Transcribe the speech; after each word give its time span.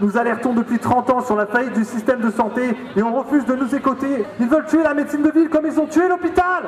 Nous 0.00 0.16
alertons 0.16 0.54
depuis 0.54 0.78
30 0.78 1.10
ans 1.10 1.20
sur 1.24 1.36
la 1.36 1.46
faillite 1.46 1.74
du 1.74 1.84
système 1.84 2.20
de 2.20 2.30
santé 2.30 2.76
et 2.96 3.02
on 3.02 3.18
refuse 3.18 3.44
de 3.44 3.54
nous 3.54 3.74
écouter. 3.74 4.24
Ils 4.38 4.48
veulent 4.48 4.66
tuer 4.66 4.82
la 4.82 4.94
médecine 4.94 5.22
de 5.22 5.30
ville 5.30 5.48
comme 5.48 5.66
ils 5.66 5.78
ont 5.78 5.86
tué 5.86 6.08
l'hôpital. 6.08 6.64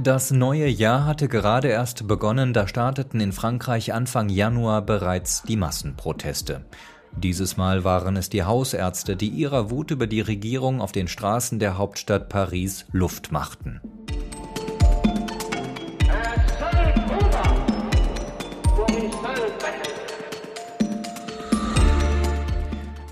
Das 0.00 0.30
neue 0.30 0.68
Jahr 0.68 1.06
hatte 1.06 1.26
gerade 1.26 1.66
erst 1.66 2.06
begonnen, 2.06 2.52
da 2.52 2.68
starteten 2.68 3.18
in 3.18 3.32
Frankreich 3.32 3.92
Anfang 3.92 4.28
Januar 4.28 4.80
bereits 4.82 5.42
die 5.42 5.56
Massenproteste. 5.56 6.64
Dieses 7.16 7.56
Mal 7.56 7.82
waren 7.82 8.16
es 8.16 8.28
die 8.28 8.44
Hausärzte, 8.44 9.16
die 9.16 9.28
ihrer 9.28 9.70
Wut 9.70 9.90
über 9.90 10.06
die 10.06 10.20
Regierung 10.20 10.80
auf 10.80 10.92
den 10.92 11.08
Straßen 11.08 11.58
der 11.58 11.78
Hauptstadt 11.78 12.28
Paris 12.28 12.86
Luft 12.92 13.32
machten. 13.32 13.80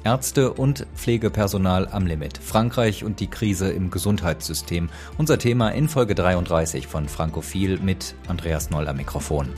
Ärzte 0.07 0.53
und 0.53 0.87
Pflegepersonal 0.95 1.89
am 1.89 2.07
Limit. 2.07 2.39
Frankreich 2.39 3.03
und 3.03 3.19
die 3.19 3.27
Krise 3.27 3.71
im 3.73 3.91
Gesundheitssystem. 3.91 4.89
Unser 5.19 5.37
Thema 5.37 5.71
in 5.71 5.89
Folge 5.89 6.15
33 6.15 6.87
von 6.87 7.09
Frankophil 7.09 7.81
mit 7.81 8.15
Andreas 8.29 8.71
Noll 8.71 8.87
am 8.87 8.99
Mikrofon. 8.99 9.49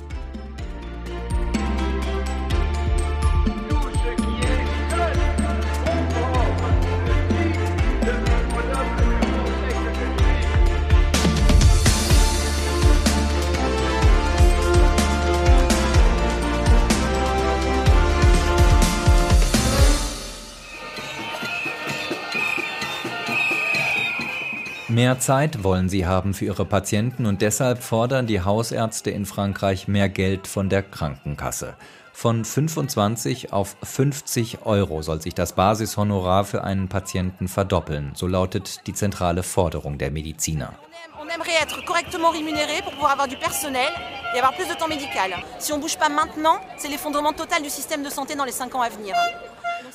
Mehr 24.91 25.21
Zeit 25.21 25.65
wollen 25.65 25.91
sie 25.91 26.07
haben 26.07 26.33
für 26.33 26.47
ihre 26.47 26.65
Patienten 26.65 27.27
und 27.27 27.43
deshalb 27.43 27.83
fordern 27.83 28.27
die 28.27 28.41
Hausärzte 28.41 29.11
in 29.11 29.27
Frankreich 29.27 29.87
mehr 29.87 30.09
Geld 30.09 30.47
von 30.47 30.71
der 30.71 30.83
Krankenkasse. 30.83 31.75
Von 32.15 32.43
25 32.43 33.53
auf 33.53 33.77
50 33.83 34.65
Euro 34.65 35.03
soll 35.03 35.21
sich 35.21 35.35
das 35.35 35.53
Basishonorar 35.53 36.45
für 36.45 36.65
einen 36.65 36.89
Patienten 36.89 37.49
verdoppeln, 37.49 38.13
so 38.15 38.27
lautet 38.27 38.87
die 38.87 38.95
zentrale 38.95 39.43
Forderung 39.43 39.99
der 39.99 40.11
Mediziner. 40.11 40.73
On 41.21 41.29
aimerait 41.29 41.63
être 41.63 41.85
correctement 41.85 42.31
rémunéré 42.31 42.81
pour 42.83 42.95
pouvoir 42.95 43.13
avoir 43.13 43.29
du 43.29 43.37
personnel 43.37 43.93
et 44.35 44.39
avoir 44.39 44.55
plus 44.55 44.69
de 44.69 44.75
temps 44.75 44.89
médical. 44.89 45.35
Si 45.59 45.71
on 45.71 45.79
bouge 45.79 45.99
pas 45.99 46.09
maintenant, 46.09 46.61
c'est 46.79 46.89
l'effondrement 46.89 47.35
total 47.35 47.63
du 47.63 47.69
système 47.69 48.03
de 48.03 48.09
santé 48.09 48.35
dans 48.35 48.45
les 48.45 48.53
cinq 48.53 48.75
ans 48.75 48.81
à 48.81 48.89
venir. 48.89 49.15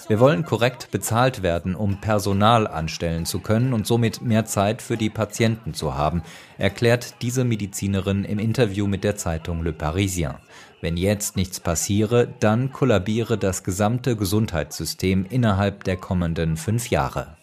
Wir 0.08 0.20
wollen 0.20 0.44
korrekt 0.44 0.90
bezahlt 0.92 1.44
werden, 1.44 1.76
um 1.76 2.02
Personal 2.02 2.68
anstellen 2.68 3.26
zu 3.26 3.40
können 3.40 3.74
und 3.74 3.88
somit 3.88 4.22
mehr 4.22 4.46
Zeit 4.46 4.82
für 4.82 4.98
die 4.98 5.10
Patienten 5.10 5.74
zu 5.74 5.96
haben, 5.96 6.24
erklärt 6.58 7.22
diese 7.22 7.44
Medizinerin 7.44 8.26
im 8.26 8.40
Interview 8.40 8.88
mit 8.88 9.04
der 9.04 9.16
Zeitung 9.16 9.64
Le 9.64 9.74
Parisien. 9.74 10.36
Wenn 10.82 10.98
jetzt 10.98 11.38
nichts 11.38 11.60
passiere, 11.60 12.28
dann 12.40 12.72
kollabiere 12.74 13.38
das 13.38 13.64
gesamte 13.64 14.18
Gesundheitssystem 14.18 15.26
innerhalb 15.30 15.86
der 15.86 15.98
kommenden 15.98 16.58
fünf 16.58 16.90
Jahre. 16.90 17.38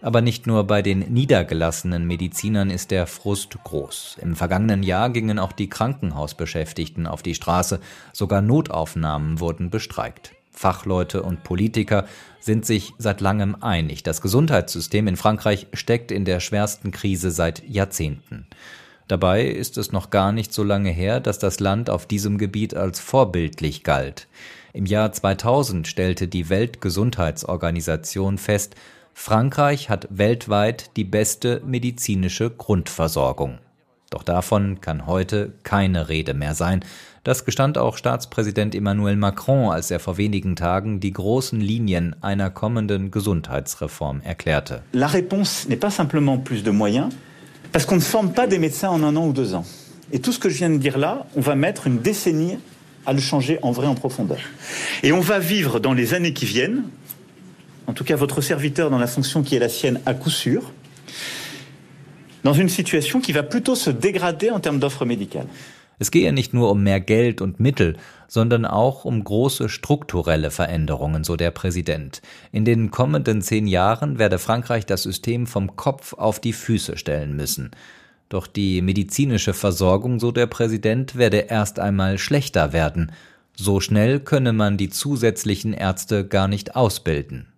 Aber 0.00 0.20
nicht 0.20 0.48
nur 0.48 0.66
bei 0.66 0.82
den 0.82 1.00
niedergelassenen 1.00 2.04
Medizinern 2.06 2.70
ist 2.70 2.90
der 2.90 3.06
Frust 3.06 3.56
groß. 3.62 4.16
Im 4.20 4.34
vergangenen 4.34 4.82
Jahr 4.82 5.10
gingen 5.10 5.38
auch 5.38 5.52
die 5.52 5.68
Krankenhausbeschäftigten 5.68 7.06
auf 7.06 7.22
die 7.22 7.36
Straße, 7.36 7.80
sogar 8.12 8.42
Notaufnahmen 8.42 9.38
wurden 9.38 9.70
bestreikt. 9.70 10.32
Fachleute 10.52 11.22
und 11.22 11.42
Politiker 11.42 12.06
sind 12.40 12.64
sich 12.64 12.92
seit 12.98 13.20
langem 13.20 13.56
einig. 13.60 14.02
Das 14.02 14.20
Gesundheitssystem 14.20 15.08
in 15.08 15.16
Frankreich 15.16 15.66
steckt 15.72 16.12
in 16.12 16.24
der 16.24 16.40
schwersten 16.40 16.90
Krise 16.90 17.30
seit 17.30 17.66
Jahrzehnten. 17.68 18.46
Dabei 19.08 19.44
ist 19.46 19.78
es 19.78 19.92
noch 19.92 20.10
gar 20.10 20.32
nicht 20.32 20.52
so 20.52 20.62
lange 20.62 20.90
her, 20.90 21.20
dass 21.20 21.38
das 21.38 21.60
Land 21.60 21.90
auf 21.90 22.06
diesem 22.06 22.38
Gebiet 22.38 22.74
als 22.74 23.00
vorbildlich 23.00 23.82
galt. 23.82 24.28
Im 24.72 24.86
Jahr 24.86 25.12
2000 25.12 25.86
stellte 25.86 26.28
die 26.28 26.48
Weltgesundheitsorganisation 26.48 28.38
fest, 28.38 28.74
Frankreich 29.14 29.90
hat 29.90 30.08
weltweit 30.10 30.96
die 30.96 31.04
beste 31.04 31.60
medizinische 31.66 32.50
Grundversorgung. 32.50 33.58
Doch 34.08 34.22
davon 34.22 34.80
kann 34.80 35.06
heute 35.06 35.52
keine 35.62 36.08
Rede 36.08 36.34
mehr 36.34 36.54
sein. 36.54 36.84
Das 37.24 37.44
gestand 37.44 37.78
auch 37.78 37.98
Staatspräsident 37.98 38.74
Emmanuel 38.74 39.14
Macron, 39.14 39.70
als 39.70 39.92
er 39.92 40.00
vor 40.00 40.16
wenigen 40.16 40.56
Tagen 40.56 40.98
die 40.98 41.12
großen 41.12 41.60
Linien 41.60 42.16
einer 42.20 42.50
kommenden 42.50 43.12
Gesundheitsreform 43.12 44.20
erklärte. 44.24 44.82
La 44.92 45.06
réponse 45.06 45.68
n'est 45.68 45.78
pas 45.78 45.92
simplement 45.92 46.38
plus 46.38 46.64
de 46.64 46.72
moyens, 46.72 47.14
parce 47.70 47.86
qu'on 47.86 47.94
ne 47.94 48.00
forme 48.00 48.32
pas 48.32 48.48
des 48.48 48.58
médecins 48.58 48.88
en 48.88 49.04
un 49.04 49.14
an 49.14 49.28
ou 49.28 49.32
deux 49.32 49.54
ans. 49.54 49.64
Et 50.10 50.18
tout 50.18 50.32
ce 50.32 50.40
que 50.40 50.48
je 50.48 50.56
viens 50.56 50.70
de 50.70 50.78
dire 50.78 50.98
là, 50.98 51.26
on 51.36 51.40
va 51.40 51.54
mettre 51.54 51.86
une 51.86 51.98
décennie 51.98 52.58
à 53.06 53.12
le 53.12 53.20
changer 53.20 53.60
en 53.62 53.70
vrai 53.70 53.86
en 53.86 53.94
profondeur. 53.94 54.40
Et 55.04 55.12
on 55.12 55.20
va 55.20 55.38
vivre 55.38 55.78
dans 55.78 55.92
les 55.92 56.14
années 56.14 56.32
qui 56.32 56.44
viennent, 56.44 56.82
en 57.86 57.92
tout 57.92 58.02
cas 58.02 58.16
votre 58.16 58.40
serviteur 58.40 58.90
dans 58.90 58.98
la 58.98 59.06
fonction 59.06 59.44
qui 59.44 59.54
est 59.54 59.60
la 59.60 59.68
sienne 59.68 60.00
à 60.06 60.14
coup 60.14 60.30
sûr, 60.30 60.72
dans 62.42 62.52
une 62.52 62.68
situation 62.68 63.20
qui 63.20 63.30
va 63.30 63.44
plutôt 63.44 63.76
se 63.76 63.90
dégrader 63.90 64.50
en 64.50 64.58
termes 64.58 64.80
d'offres 64.80 65.04
médicales. 65.04 65.46
Es 65.98 66.10
gehe 66.10 66.32
nicht 66.32 66.54
nur 66.54 66.70
um 66.70 66.82
mehr 66.82 67.00
Geld 67.00 67.40
und 67.40 67.60
Mittel, 67.60 67.96
sondern 68.28 68.64
auch 68.64 69.04
um 69.04 69.22
große 69.22 69.68
strukturelle 69.68 70.50
Veränderungen, 70.50 71.24
so 71.24 71.36
der 71.36 71.50
Präsident. 71.50 72.22
In 72.50 72.64
den 72.64 72.90
kommenden 72.90 73.42
zehn 73.42 73.66
Jahren 73.66 74.18
werde 74.18 74.38
Frankreich 74.38 74.86
das 74.86 75.02
System 75.02 75.46
vom 75.46 75.76
Kopf 75.76 76.14
auf 76.14 76.40
die 76.40 76.52
Füße 76.52 76.96
stellen 76.96 77.36
müssen. 77.36 77.70
Doch 78.28 78.46
die 78.46 78.80
medizinische 78.80 79.52
Versorgung, 79.52 80.18
so 80.18 80.32
der 80.32 80.46
Präsident, 80.46 81.16
werde 81.16 81.38
erst 81.38 81.78
einmal 81.78 82.16
schlechter 82.16 82.72
werden. 82.72 83.12
So 83.54 83.80
schnell 83.80 84.20
könne 84.20 84.54
man 84.54 84.78
die 84.78 84.88
zusätzlichen 84.88 85.74
Ärzte 85.74 86.26
gar 86.26 86.48
nicht 86.48 86.74
ausbilden. 86.74 87.48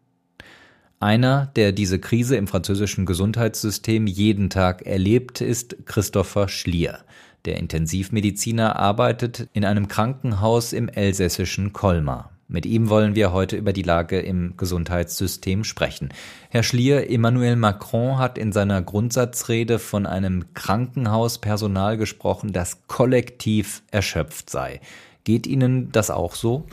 Einer, 0.98 1.52
der 1.54 1.72
diese 1.72 1.98
Krise 1.98 2.36
im 2.36 2.46
französischen 2.46 3.06
Gesundheitssystem 3.06 4.06
jeden 4.06 4.50
Tag 4.50 4.86
erlebt, 4.86 5.40
ist 5.40 5.76
Christopher 5.86 6.48
Schlier. 6.48 7.00
Der 7.44 7.58
Intensivmediziner 7.58 8.76
arbeitet 8.76 9.48
in 9.52 9.64
einem 9.64 9.88
Krankenhaus 9.88 10.72
im 10.72 10.88
elsässischen 10.88 11.72
Colmar. 11.72 12.30
Mit 12.48 12.66
ihm 12.66 12.88
wollen 12.88 13.14
wir 13.14 13.32
heute 13.32 13.56
über 13.56 13.72
die 13.72 13.82
Lage 13.82 14.20
im 14.20 14.56
Gesundheitssystem 14.56 15.64
sprechen. 15.64 16.10
Herr 16.50 16.62
Schlier, 16.62 17.10
Emmanuel 17.10 17.56
Macron 17.56 18.18
hat 18.18 18.38
in 18.38 18.52
seiner 18.52 18.82
Grundsatzrede 18.82 19.78
von 19.78 20.06
einem 20.06 20.52
Krankenhauspersonal 20.54 21.96
gesprochen, 21.96 22.52
das 22.52 22.86
kollektiv 22.86 23.82
erschöpft 23.90 24.50
sei. 24.50 24.80
Geht 25.24 25.46
Ihnen 25.46 25.90
das 25.90 26.10
auch 26.10 26.34
so? 26.34 26.66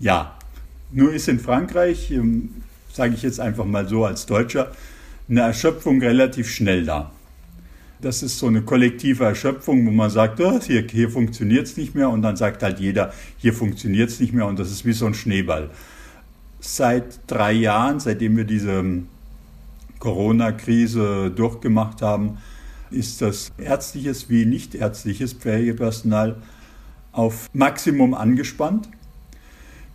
Ja, 0.00 0.36
nur 0.92 1.12
ist 1.12 1.28
in 1.28 1.40
Frankreich 1.40 2.10
ähm, 2.10 2.50
sage 2.96 3.14
ich 3.14 3.22
jetzt 3.22 3.40
einfach 3.40 3.64
mal 3.64 3.86
so 3.88 4.04
als 4.04 4.26
Deutscher, 4.26 4.72
eine 5.28 5.40
Erschöpfung 5.42 6.00
relativ 6.00 6.48
schnell 6.48 6.84
da. 6.84 7.10
Das 8.00 8.22
ist 8.22 8.38
so 8.38 8.46
eine 8.46 8.62
kollektive 8.62 9.24
Erschöpfung, 9.24 9.86
wo 9.86 9.90
man 9.90 10.10
sagt, 10.10 10.40
oh, 10.40 10.60
hier, 10.60 10.86
hier 10.90 11.08
funktioniert 11.08 11.66
es 11.66 11.76
nicht 11.76 11.94
mehr 11.94 12.10
und 12.10 12.22
dann 12.22 12.36
sagt 12.36 12.62
halt 12.62 12.78
jeder, 12.78 13.12
hier 13.38 13.54
funktioniert 13.54 14.10
es 14.10 14.20
nicht 14.20 14.34
mehr 14.34 14.46
und 14.46 14.58
das 14.58 14.70
ist 14.70 14.84
wie 14.84 14.92
so 14.92 15.06
ein 15.06 15.14
Schneeball. 15.14 15.70
Seit 16.60 17.20
drei 17.26 17.52
Jahren, 17.52 18.00
seitdem 18.00 18.36
wir 18.36 18.44
diese 18.44 18.84
Corona-Krise 19.98 21.30
durchgemacht 21.34 22.02
haben, 22.02 22.38
ist 22.90 23.22
das 23.22 23.52
ärztliches 23.58 24.28
wie 24.28 24.44
nicht 24.44 24.74
ärztliches 24.74 25.32
Pflegepersonal 25.32 26.36
auf 27.12 27.48
Maximum 27.52 28.14
angespannt. 28.14 28.88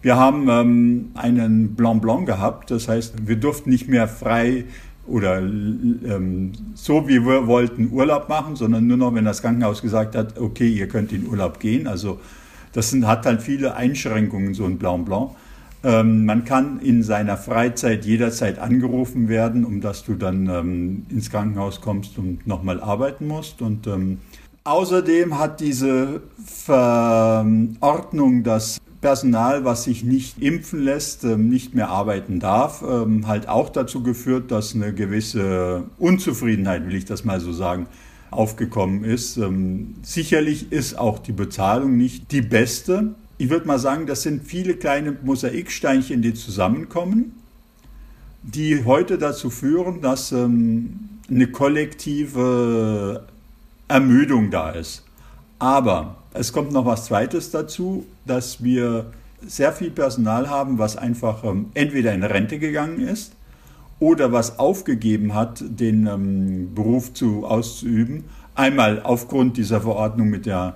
Wir 0.01 0.15
haben 0.15 0.50
ähm, 0.50 1.12
einen 1.13 1.75
Blanc 1.75 2.01
Blanc 2.01 2.25
gehabt, 2.25 2.71
das 2.71 2.88
heißt, 2.88 3.27
wir 3.27 3.36
durften 3.36 3.69
nicht 3.69 3.88
mehr 3.88 4.07
frei 4.07 4.65
oder 5.11 5.39
ähm, 5.39 6.53
so 6.73 7.07
wie 7.07 7.25
wir 7.25 7.47
wollten 7.47 7.91
Urlaub 7.91 8.29
machen, 8.29 8.55
sondern 8.55 8.87
nur 8.87 8.97
noch, 8.97 9.13
wenn 9.13 9.25
das 9.25 9.41
Krankenhaus 9.41 9.81
gesagt 9.81 10.15
hat, 10.15 10.39
okay, 10.39 10.69
ihr 10.69 10.87
könnt 10.87 11.11
in 11.11 11.27
Urlaub 11.27 11.59
gehen. 11.59 11.87
Also 11.87 12.19
das 12.73 12.89
sind, 12.89 13.05
hat 13.05 13.25
halt 13.25 13.41
viele 13.41 13.75
Einschränkungen, 13.75 14.53
so 14.53 14.65
ein 14.65 14.77
Blanc 14.77 15.05
Blanc. 15.05 15.31
Ähm, 15.83 16.25
man 16.25 16.45
kann 16.45 16.79
in 16.79 17.03
seiner 17.03 17.37
Freizeit 17.37 18.05
jederzeit 18.05 18.59
angerufen 18.59 19.27
werden, 19.27 19.65
um 19.65 19.81
dass 19.81 20.05
du 20.05 20.13
dann 20.13 20.47
ähm, 20.47 21.05
ins 21.09 21.29
Krankenhaus 21.31 21.81
kommst 21.81 22.17
und 22.17 22.47
nochmal 22.47 22.79
arbeiten 22.79 23.27
musst. 23.27 23.61
Und 23.61 23.87
ähm, 23.87 24.19
außerdem 24.63 25.39
hat 25.39 25.59
diese 25.59 26.21
Verordnung, 26.45 28.43
dass 28.43 28.79
Personal, 29.01 29.65
was 29.65 29.86
sich 29.86 30.03
nicht 30.03 30.42
impfen 30.42 30.83
lässt, 30.83 31.24
ähm, 31.24 31.50
nicht 31.50 31.74
mehr 31.74 31.89
arbeiten 31.89 32.39
darf, 32.39 32.83
ähm, 32.88 33.25
halt 33.27 33.50
auch 33.50 33.69
dazu 33.69 34.03
geführt, 34.03 34.51
dass 34.51 34.75
eine 34.75 34.94
gewisse 34.94 35.83
Unzufriedenheit, 35.98 36.86
will 36.86 36.95
ich 36.95 37.06
das 37.06 37.25
mal 37.25 37.39
so 37.39 37.51
sagen, 37.51 37.88
aufgekommen 38.30 39.03
ist. 39.03 39.38
Ähm, 39.38 39.95
sicherlich 40.03 40.71
ist 40.71 41.00
auch 41.00 41.18
die 41.18 41.31
Bezahlung 41.31 41.98
nicht 41.98 42.31
die 42.31 42.44
beste. 42.44 43.15
Ich 43.39 43.50
würde 43.50 43.68
mal 43.68 43.80
sagen, 43.80 44.06
das 44.06 44.21
sind 44.21 44.44
viele 44.44 44.75
kleine 44.75 45.18
Mosaiksteinchen, 45.24 46.21
die 46.21 46.36
zusammenkommen, 46.36 47.33
die 48.44 48.86
heute 48.86 49.18
dazu 49.18 49.50
führen, 49.50 50.01
dass 50.01 50.31
eine 50.31 51.47
kollektive 51.51 53.25
Ermüdung 53.88 54.51
da 54.51 54.69
ist. 54.69 55.04
Aber 55.57 56.20
es 56.33 56.54
kommt 56.54 56.72
noch 56.72 56.86
was 56.86 57.06
Zweites 57.06 57.51
dazu, 57.51 58.06
dass 58.25 58.63
wir 58.63 59.12
sehr 59.45 59.74
viel 59.74 59.92
Personal 59.92 60.50
haben, 60.50 60.78
was 60.78 60.98
einfach 60.98 61.44
ähm, 61.44 61.72
entweder 61.74 62.13
in 62.13 62.24
Rente 62.24 62.60
gegangen 62.60 63.00
ist 63.01 63.33
oder 64.00 64.31
was 64.31 64.60
aufgegeben 64.60 65.33
hat, 65.33 65.63
den 65.63 66.07
ähm, 66.07 66.74
Beruf 66.74 67.13
zu, 67.13 67.45
auszuüben. 67.45 68.25
Einmal 68.56 69.01
aufgrund 69.01 69.57
dieser 69.57 69.81
Verordnung 69.81 70.30
mit 70.30 70.45
der, 70.45 70.75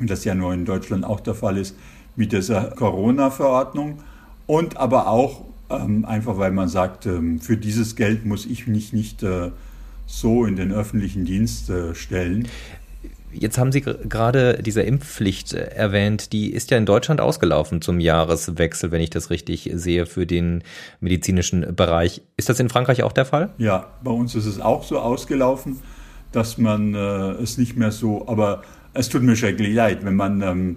das 0.00 0.24
ja 0.24 0.34
nur 0.34 0.52
in 0.52 0.64
Deutschland 0.64 1.04
auch 1.04 1.20
der 1.20 1.34
Fall 1.34 1.56
ist, 1.56 1.76
mit 2.16 2.32
dieser 2.32 2.70
Corona-Verordnung 2.70 4.00
und 4.46 4.76
aber 4.76 5.08
auch 5.08 5.44
ähm, 5.70 6.04
einfach, 6.04 6.38
weil 6.38 6.52
man 6.52 6.68
sagt, 6.68 7.06
ähm, 7.06 7.40
für 7.40 7.56
dieses 7.56 7.96
Geld 7.96 8.26
muss 8.26 8.46
ich 8.46 8.66
mich 8.66 8.92
nicht 8.92 9.22
äh, 9.22 9.50
so 10.06 10.44
in 10.44 10.56
den 10.56 10.72
öffentlichen 10.72 11.24
Dienst 11.24 11.70
äh, 11.70 11.94
stellen. 11.94 12.48
Jetzt 13.32 13.58
haben 13.58 13.72
Sie 13.72 13.80
gerade 13.80 14.58
diese 14.62 14.82
Impfpflicht 14.82 15.54
äh, 15.54 15.64
erwähnt. 15.74 16.32
Die 16.32 16.52
ist 16.52 16.70
ja 16.70 16.78
in 16.78 16.86
Deutschland 16.86 17.20
ausgelaufen 17.20 17.80
zum 17.80 18.00
Jahreswechsel, 18.00 18.90
wenn 18.90 19.00
ich 19.00 19.10
das 19.10 19.30
richtig 19.30 19.70
sehe, 19.74 20.06
für 20.06 20.26
den 20.26 20.62
medizinischen 21.00 21.74
Bereich. 21.74 22.22
Ist 22.36 22.48
das 22.48 22.60
in 22.60 22.68
Frankreich 22.68 23.02
auch 23.02 23.12
der 23.12 23.24
Fall? 23.24 23.50
Ja, 23.58 23.86
bei 24.02 24.10
uns 24.10 24.34
ist 24.34 24.46
es 24.46 24.60
auch 24.60 24.84
so 24.84 24.98
ausgelaufen, 24.98 25.80
dass 26.30 26.58
man 26.58 26.94
äh, 26.94 27.32
es 27.42 27.58
nicht 27.58 27.76
mehr 27.76 27.92
so, 27.92 28.26
aber 28.28 28.62
es 28.94 29.08
tut 29.08 29.22
mir 29.22 29.36
schrecklich 29.36 29.74
leid, 29.74 30.04
wenn 30.04 30.16
man 30.16 30.42
ähm, 30.42 30.76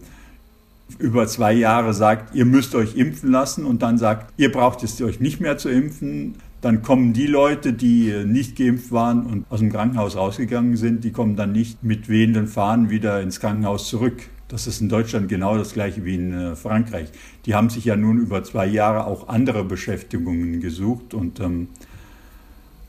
über 0.98 1.28
zwei 1.28 1.54
Jahre 1.54 1.94
sagt, 1.94 2.36
ihr 2.36 2.46
müsst 2.46 2.76
euch 2.76 2.96
impfen 2.96 3.32
lassen 3.32 3.66
und 3.66 3.82
dann 3.82 3.98
sagt, 3.98 4.34
ihr 4.38 4.52
braucht 4.52 4.84
es 4.84 5.02
euch 5.02 5.20
nicht 5.20 5.42
mehr 5.42 5.58
zu 5.58 5.70
impfen, 5.70 6.36
dann 6.66 6.82
kommen 6.82 7.14
die 7.14 7.28
Leute, 7.28 7.74
die 7.74 8.12
nicht 8.26 8.58
geimpft 8.58 8.92
waren 8.92 9.28
und 9.28 9.46
aus 9.52 9.60
dem 9.60 9.72
Krankenhaus 9.72 10.16
rausgegangen 10.16 10.78
sind, 10.78 11.04
die 11.04 11.12
kommen 11.12 11.36
dann 11.36 11.52
nicht 11.52 11.84
mit 11.84 12.10
wehenden 12.10 12.48
Fahnen 12.48 12.90
wieder 12.90 13.22
ins 13.22 13.40
Krankenhaus 13.40 13.88
zurück. 13.88 14.24
Das 14.48 14.66
ist 14.66 14.82
in 14.82 14.90
Deutschland 14.90 15.30
genau 15.30 15.60
das 15.60 15.74
gleiche 15.74 16.04
wie 16.06 16.16
in 16.16 16.34
äh, 16.34 16.56
Frankreich. 16.56 17.10
Die 17.46 17.54
haben 17.54 17.70
sich 17.70 17.86
ja 17.86 17.96
nun 17.96 18.18
über 18.18 18.44
zwei 18.44 18.66
Jahre 18.66 19.06
auch 19.06 19.28
andere 19.28 19.64
Beschäftigungen 19.64 20.60
gesucht 20.60 21.14
und 21.14 21.40
ähm, 21.40 21.68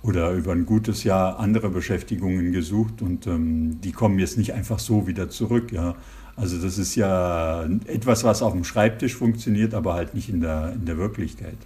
oder 0.00 0.32
über 0.32 0.52
ein 0.52 0.64
gutes 0.64 1.05
Jahr 1.05 1.38
andere 1.38 1.69
Beschäftigungen 1.69 2.52
gesucht 2.52 3.02
und 3.02 3.26
ähm, 3.26 3.82
die 3.82 3.93
kommen 3.93 4.19
jetzt 4.19 4.38
nicht 4.38 4.55
einfach 4.55 4.78
so 4.78 5.06
wieder 5.06 5.28
zurück. 5.28 5.70
Ja. 5.70 5.96
Also 6.38 6.59
das 6.59 6.77
ist 6.77 6.94
ja 6.97 7.65
etwas, 7.87 8.23
was 8.23 8.43
auf 8.43 8.53
dem 8.53 8.62
Schreibtisch 8.62 9.15
funktioniert, 9.15 9.73
aber 9.73 9.94
halt 9.94 10.15
nicht 10.15 10.29
in 10.29 10.43
der, 10.43 10.75
in 10.75 10.85
der 10.85 10.99
Wirklichkeit. 10.99 11.56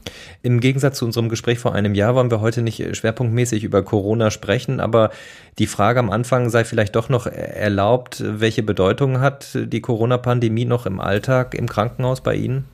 Im 0.42 0.60
Gegensatz 0.60 0.98
zu 0.98 1.04
unserem 1.04 1.28
Gespräch 1.28 1.58
vor 1.58 1.74
einem 1.74 1.96
Jahr 1.96 2.14
wollen 2.14 2.30
wir 2.30 2.40
heute 2.40 2.62
nicht 2.62 2.96
schwerpunktmäßig 2.96 3.64
über 3.64 3.82
Corona 3.82 4.30
sprechen, 4.30 4.78
aber 4.78 5.10
die 5.58 5.66
Frage 5.66 5.98
am 5.98 6.08
Anfang 6.08 6.50
sei 6.50 6.64
vielleicht 6.64 6.94
doch 6.94 7.08
noch 7.08 7.26
erlaubt, 7.26 8.22
welche 8.24 8.62
Bedeutung 8.62 9.20
hat 9.20 9.58
die 9.60 9.80
Corona-Pandemie 9.80 10.66
noch 10.66 10.86
im 10.86 11.00
Alltag 11.00 11.54
im 11.54 11.68
Krankenhaus 11.68 12.20
bei 12.20 12.36
Ihnen? 12.36 12.64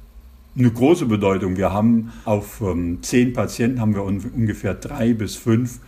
Eine 0.58 0.70
große 0.70 1.06
Bedeutung. 1.06 1.56
Wir 1.56 1.72
haben 1.72 2.12
auf 2.26 2.60
ähm, 2.60 2.98
zehn 3.02 3.32
Patienten 3.32 3.81
haben 3.81 3.94
wir 3.94 4.04
ungefähr 4.04 4.75
drei 4.75 5.14
bis 5.14 5.37
fünf, 5.37 5.81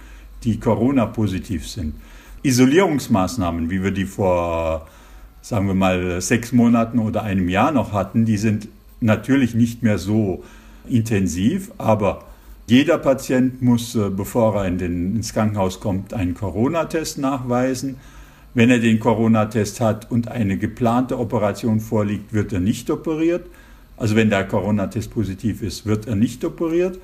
die 0.44 0.58
Corona-positiv 0.58 1.68
sind. 1.68 1.94
Isolierungsmaßnahmen, 2.42 3.70
wie 3.70 3.82
wir 3.82 3.90
die 3.90 4.06
vor 4.06 4.86
sagen 5.48 5.66
wir 5.66 5.72
mal, 5.72 6.20
sechs 6.20 6.52
Monaten 6.52 6.98
oder 6.98 7.22
einem 7.22 7.48
Jahr 7.48 7.72
noch 7.72 7.94
hatten, 7.94 8.26
die 8.26 8.36
sind 8.36 8.68
natürlich 9.00 9.54
nicht 9.54 9.82
mehr 9.82 9.96
so 9.96 10.44
intensiv, 10.86 11.72
aber 11.78 12.24
jeder 12.66 12.98
Patient 12.98 13.62
muss, 13.62 13.94
äh, 13.94 14.10
bevor 14.10 14.56
er 14.56 14.66
in 14.66 14.76
den, 14.76 15.16
ins 15.16 15.32
Krankenhaus 15.32 15.80
kommt, 15.80 16.12
einen 16.12 16.34
Corona-Test 16.34 17.16
nachweisen. 17.16 17.96
Wenn 18.52 18.68
er 18.68 18.78
den 18.78 19.00
Corona-Test 19.00 19.80
hat 19.80 20.10
und 20.10 20.28
eine 20.28 20.58
geplante 20.58 21.18
Operation 21.18 21.80
vorliegt, 21.80 22.34
wird 22.34 22.52
er 22.52 22.60
nicht 22.60 22.90
operiert. 22.90 23.46
Also 23.96 24.16
wenn 24.16 24.28
der 24.28 24.44
Corona-Test 24.44 25.10
positiv 25.14 25.62
ist, 25.62 25.86
wird 25.86 26.06
er 26.06 26.16
nicht 26.16 26.44
operiert. 26.44 26.98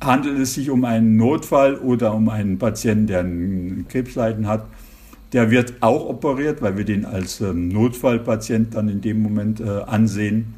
Handelt 0.00 0.38
es 0.38 0.54
sich 0.54 0.70
um 0.70 0.86
einen 0.86 1.18
Notfall 1.18 1.74
oder 1.74 2.14
um 2.14 2.30
einen 2.30 2.58
Patienten, 2.58 3.08
der 3.08 3.20
ein 3.20 3.84
Krebsleiden 3.90 4.46
hat, 4.46 4.64
der 5.32 5.50
wird 5.50 5.74
auch 5.80 6.06
operiert, 6.08 6.60
weil 6.62 6.76
wir 6.76 6.84
den 6.84 7.04
als 7.04 7.40
ähm, 7.40 7.68
Notfallpatient 7.68 8.74
dann 8.74 8.88
in 8.88 9.00
dem 9.00 9.22
Moment 9.22 9.60
äh, 9.60 9.82
ansehen. 9.86 10.54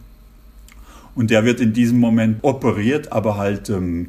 Und 1.15 1.31
der 1.31 1.44
wird 1.44 1.61
in 1.61 1.73
diesem 1.73 2.00
Moment 2.00 2.38
operiert, 2.43 3.12
aber 3.12 3.37
halt 3.37 3.71
ähm, 3.71 4.09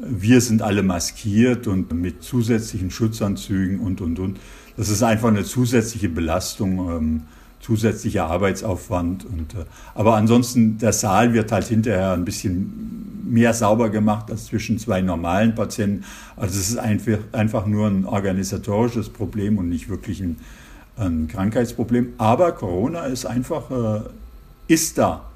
wir 0.00 0.40
sind 0.40 0.62
alle 0.62 0.82
maskiert 0.82 1.66
und 1.66 1.92
mit 1.92 2.22
zusätzlichen 2.22 2.90
Schutzanzügen 2.90 3.80
und, 3.80 4.00
und, 4.00 4.18
und. 4.18 4.38
Das 4.76 4.88
ist 4.88 5.02
einfach 5.02 5.28
eine 5.28 5.44
zusätzliche 5.44 6.08
Belastung, 6.08 6.90
ähm, 6.90 7.22
zusätzlicher 7.60 8.26
Arbeitsaufwand. 8.26 9.24
Und, 9.24 9.54
äh, 9.54 9.64
aber 9.94 10.14
ansonsten, 10.14 10.78
der 10.78 10.92
Saal 10.92 11.32
wird 11.34 11.52
halt 11.52 11.66
hinterher 11.66 12.12
ein 12.12 12.24
bisschen 12.24 13.07
mehr 13.28 13.54
sauber 13.54 13.90
gemacht 13.90 14.30
als 14.30 14.46
zwischen 14.46 14.78
zwei 14.78 15.00
normalen 15.00 15.54
Patienten. 15.54 16.04
Also 16.36 16.58
es 16.58 16.70
ist 16.70 16.78
einfach, 16.78 17.18
einfach 17.32 17.66
nur 17.66 17.86
ein 17.86 18.04
organisatorisches 18.04 19.10
Problem 19.10 19.58
und 19.58 19.68
nicht 19.68 19.88
wirklich 19.88 20.20
ein, 20.20 20.38
ein 20.96 21.28
Krankheitsproblem. 21.28 22.14
Aber 22.18 22.52
Corona 22.52 23.06
ist 23.06 23.26
einfach, 23.26 23.70
äh, 23.70 24.00
ist 24.66 24.98
da 24.98 25.27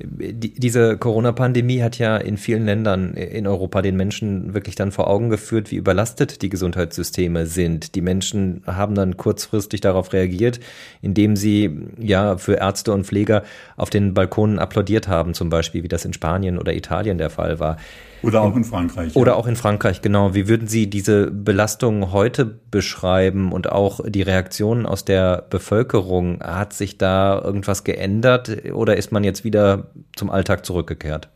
diese 0.00 0.98
Corona-Pandemie 0.98 1.82
hat 1.82 1.98
ja 1.98 2.16
in 2.16 2.36
vielen 2.36 2.64
Ländern 2.64 3.14
in 3.14 3.46
Europa 3.46 3.80
den 3.80 3.96
Menschen 3.96 4.52
wirklich 4.54 4.74
dann 4.74 4.92
vor 4.92 5.08
Augen 5.08 5.30
geführt, 5.30 5.70
wie 5.70 5.76
überlastet 5.76 6.42
die 6.42 6.48
Gesundheitssysteme 6.48 7.46
sind. 7.46 7.94
Die 7.94 8.00
Menschen 8.00 8.62
haben 8.66 8.94
dann 8.94 9.16
kurzfristig 9.16 9.80
darauf 9.80 10.12
reagiert, 10.12 10.60
indem 11.00 11.36
sie 11.36 11.86
ja 11.98 12.38
für 12.38 12.54
Ärzte 12.54 12.92
und 12.92 13.06
Pfleger 13.06 13.44
auf 13.76 13.90
den 13.90 14.14
Balkonen 14.14 14.58
applaudiert 14.58 15.06
haben, 15.06 15.34
zum 15.34 15.48
Beispiel, 15.48 15.82
wie 15.82 15.88
das 15.88 16.04
in 16.04 16.12
Spanien 16.12 16.58
oder 16.58 16.74
Italien 16.74 17.18
der 17.18 17.30
Fall 17.30 17.60
war. 17.60 17.76
Oder 18.24 18.42
auch 18.42 18.56
in 18.56 18.64
Frankreich. 18.64 19.14
Oder 19.16 19.32
ja. 19.32 19.38
auch 19.38 19.46
in 19.46 19.56
Frankreich, 19.56 20.02
genau. 20.02 20.34
Wie 20.34 20.48
würden 20.48 20.68
Sie 20.68 20.88
diese 20.88 21.30
Belastung 21.30 22.12
heute 22.12 22.44
beschreiben 22.44 23.52
und 23.52 23.70
auch 23.70 24.00
die 24.06 24.22
Reaktionen 24.22 24.86
aus 24.86 25.04
der 25.04 25.44
Bevölkerung? 25.48 26.40
Hat 26.42 26.72
sich 26.72 26.98
da 26.98 27.40
irgendwas 27.42 27.84
geändert 27.84 28.64
oder 28.72 28.96
ist 28.96 29.12
man 29.12 29.24
jetzt 29.24 29.44
wieder 29.44 29.88
zum 30.16 30.30
Alltag 30.30 30.64
zurückgekehrt? 30.66 31.28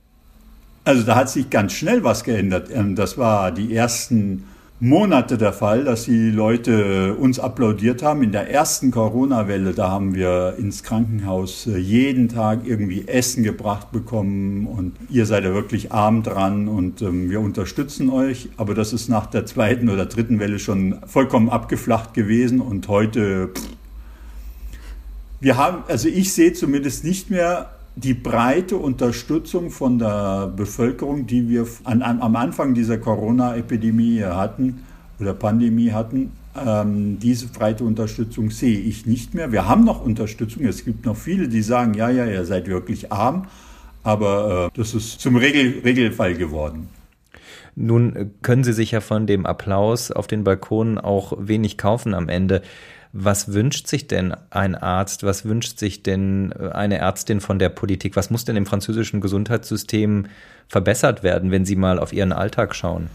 Also 0.84 1.02
da 1.02 1.16
hat 1.16 1.28
sich 1.28 1.50
ganz 1.50 1.74
schnell 1.74 2.02
was 2.02 2.24
geändert. 2.24 2.70
Ähm, 2.72 2.96
das 2.96 3.18
war 3.18 3.52
die 3.52 3.74
ersten 3.74 4.44
Monate 4.80 5.38
der 5.38 5.52
Fall, 5.52 5.82
dass 5.82 6.04
die 6.04 6.30
Leute 6.30 7.14
uns 7.14 7.40
applaudiert 7.40 8.04
haben. 8.04 8.22
In 8.22 8.30
der 8.30 8.48
ersten 8.48 8.92
Corona-Welle, 8.92 9.72
da 9.72 9.90
haben 9.90 10.14
wir 10.14 10.54
ins 10.56 10.84
Krankenhaus 10.84 11.66
äh, 11.66 11.78
jeden 11.78 12.28
Tag 12.28 12.60
irgendwie 12.64 13.08
Essen 13.08 13.42
gebracht 13.42 13.90
bekommen 13.90 14.68
und 14.68 14.94
ihr 15.10 15.26
seid 15.26 15.42
ja 15.42 15.52
wirklich 15.52 15.90
arm 15.90 16.22
dran 16.22 16.68
und 16.68 17.02
ähm, 17.02 17.28
wir 17.28 17.40
unterstützen 17.40 18.08
euch. 18.08 18.50
Aber 18.56 18.74
das 18.74 18.92
ist 18.92 19.08
nach 19.08 19.26
der 19.26 19.46
zweiten 19.46 19.88
oder 19.88 20.06
dritten 20.06 20.38
Welle 20.38 20.60
schon 20.60 21.00
vollkommen 21.06 21.48
abgeflacht 21.48 22.14
gewesen 22.14 22.60
und 22.60 22.86
heute, 22.86 23.48
pff, 23.48 23.68
wir 25.40 25.56
haben, 25.56 25.82
also 25.88 26.08
ich 26.08 26.32
sehe 26.32 26.52
zumindest 26.52 27.02
nicht 27.02 27.30
mehr 27.30 27.77
die 27.98 28.14
breite 28.14 28.76
Unterstützung 28.76 29.70
von 29.70 29.98
der 29.98 30.52
Bevölkerung, 30.54 31.26
die 31.26 31.48
wir 31.48 31.66
an, 31.84 32.02
an, 32.02 32.20
am 32.20 32.36
Anfang 32.36 32.74
dieser 32.74 32.98
Corona-Epidemie 32.98 34.22
hatten 34.22 34.84
oder 35.18 35.34
Pandemie 35.34 35.90
hatten, 35.90 36.32
ähm, 36.56 37.18
diese 37.18 37.48
breite 37.48 37.82
Unterstützung 37.84 38.50
sehe 38.50 38.78
ich 38.78 39.06
nicht 39.06 39.34
mehr. 39.34 39.50
Wir 39.50 39.68
haben 39.68 39.84
noch 39.84 40.04
Unterstützung. 40.04 40.64
Es 40.64 40.84
gibt 40.84 41.06
noch 41.06 41.16
viele, 41.16 41.48
die 41.48 41.62
sagen, 41.62 41.94
ja, 41.94 42.08
ja, 42.08 42.24
ihr 42.24 42.44
seid 42.44 42.68
wirklich 42.68 43.10
arm, 43.10 43.46
aber 44.04 44.70
äh, 44.72 44.78
das 44.78 44.94
ist 44.94 45.20
zum 45.20 45.36
Regel, 45.36 45.80
Regelfall 45.84 46.34
geworden. 46.34 46.88
Nun 47.74 48.32
können 48.42 48.64
Sie 48.64 48.72
sich 48.72 48.92
ja 48.92 49.00
von 49.00 49.26
dem 49.26 49.46
Applaus 49.46 50.10
auf 50.10 50.26
den 50.26 50.44
Balkonen 50.44 50.98
auch 50.98 51.32
wenig 51.38 51.78
kaufen 51.78 52.14
am 52.14 52.28
Ende. 52.28 52.62
Was 53.12 53.52
wünscht 53.52 53.86
sich 53.86 54.06
denn 54.06 54.34
ein 54.50 54.74
Arzt? 54.74 55.22
Was 55.22 55.44
wünscht 55.44 55.78
sich 55.78 56.02
denn 56.02 56.52
äh, 56.52 56.68
eine 56.68 56.98
Ärztin 56.98 57.40
von 57.40 57.58
der 57.58 57.70
Politik? 57.70 58.16
Was 58.16 58.30
muss 58.30 58.44
denn 58.44 58.56
im 58.56 58.66
französischen 58.66 59.20
Gesundheitssystem 59.20 60.26
verbessert 60.68 61.22
werden, 61.22 61.50
wenn 61.50 61.64
Sie 61.64 61.76
mal 61.76 61.98
auf 61.98 62.12
Ihren 62.12 62.32
Alltag 62.32 62.74
schauen? 62.74 63.08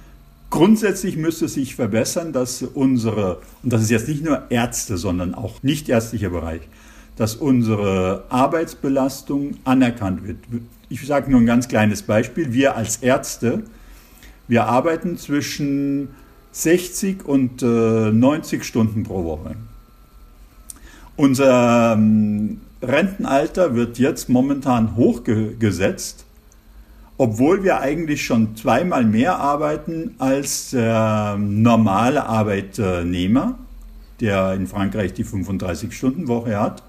Grundsätzlich 0.50 1.17
müsste 1.17 1.47
sich 1.47 1.75
verbessern, 1.75 2.31
dass 2.31 2.62
unsere, 2.62 3.41
und 3.63 3.73
das 3.73 3.81
ist 3.81 3.89
jetzt 3.89 4.07
nicht 4.07 4.23
nur 4.23 4.43
Ärzte, 4.50 4.97
sondern 4.97 5.33
auch 5.33 5.63
nicht 5.63 5.89
ärztlicher 5.89 6.29
Bereich, 6.29 6.62
dass 7.15 7.35
unsere 7.35 8.25
Arbeitsbelastung 8.29 9.57
anerkannt 9.63 10.27
wird. 10.27 10.38
Ich 10.89 11.05
sage 11.07 11.31
nur 11.31 11.39
ein 11.39 11.47
ganz 11.47 11.67
kleines 11.67 12.03
Beispiel. 12.03 12.53
Wir 12.53 12.75
als 12.75 12.97
Ärzte, 12.97 13.63
wir 14.47 14.65
arbeiten 14.65 15.17
zwischen 15.17 16.09
60 16.51 17.25
und 17.25 17.63
äh, 17.63 17.65
90 18.12 18.63
Stunden 18.63 19.03
pro 19.03 19.23
Woche. 19.23 19.55
Unser 21.15 21.93
ähm, 21.93 22.62
Rentenalter 22.82 23.75
wird 23.75 24.00
jetzt 24.00 24.29
momentan 24.29 24.96
hochgesetzt, 24.96 26.25
obwohl 27.17 27.63
wir 27.63 27.82
eigentlich 27.82 28.25
schon 28.25 28.55
zweimal 28.55 29.05
mehr 29.05 29.38
arbeiten 29.38 30.15
als 30.17 30.72
der 30.72 31.38
normale 31.39 32.25
Arbeitnehmer, 32.25 33.60
der 34.20 34.53
in 34.53 34.65
Frankreich 34.65 35.13
die 35.13 35.24
35-Stunden-Woche 35.24 36.60
hat. 36.60 36.82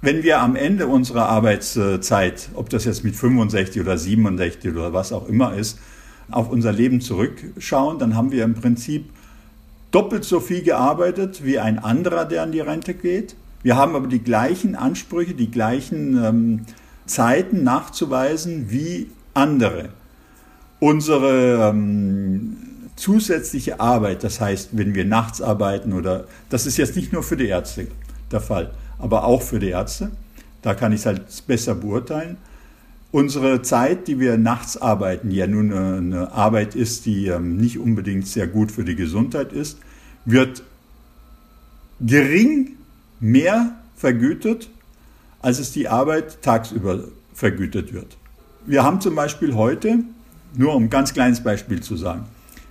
Wenn 0.00 0.22
wir 0.22 0.40
am 0.40 0.56
Ende 0.56 0.86
unserer 0.86 1.28
Arbeitszeit, 1.28 2.48
ob 2.54 2.70
das 2.70 2.86
jetzt 2.86 3.04
mit 3.04 3.14
65 3.14 3.80
oder 3.80 3.98
67 3.98 4.72
oder 4.72 4.94
was 4.94 5.12
auch 5.12 5.28
immer 5.28 5.54
ist, 5.54 5.78
auf 6.30 6.50
unser 6.50 6.72
Leben 6.72 7.02
zurückschauen, 7.02 7.98
dann 7.98 8.16
haben 8.16 8.32
wir 8.32 8.44
im 8.44 8.54
Prinzip 8.54 9.10
doppelt 9.94 10.24
so 10.24 10.40
viel 10.40 10.62
gearbeitet 10.62 11.44
wie 11.44 11.58
ein 11.60 11.78
anderer, 11.78 12.24
der 12.24 12.42
an 12.42 12.50
die 12.50 12.60
Rente 12.60 12.94
geht. 12.94 13.36
Wir 13.62 13.76
haben 13.76 13.94
aber 13.94 14.08
die 14.08 14.22
gleichen 14.22 14.74
Ansprüche, 14.74 15.34
die 15.34 15.50
gleichen 15.50 16.22
ähm, 16.22 16.66
Zeiten 17.06 17.62
nachzuweisen 17.62 18.70
wie 18.70 19.10
andere. 19.34 19.90
Unsere 20.80 21.70
ähm, 21.70 22.56
zusätzliche 22.96 23.78
Arbeit, 23.78 24.24
das 24.24 24.40
heißt, 24.40 24.70
wenn 24.72 24.94
wir 24.94 25.04
nachts 25.04 25.40
arbeiten 25.40 25.92
oder, 25.92 26.24
das 26.50 26.66
ist 26.66 26.76
jetzt 26.76 26.96
nicht 26.96 27.12
nur 27.12 27.22
für 27.22 27.36
die 27.36 27.46
Ärzte 27.46 27.86
der 28.32 28.40
Fall, 28.40 28.72
aber 28.98 29.24
auch 29.24 29.42
für 29.42 29.60
die 29.60 29.70
Ärzte, 29.70 30.10
da 30.62 30.74
kann 30.74 30.92
ich 30.92 31.00
es 31.00 31.06
halt 31.06 31.22
besser 31.46 31.74
beurteilen 31.74 32.36
unsere 33.14 33.62
Zeit, 33.62 34.08
die 34.08 34.18
wir 34.18 34.36
nachts 34.36 34.76
arbeiten, 34.76 35.30
ja 35.30 35.46
nun 35.46 35.72
eine 35.72 36.32
Arbeit 36.32 36.74
ist, 36.74 37.06
die 37.06 37.28
ähm, 37.28 37.58
nicht 37.58 37.78
unbedingt 37.78 38.26
sehr 38.26 38.48
gut 38.48 38.72
für 38.72 38.82
die 38.82 38.96
Gesundheit 38.96 39.52
ist, 39.52 39.78
wird 40.24 40.64
gering 42.00 42.72
mehr 43.20 43.76
vergütet, 43.94 44.68
als 45.40 45.60
es 45.60 45.70
die 45.70 45.86
Arbeit 45.86 46.42
tagsüber 46.42 47.04
vergütet 47.32 47.92
wird. 47.92 48.16
Wir 48.66 48.82
haben 48.82 49.00
zum 49.00 49.14
Beispiel 49.14 49.54
heute, 49.54 50.00
nur 50.56 50.74
um 50.74 50.84
ein 50.84 50.90
ganz 50.90 51.14
kleines 51.14 51.40
Beispiel 51.40 51.80
zu 51.80 51.96
sagen, 51.96 52.24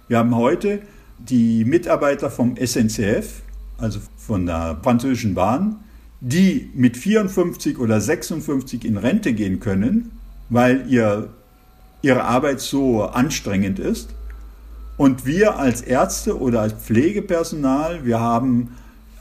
wir 0.10 0.18
haben 0.18 0.36
heute 0.36 0.82
die 1.20 1.64
Mitarbeiter 1.64 2.30
vom 2.30 2.58
SNCF, 2.58 3.44
also 3.78 4.02
von 4.18 4.46
der 4.46 4.78
französischen 4.84 5.36
Bahn, 5.36 5.78
die 6.20 6.70
mit 6.76 6.98
54 6.98 7.80
oder 7.80 8.02
56 8.02 8.84
in 8.84 8.98
Rente 8.98 9.32
gehen 9.32 9.62
können, 9.62 10.12
weil 10.50 10.86
ihr, 10.90 11.30
ihre 12.02 12.24
Arbeit 12.24 12.60
so 12.60 13.04
anstrengend 13.04 13.80
ist. 13.80 14.10
Und 14.98 15.26
wir 15.26 15.58
als 15.58 15.82
Ärzte 15.82 16.40
oder 16.40 16.62
als 16.62 16.74
Pflegepersonal, 16.74 18.06
wir 18.06 18.20
haben 18.20 18.76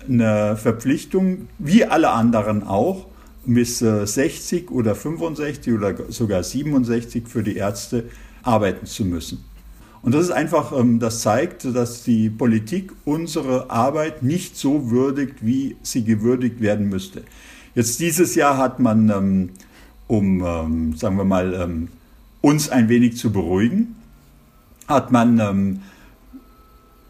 eine 0.07 0.57
Verpflichtung, 0.57 1.49
wie 1.59 1.85
alle 1.85 2.11
anderen 2.11 2.63
auch, 2.63 3.07
bis 3.45 3.79
60 3.79 4.71
oder 4.71 4.95
65 4.95 5.75
oder 5.75 5.95
sogar 6.11 6.43
67 6.43 7.27
für 7.27 7.43
die 7.43 7.57
Ärzte 7.57 8.05
arbeiten 8.43 8.87
zu 8.87 9.05
müssen. 9.05 9.45
Und 10.03 10.15
das 10.15 10.25
ist 10.25 10.31
einfach, 10.33 10.77
ähm, 10.77 10.99
das 10.99 11.21
zeigt, 11.21 11.65
dass 11.65 12.03
die 12.03 12.29
Politik 12.29 12.93
unsere 13.05 13.71
Arbeit 13.71 14.23
nicht 14.23 14.57
so 14.57 14.91
würdigt, 14.91 15.37
wie 15.47 15.77
sie 15.83 16.05
gewürdigt 16.05 16.61
werden 16.61 16.89
müsste. 16.89 17.23
Jetzt 17.75 18.01
dieses 18.01 18.35
Jahr 18.35 18.59
hat 18.59 18.81
man 18.81 19.09
ähm, 19.11 19.51
um, 20.13 20.45
ähm, 20.45 20.95
sagen 20.95 21.17
wir 21.17 21.25
mal, 21.25 21.55
ähm, 21.55 21.89
uns 22.43 22.69
ein 22.69 22.91
wenig 22.91 23.17
zu 23.17 23.33
beruhigen, 23.33 23.97
hat 24.87 25.11
man, 25.11 25.39
ähm, 25.41 25.81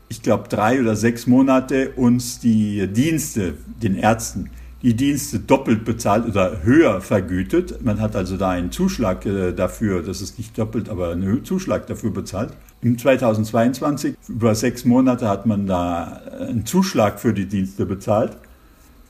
ich 0.09 0.23
glaube, 0.23 0.49
drei 0.49 0.81
oder 0.81 0.95
sechs 0.95 1.27
Monate 1.27 1.91
uns 1.97 2.39
die 2.39 2.87
Dienste, 2.87 3.55
den 3.83 3.97
Ärzten, 3.97 4.51
die 4.83 4.95
Dienste 4.95 5.41
doppelt 5.41 5.85
bezahlt 5.85 6.27
oder 6.27 6.63
höher 6.63 7.01
vergütet. 7.01 7.85
Man 7.85 8.01
hat 8.01 8.15
also 8.15 8.37
da 8.37 8.51
einen 8.51 8.71
Zuschlag 8.71 9.27
äh, 9.27 9.53
dafür, 9.53 10.03
das 10.03 10.21
ist 10.21 10.39
nicht 10.39 10.57
doppelt, 10.57 10.89
aber 10.89 11.11
einen 11.11 11.45
Zuschlag 11.45 11.89
dafür 11.89 12.13
bezahlt. 12.13 12.53
Im 12.83 12.99
2022, 12.99 14.15
über 14.29 14.55
sechs 14.55 14.85
Monate, 14.85 15.29
hat 15.29 15.45
man 15.47 15.67
da 15.67 16.21
einen 16.39 16.67
Zuschlag 16.67 17.19
für 17.19 17.33
die 17.33 17.47
Dienste 17.47 17.85
bezahlt. 17.85 18.37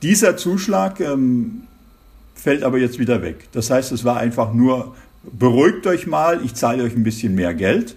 Dieser 0.02 0.38
Zuschlag 0.38 0.98
ähm, 1.00 1.64
fällt 2.34 2.62
aber 2.62 2.78
jetzt 2.78 2.98
wieder 2.98 3.22
weg. 3.22 3.48
Das 3.52 3.70
heißt, 3.70 3.92
es 3.92 4.04
war 4.04 4.16
einfach 4.16 4.52
nur, 4.52 4.94
beruhigt 5.22 5.86
euch 5.86 6.06
mal, 6.06 6.40
ich 6.44 6.54
zahle 6.54 6.84
euch 6.84 6.94
ein 6.96 7.04
bisschen 7.04 7.34
mehr 7.34 7.54
Geld. 7.54 7.96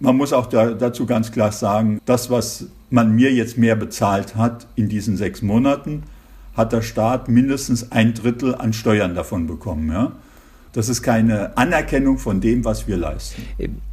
Man 0.00 0.16
muss 0.16 0.32
auch 0.32 0.46
da, 0.46 0.70
dazu 0.72 1.06
ganz 1.06 1.30
klar 1.30 1.52
sagen, 1.52 2.00
das, 2.04 2.30
was 2.30 2.66
man 2.90 3.14
mir 3.14 3.32
jetzt 3.32 3.56
mehr 3.56 3.76
bezahlt 3.76 4.36
hat 4.36 4.66
in 4.74 4.88
diesen 4.88 5.16
sechs 5.16 5.42
Monaten, 5.42 6.02
hat 6.56 6.72
der 6.72 6.82
Staat 6.82 7.28
mindestens 7.28 7.92
ein 7.92 8.14
Drittel 8.14 8.54
an 8.54 8.72
Steuern 8.72 9.14
davon 9.14 9.46
bekommen. 9.46 9.90
Ja? 9.90 10.12
Das 10.72 10.88
ist 10.88 11.02
keine 11.02 11.56
Anerkennung 11.56 12.18
von 12.18 12.40
dem, 12.40 12.64
was 12.64 12.88
wir 12.88 12.96
leisten. 12.96 13.42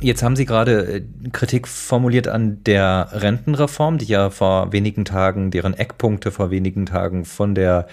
Jetzt 0.02 0.24
haben 0.24 0.36
Sie 0.36 0.46
gerade 0.46 0.96
äh, 0.96 1.30
Kritik 1.32 1.68
formuliert 1.68 2.28
an 2.28 2.64
der 2.64 3.10
Rentenreform, 3.12 3.98
die 3.98 4.06
ja 4.06 4.30
vor 4.30 4.72
wenigen 4.72 5.04
Tagen, 5.04 5.52
deren 5.52 5.74
Eckpunkte 5.74 6.32
vor 6.32 6.52
wenigen 6.52 6.86
Tagen 6.86 7.26
von 7.26 7.54
der 7.54 7.88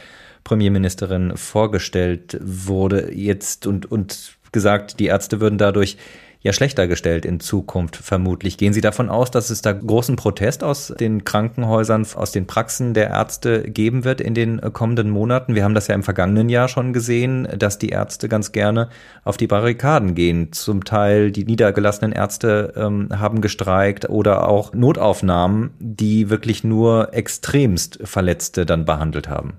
Premierministerin 0.47 1.37
vorgestellt 1.37 2.39
wurde 2.41 3.13
jetzt 3.13 3.67
und, 3.67 3.91
und 3.91 4.37
gesagt, 4.53 5.01
die 5.01 5.07
Ärzte 5.07 5.41
würden 5.41 5.59
dadurch 5.59 5.97
ja 6.41 6.53
schlechter 6.53 6.87
gestellt 6.87 7.25
in 7.25 7.41
Zukunft 7.41 7.97
vermutlich. 7.97 8.57
Gehen 8.57 8.73
Sie 8.73 8.81
davon 8.81 9.09
aus, 9.11 9.33
dass 9.33 9.51
es 9.51 9.61
da 9.61 9.73
großen 9.73 10.15
Protest 10.15 10.63
aus 10.63 10.95
den 11.01 11.25
Krankenhäusern, 11.25 12.07
aus 12.15 12.31
den 12.31 12.47
Praxen 12.47 12.95
der 12.95 13.09
Ärzte 13.09 13.69
geben 13.69 14.05
wird 14.05 14.21
in 14.21 14.35
den 14.35 14.61
kommenden 14.73 15.11
Monaten? 15.11 15.57
Wir 15.57 15.65
haben 15.65 15.75
das 15.75 15.89
ja 15.89 15.97
im 15.97 16.05
vergangenen 16.05 16.49
Jahr 16.49 16.69
schon 16.69 16.93
gesehen, 16.93 17.49
dass 17.59 17.79
die 17.79 17.89
Ärzte 17.89 18.29
ganz 18.29 18.53
gerne 18.53 18.89
auf 19.25 19.37
die 19.37 19.49
Barrikaden 19.49 20.15
gehen. 20.15 20.53
Zum 20.53 20.85
Teil 20.85 21.33
die 21.33 21.45
niedergelassenen 21.45 22.13
Ärzte 22.13 22.73
ähm, 22.77 23.09
haben 23.13 23.41
gestreikt 23.41 24.09
oder 24.09 24.49
auch 24.49 24.73
Notaufnahmen, 24.73 25.71
die 25.81 26.31
wirklich 26.31 26.63
nur 26.63 27.13
extremst 27.13 27.99
Verletzte 28.05 28.65
dann 28.65 28.85
behandelt 28.85 29.29
haben. 29.29 29.55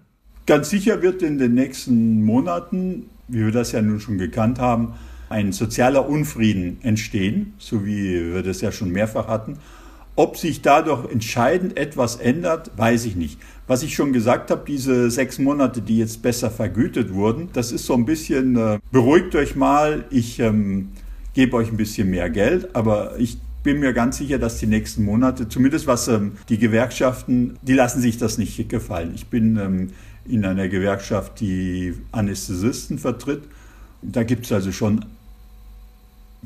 Ganz 0.47 0.69
sicher 0.69 1.01
wird 1.01 1.21
in 1.23 1.37
den 1.37 1.55
nächsten 1.55 2.23
Monaten, 2.23 3.09
wie 3.27 3.43
wir 3.43 3.51
das 3.51 3.73
ja 3.73 3.81
nun 3.81 3.99
schon 3.99 4.17
gekannt 4.17 4.59
haben, 4.59 4.93
ein 5.27 5.51
sozialer 5.51 6.07
Unfrieden 6.07 6.77
entstehen, 6.83 7.53
so 7.57 7.85
wie 7.85 8.33
wir 8.33 8.43
das 8.43 8.61
ja 8.61 8.71
schon 8.71 8.93
mehrfach 8.93 9.27
hatten. 9.27 9.57
Ob 10.15 10.37
sich 10.37 10.61
dadurch 10.61 11.11
entscheidend 11.11 11.77
etwas 11.77 12.15
ändert, 12.15 12.71
weiß 12.77 13.03
ich 13.05 13.17
nicht. 13.17 13.41
Was 13.67 13.83
ich 13.83 13.93
schon 13.93 14.13
gesagt 14.13 14.49
habe, 14.49 14.63
diese 14.65 15.11
sechs 15.11 15.37
Monate, 15.37 15.81
die 15.81 15.97
jetzt 15.97 16.21
besser 16.21 16.49
vergütet 16.49 17.13
wurden, 17.13 17.49
das 17.51 17.73
ist 17.73 17.85
so 17.85 17.93
ein 17.93 18.05
bisschen, 18.05 18.55
äh, 18.55 18.79
beruhigt 18.89 19.35
euch 19.35 19.57
mal, 19.57 20.05
ich 20.11 20.39
ähm, 20.39 20.93
gebe 21.33 21.57
euch 21.57 21.69
ein 21.69 21.77
bisschen 21.77 22.09
mehr 22.09 22.29
Geld, 22.29 22.73
aber 22.73 23.19
ich 23.19 23.37
bin 23.63 23.81
mir 23.81 23.91
ganz 23.91 24.17
sicher, 24.17 24.39
dass 24.39 24.59
die 24.59 24.65
nächsten 24.65 25.03
Monate, 25.03 25.49
zumindest 25.49 25.87
was 25.87 26.07
ähm, 26.07 26.37
die 26.47 26.57
Gewerkschaften, 26.57 27.57
die 27.63 27.73
lassen 27.73 27.99
sich 27.99 28.17
das 28.17 28.37
nicht 28.37 28.69
gefallen. 28.69 29.11
Ich 29.13 29.27
bin 29.27 29.57
ähm, 29.57 29.89
in 30.29 30.45
einer 30.45 30.67
Gewerkschaft, 30.67 31.39
die 31.39 31.93
Anästhesisten 32.11 32.99
vertritt. 32.99 33.43
Da 34.01 34.23
gibt 34.23 34.45
es 34.45 34.51
also 34.51 34.71
schon 34.71 35.05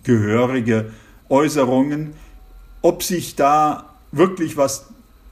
gehörige 0.03 0.91
Äußerungen. 1.29 2.13
Ob 2.81 3.03
sich 3.03 3.35
da 3.35 3.85
wirklich 4.11 4.57
was 4.57 4.87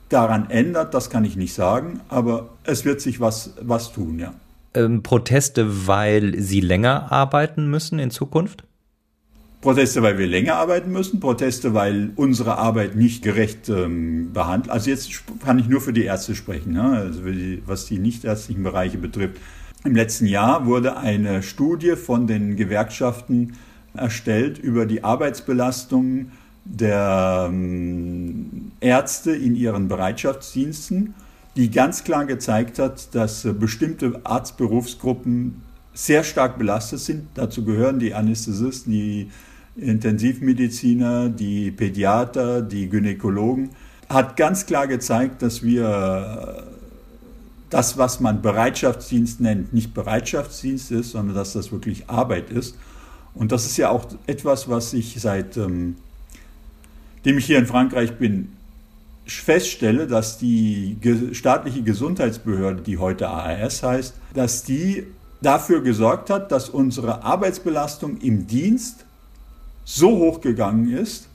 daran 0.09 0.49
ändert, 0.49 0.93
das 0.93 1.09
kann 1.09 1.23
ich 1.23 1.35
nicht 1.35 1.53
sagen, 1.53 2.01
aber 2.09 2.49
es 2.63 2.85
wird 2.85 3.01
sich 3.01 3.19
was, 3.19 3.53
was 3.61 3.91
tun, 3.91 4.19
ja. 4.19 4.33
Ähm, 4.73 5.01
Proteste, 5.01 5.87
weil 5.87 6.39
Sie 6.39 6.61
länger 6.61 7.11
arbeiten 7.11 7.69
müssen 7.69 7.97
in 7.99 8.11
Zukunft? 8.11 8.63
Proteste, 9.61 10.01
weil 10.01 10.17
wir 10.17 10.27
länger 10.27 10.55
arbeiten 10.55 10.91
müssen, 10.91 11.19
Proteste, 11.19 11.73
weil 11.73 12.11
unsere 12.15 12.57
Arbeit 12.57 12.95
nicht 12.95 13.23
gerecht 13.23 13.67
ähm, 13.67 14.31
behandelt. 14.31 14.71
Also 14.71 14.89
jetzt 14.89 15.09
kann 15.43 15.59
ich 15.59 15.67
nur 15.67 15.81
für 15.81 15.91
die 15.91 16.05
Ärzte 16.05 16.33
sprechen, 16.33 16.73
ne? 16.73 16.83
also 16.83 17.21
die, 17.23 17.61
was 17.65 17.85
die 17.85 17.99
nichtärztlichen 17.99 18.63
Bereiche 18.63 18.97
betrifft. 18.97 19.35
Im 19.83 19.95
letzten 19.95 20.27
Jahr 20.27 20.65
wurde 20.65 20.97
eine 20.97 21.43
Studie 21.43 21.95
von 21.97 22.25
den 22.25 22.55
Gewerkschaften 22.55 23.53
erstellt 23.93 24.59
über 24.59 24.85
die 24.85 25.03
Arbeitsbelastung 25.03 26.31
der 26.63 27.47
ähm, 27.49 28.71
Ärzte 28.79 29.31
in 29.31 29.55
ihren 29.55 29.87
Bereitschaftsdiensten, 29.87 31.15
die 31.55 31.71
ganz 31.71 32.03
klar 32.03 32.25
gezeigt 32.25 32.79
hat, 32.79 33.13
dass 33.13 33.43
äh, 33.43 33.51
bestimmte 33.51 34.21
Arztberufsgruppen 34.23 35.63
sehr 35.93 36.23
stark 36.23 36.57
belastet 36.57 36.99
sind. 36.99 37.27
Dazu 37.33 37.65
gehören 37.65 37.99
die 37.99 38.13
Anästhesisten, 38.13 38.91
die 38.93 39.29
Intensivmediziner, 39.81 41.29
die 41.29 41.71
Pädiater, 41.71 42.61
die 42.61 42.89
Gynäkologen, 42.89 43.69
hat 44.07 44.37
ganz 44.37 44.65
klar 44.65 44.87
gezeigt, 44.87 45.41
dass 45.41 45.63
wir 45.63 46.65
das, 47.69 47.97
was 47.97 48.19
man 48.19 48.41
Bereitschaftsdienst 48.41 49.41
nennt, 49.41 49.73
nicht 49.73 49.93
Bereitschaftsdienst 49.93 50.91
ist, 50.91 51.11
sondern 51.11 51.35
dass 51.35 51.53
das 51.53 51.71
wirklich 51.71 52.09
Arbeit 52.09 52.49
ist. 52.49 52.75
Und 53.35 53.51
das 53.51 53.65
ist 53.65 53.77
ja 53.77 53.89
auch 53.89 54.07
etwas, 54.25 54.69
was 54.69 54.93
ich 54.93 55.19
seit 55.19 55.55
ähm, 55.57 55.95
dem 57.25 57.37
ich 57.37 57.45
hier 57.45 57.59
in 57.59 57.67
Frankreich 57.67 58.17
bin, 58.17 58.53
feststelle, 59.25 60.07
dass 60.07 60.37
die 60.37 60.97
staatliche 61.33 61.83
Gesundheitsbehörde, 61.83 62.81
die 62.81 62.97
heute 62.97 63.29
ARS 63.29 63.83
heißt, 63.83 64.15
dass 64.33 64.63
die 64.63 65.05
dafür 65.41 65.81
gesorgt 65.81 66.29
hat, 66.29 66.51
dass 66.51 66.69
unsere 66.69 67.23
Arbeitsbelastung 67.23 68.17
im 68.21 68.47
Dienst 68.47 69.05
so 69.89 70.17
hoch 70.17 70.41
gegangen 70.41 70.91
ist, 70.91 71.27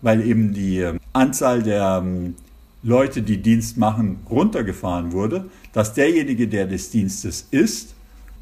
weil 0.00 0.26
eben 0.26 0.54
die 0.54 0.78
ähm, 0.78 0.98
Anzahl 1.12 1.62
der 1.62 2.02
ähm, 2.02 2.34
Leute, 2.82 3.22
die 3.22 3.38
Dienst 3.38 3.76
machen, 3.76 4.20
runtergefahren 4.28 5.12
wurde, 5.12 5.46
dass 5.72 5.92
derjenige, 5.92 6.48
der 6.48 6.66
des 6.66 6.90
Dienstes 6.90 7.46
ist, 7.50 7.94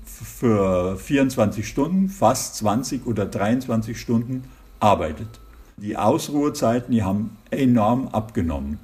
für 0.04 0.96
24 0.96 1.66
Stunden, 1.66 2.08
fast 2.08 2.56
20 2.56 3.06
oder 3.06 3.26
23 3.26 3.98
Stunden 3.98 4.44
arbeitet. 4.78 5.40
Die 5.76 5.96
Ausruhezeiten, 5.96 6.92
die 6.92 7.02
haben 7.02 7.36
enorm 7.50 8.08
abgenommen. 8.08 8.78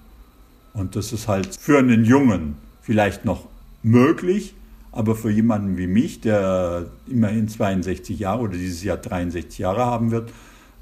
Und 0.72 0.96
das 0.96 1.12
ist 1.12 1.28
halt 1.28 1.54
für 1.54 1.78
einen 1.78 2.04
Jungen 2.04 2.56
vielleicht 2.82 3.24
noch 3.24 3.46
möglich, 3.84 4.54
aber 4.90 5.14
für 5.14 5.30
jemanden 5.30 5.76
wie 5.76 5.86
mich, 5.86 6.20
der 6.20 6.86
immerhin 7.06 7.48
62 7.48 8.18
Jahre 8.18 8.42
oder 8.42 8.56
dieses 8.56 8.82
Jahr 8.82 8.96
63 8.96 9.58
Jahre 9.58 9.86
haben 9.86 10.10
wird, 10.10 10.30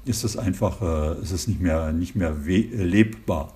ist 0.07 0.23
das 0.23 0.37
einfach, 0.37 0.81
äh, 0.81 1.21
ist 1.21 1.31
es 1.31 1.47
nicht 1.47 1.61
mehr, 1.61 1.91
nicht 1.91 2.15
mehr 2.15 2.35
lebbar. 2.35 3.53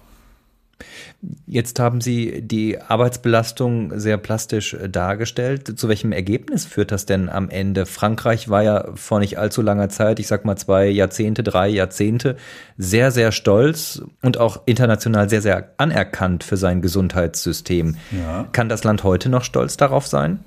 Jetzt 1.46 1.80
haben 1.80 2.02
Sie 2.02 2.42
die 2.42 2.82
Arbeitsbelastung 2.82 4.00
sehr 4.00 4.18
plastisch 4.18 4.74
äh, 4.74 4.90
dargestellt. 4.90 5.78
Zu 5.78 5.88
welchem 5.88 6.12
Ergebnis 6.12 6.66
führt 6.66 6.92
das 6.92 7.06
denn 7.06 7.30
am 7.30 7.50
Ende? 7.50 7.86
Frankreich 7.86 8.50
war 8.50 8.64
ja 8.64 8.88
vor 8.96 9.20
nicht 9.20 9.38
allzu 9.38 9.62
langer 9.62 9.90
Zeit, 9.90 10.20
ich 10.20 10.28
sag 10.28 10.46
mal 10.46 10.56
zwei 10.56 10.88
Jahrzehnte, 10.88 11.44
drei 11.44 11.68
Jahrzehnte, 11.68 12.38
sehr, 12.78 13.12
sehr 13.12 13.32
stolz 13.32 14.02
und 14.22 14.38
auch 14.38 14.62
international 14.66 15.30
sehr, 15.30 15.42
sehr 15.42 15.74
anerkannt 15.78 16.44
für 16.44 16.58
sein 16.58 16.82
Gesundheitssystem. 16.82 17.98
Ja. 18.12 18.48
Kann 18.52 18.70
das 18.70 18.84
Land 18.84 19.04
heute 19.04 19.30
noch 19.30 19.44
stolz 19.44 19.78
darauf 19.78 20.08
sein? 20.08 20.40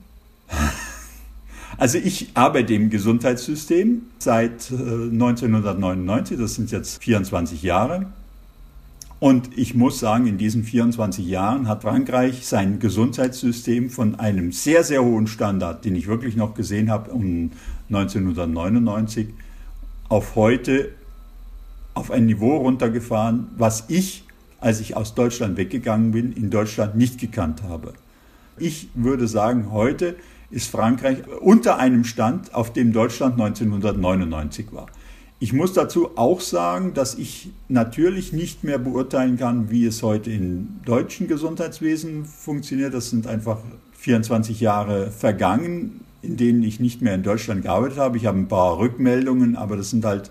Also 1.76 1.98
ich 1.98 2.30
arbeite 2.34 2.74
im 2.74 2.90
Gesundheitssystem 2.90 4.02
seit 4.18 4.70
1999, 4.70 6.36
äh, 6.36 6.40
das 6.40 6.54
sind 6.54 6.70
jetzt 6.70 7.02
24 7.02 7.62
Jahre. 7.62 8.06
Und 9.18 9.56
ich 9.56 9.74
muss 9.74 10.00
sagen, 10.00 10.26
in 10.26 10.38
diesen 10.38 10.64
24 10.64 11.26
Jahren 11.26 11.66
hat 11.66 11.82
Frankreich 11.82 12.46
sein 12.46 12.78
Gesundheitssystem 12.78 13.88
von 13.88 14.16
einem 14.16 14.52
sehr, 14.52 14.84
sehr 14.84 15.02
hohen 15.02 15.26
Standard, 15.26 15.84
den 15.84 15.96
ich 15.96 16.06
wirklich 16.06 16.36
noch 16.36 16.54
gesehen 16.54 16.90
habe 16.90 17.10
um 17.10 17.50
1999, 17.88 19.28
auf 20.08 20.36
heute 20.36 20.90
auf 21.94 22.10
ein 22.10 22.26
Niveau 22.26 22.56
runtergefahren, 22.56 23.46
was 23.56 23.84
ich, 23.88 24.24
als 24.60 24.80
ich 24.80 24.96
aus 24.96 25.14
Deutschland 25.14 25.56
weggegangen 25.56 26.10
bin, 26.10 26.32
in 26.32 26.50
Deutschland 26.50 26.96
nicht 26.96 27.18
gekannt 27.18 27.62
habe. 27.62 27.94
Ich 28.58 28.88
würde 28.94 29.26
sagen, 29.26 29.70
heute 29.70 30.16
ist 30.54 30.70
Frankreich 30.70 31.18
unter 31.40 31.78
einem 31.78 32.04
Stand, 32.04 32.54
auf 32.54 32.72
dem 32.72 32.92
Deutschland 32.92 33.40
1999 33.40 34.72
war. 34.72 34.86
Ich 35.40 35.52
muss 35.52 35.72
dazu 35.72 36.16
auch 36.16 36.40
sagen, 36.40 36.94
dass 36.94 37.16
ich 37.16 37.50
natürlich 37.68 38.32
nicht 38.32 38.62
mehr 38.62 38.78
beurteilen 38.78 39.36
kann, 39.36 39.70
wie 39.70 39.84
es 39.84 40.02
heute 40.02 40.30
im 40.30 40.80
deutschen 40.84 41.26
Gesundheitswesen 41.26 42.24
funktioniert. 42.24 42.94
Das 42.94 43.10
sind 43.10 43.26
einfach 43.26 43.58
24 43.98 44.60
Jahre 44.60 45.10
vergangen, 45.10 46.00
in 46.22 46.36
denen 46.36 46.62
ich 46.62 46.78
nicht 46.78 47.02
mehr 47.02 47.16
in 47.16 47.24
Deutschland 47.24 47.62
gearbeitet 47.62 47.98
habe. 47.98 48.16
Ich 48.16 48.26
habe 48.26 48.38
ein 48.38 48.48
paar 48.48 48.78
Rückmeldungen, 48.78 49.56
aber 49.56 49.76
das 49.76 49.90
sind 49.90 50.04
halt 50.04 50.30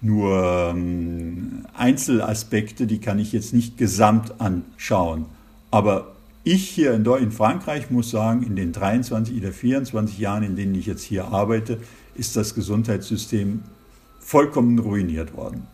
nur 0.00 0.70
ähm, 0.70 1.66
Einzelaspekte, 1.74 2.86
die 2.86 3.00
kann 3.00 3.18
ich 3.18 3.32
jetzt 3.32 3.52
nicht 3.52 3.76
gesamt 3.76 4.40
anschauen. 4.40 5.26
Aber 5.72 6.13
ich 6.44 6.68
hier 6.68 6.92
in, 6.92 7.04
in 7.04 7.32
Frankreich 7.32 7.90
muss 7.90 8.10
sagen, 8.10 8.42
in 8.42 8.54
den 8.54 8.72
23 8.72 9.36
oder 9.38 9.52
24 9.52 10.18
Jahren, 10.18 10.42
in 10.42 10.56
denen 10.56 10.74
ich 10.74 10.86
jetzt 10.86 11.02
hier 11.02 11.26
arbeite, 11.26 11.78
ist 12.14 12.36
das 12.36 12.54
Gesundheitssystem 12.54 13.62
vollkommen 14.20 14.78
ruiniert 14.78 15.34
worden. 15.34 15.66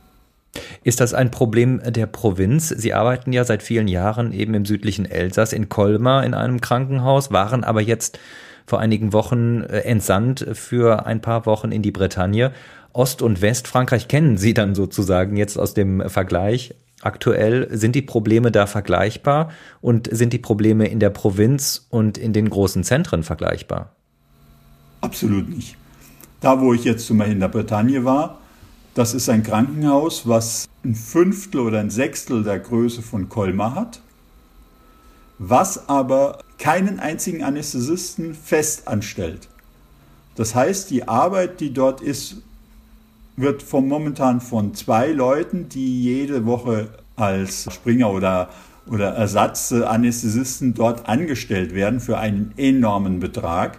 Ist 0.83 1.00
das 1.00 1.14
ein 1.14 1.30
Problem 1.30 1.80
der 1.85 2.06
Provinz? 2.06 2.68
Sie 2.68 2.94
arbeiten 2.94 3.33
ja 3.33 3.44
seit 3.44 3.62
vielen 3.62 3.87
Jahren 3.87 4.33
eben 4.33 4.54
im 4.54 4.64
südlichen 4.64 5.04
Elsass 5.04 5.52
in 5.52 5.68
Colmar 5.68 6.24
in 6.24 6.35
einem 6.35 6.61
Krankenhaus, 6.61 7.30
waren 7.30 7.62
aber 7.62 7.80
jetzt 7.80 8.18
vor 8.66 8.80
einigen 8.80 9.12
Wochen 9.12 9.62
äh, 9.62 9.80
entsandt 9.80 10.46
für 10.52 11.06
ein 11.06 11.20
paar 11.20 11.46
Wochen 11.46 11.72
in 11.72 11.83
die 11.83 11.92
Bretagne. 11.92 12.52
Ost- 12.92 13.22
und 13.22 13.42
Westfrankreich 13.42 14.09
kennen 14.09 14.37
Sie 14.37 14.54
dann 14.54 14.74
sozusagen 14.74 15.37
jetzt 15.37 15.59
aus 15.59 15.74
dem 15.74 16.09
Vergleich. 16.09 16.74
Aktuell 17.02 17.68
sind 17.76 17.94
die 17.94 18.02
Probleme 18.02 18.50
da 18.50 18.66
vergleichbar 18.66 19.50
und 19.80 20.08
sind 20.12 20.32
die 20.32 20.38
Probleme 20.38 20.86
in 20.86 21.00
der 21.00 21.10
Provinz 21.10 21.86
und 21.88 22.18
in 22.18 22.32
den 22.32 22.50
großen 22.50 22.84
Zentren 22.84 23.22
vergleichbar? 23.22 23.94
Absolut 25.00 25.48
nicht. 25.48 25.76
Da, 26.40 26.60
wo 26.60 26.74
ich 26.74 26.84
jetzt 26.84 27.06
zum 27.06 27.18
Beispiel 27.18 27.34
in 27.34 27.40
der 27.40 27.48
Bretagne 27.48 28.04
war, 28.04 28.38
das 28.94 29.14
ist 29.14 29.28
ein 29.28 29.42
Krankenhaus, 29.42 30.26
was 30.26 30.68
ein 30.84 30.94
Fünftel 30.94 31.60
oder 31.60 31.80
ein 31.80 31.90
Sechstel 31.90 32.42
der 32.42 32.58
Größe 32.58 33.02
von 33.02 33.28
Colmar 33.28 33.74
hat, 33.74 34.00
was 35.38 35.88
aber 35.88 36.40
keinen 36.58 37.00
einzigen 37.00 37.42
Anästhesisten 37.42 38.34
fest 38.34 38.88
anstellt. 38.88 39.48
Das 40.34 40.54
heißt, 40.54 40.90
die 40.90 41.08
Arbeit, 41.08 41.60
die 41.60 41.72
dort 41.72 42.00
ist, 42.00 42.42
wird 43.36 43.62
vom 43.62 43.88
momentan 43.88 44.40
von 44.40 44.74
zwei 44.74 45.08
Leuten, 45.08 45.68
die 45.68 46.02
jede 46.02 46.46
Woche 46.46 46.88
als 47.16 47.72
Springer 47.72 48.10
oder, 48.10 48.50
oder 48.86 49.10
Ersatzanästhesisten 49.10 50.74
dort 50.74 51.08
angestellt 51.08 51.74
werden 51.74 52.00
für 52.00 52.18
einen 52.18 52.52
enormen 52.56 53.20
Betrag. 53.20 53.78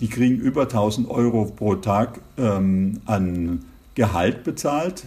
Die 0.00 0.08
kriegen 0.08 0.36
über 0.36 0.62
1000 0.62 1.08
Euro 1.08 1.44
pro 1.46 1.76
Tag 1.76 2.20
ähm, 2.36 3.00
an 3.06 3.64
Gehalt 3.94 4.42
bezahlt, 4.42 5.04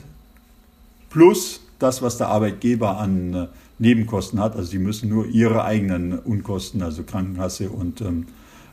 plus 1.10 1.62
das, 1.80 2.02
was 2.02 2.18
der 2.18 2.30
Arbeitgeber 2.30 2.98
an 2.98 3.34
äh, 3.34 3.48
Nebenkosten 3.80 4.40
hat. 4.40 4.56
Also 4.56 4.72
sie 4.72 4.80
müssen 4.80 5.10
nur 5.10 5.28
ihre 5.28 5.64
eigenen 5.64 6.18
Unkosten, 6.20 6.82
also 6.82 7.04
Krankenkasse 7.04 7.70
und 7.70 8.02
ähm, 8.02 8.28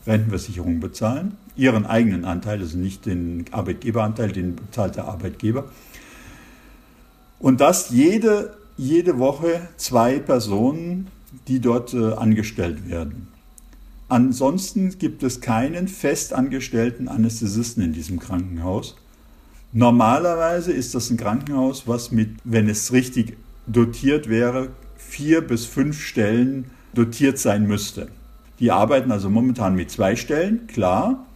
Rentenversicherung 0.06 0.80
bezahlen. 0.80 1.36
Ihren 1.56 1.86
eigenen 1.86 2.24
Anteil, 2.24 2.60
also 2.60 2.76
nicht 2.76 3.06
den 3.06 3.44
Arbeitgeberanteil, 3.52 4.32
den 4.32 4.56
bezahlt 4.56 4.96
der 4.96 5.06
Arbeitgeber. 5.06 5.64
Und 7.38 7.60
das 7.60 7.90
jede, 7.90 8.56
jede 8.76 9.18
Woche 9.18 9.68
zwei 9.76 10.18
Personen, 10.18 11.08
die 11.46 11.60
dort 11.60 11.94
äh, 11.94 12.14
angestellt 12.14 12.88
werden. 12.88 13.28
Ansonsten 14.08 14.98
gibt 14.98 15.22
es 15.22 15.40
keinen 15.40 15.88
festangestellten 15.88 17.08
Anästhesisten 17.08 17.82
in 17.82 17.92
diesem 17.92 18.18
Krankenhaus. 18.18 18.96
Normalerweise 19.72 20.72
ist 20.72 20.94
das 20.94 21.10
ein 21.10 21.16
Krankenhaus, 21.16 21.88
was 21.88 22.12
mit, 22.12 22.30
wenn 22.44 22.68
es 22.68 22.92
richtig 22.92 23.36
dotiert 23.66 24.28
wäre, 24.28 24.68
vier 24.96 25.40
bis 25.40 25.66
fünf 25.66 26.00
Stellen 26.00 26.66
dotiert 26.94 27.38
sein 27.38 27.66
müsste. 27.66 28.08
Die 28.60 28.70
arbeiten 28.70 29.10
also 29.10 29.30
momentan 29.30 29.74
mit 29.74 29.90
zwei 29.90 30.16
Stellen, 30.16 30.66
klar. 30.66 31.26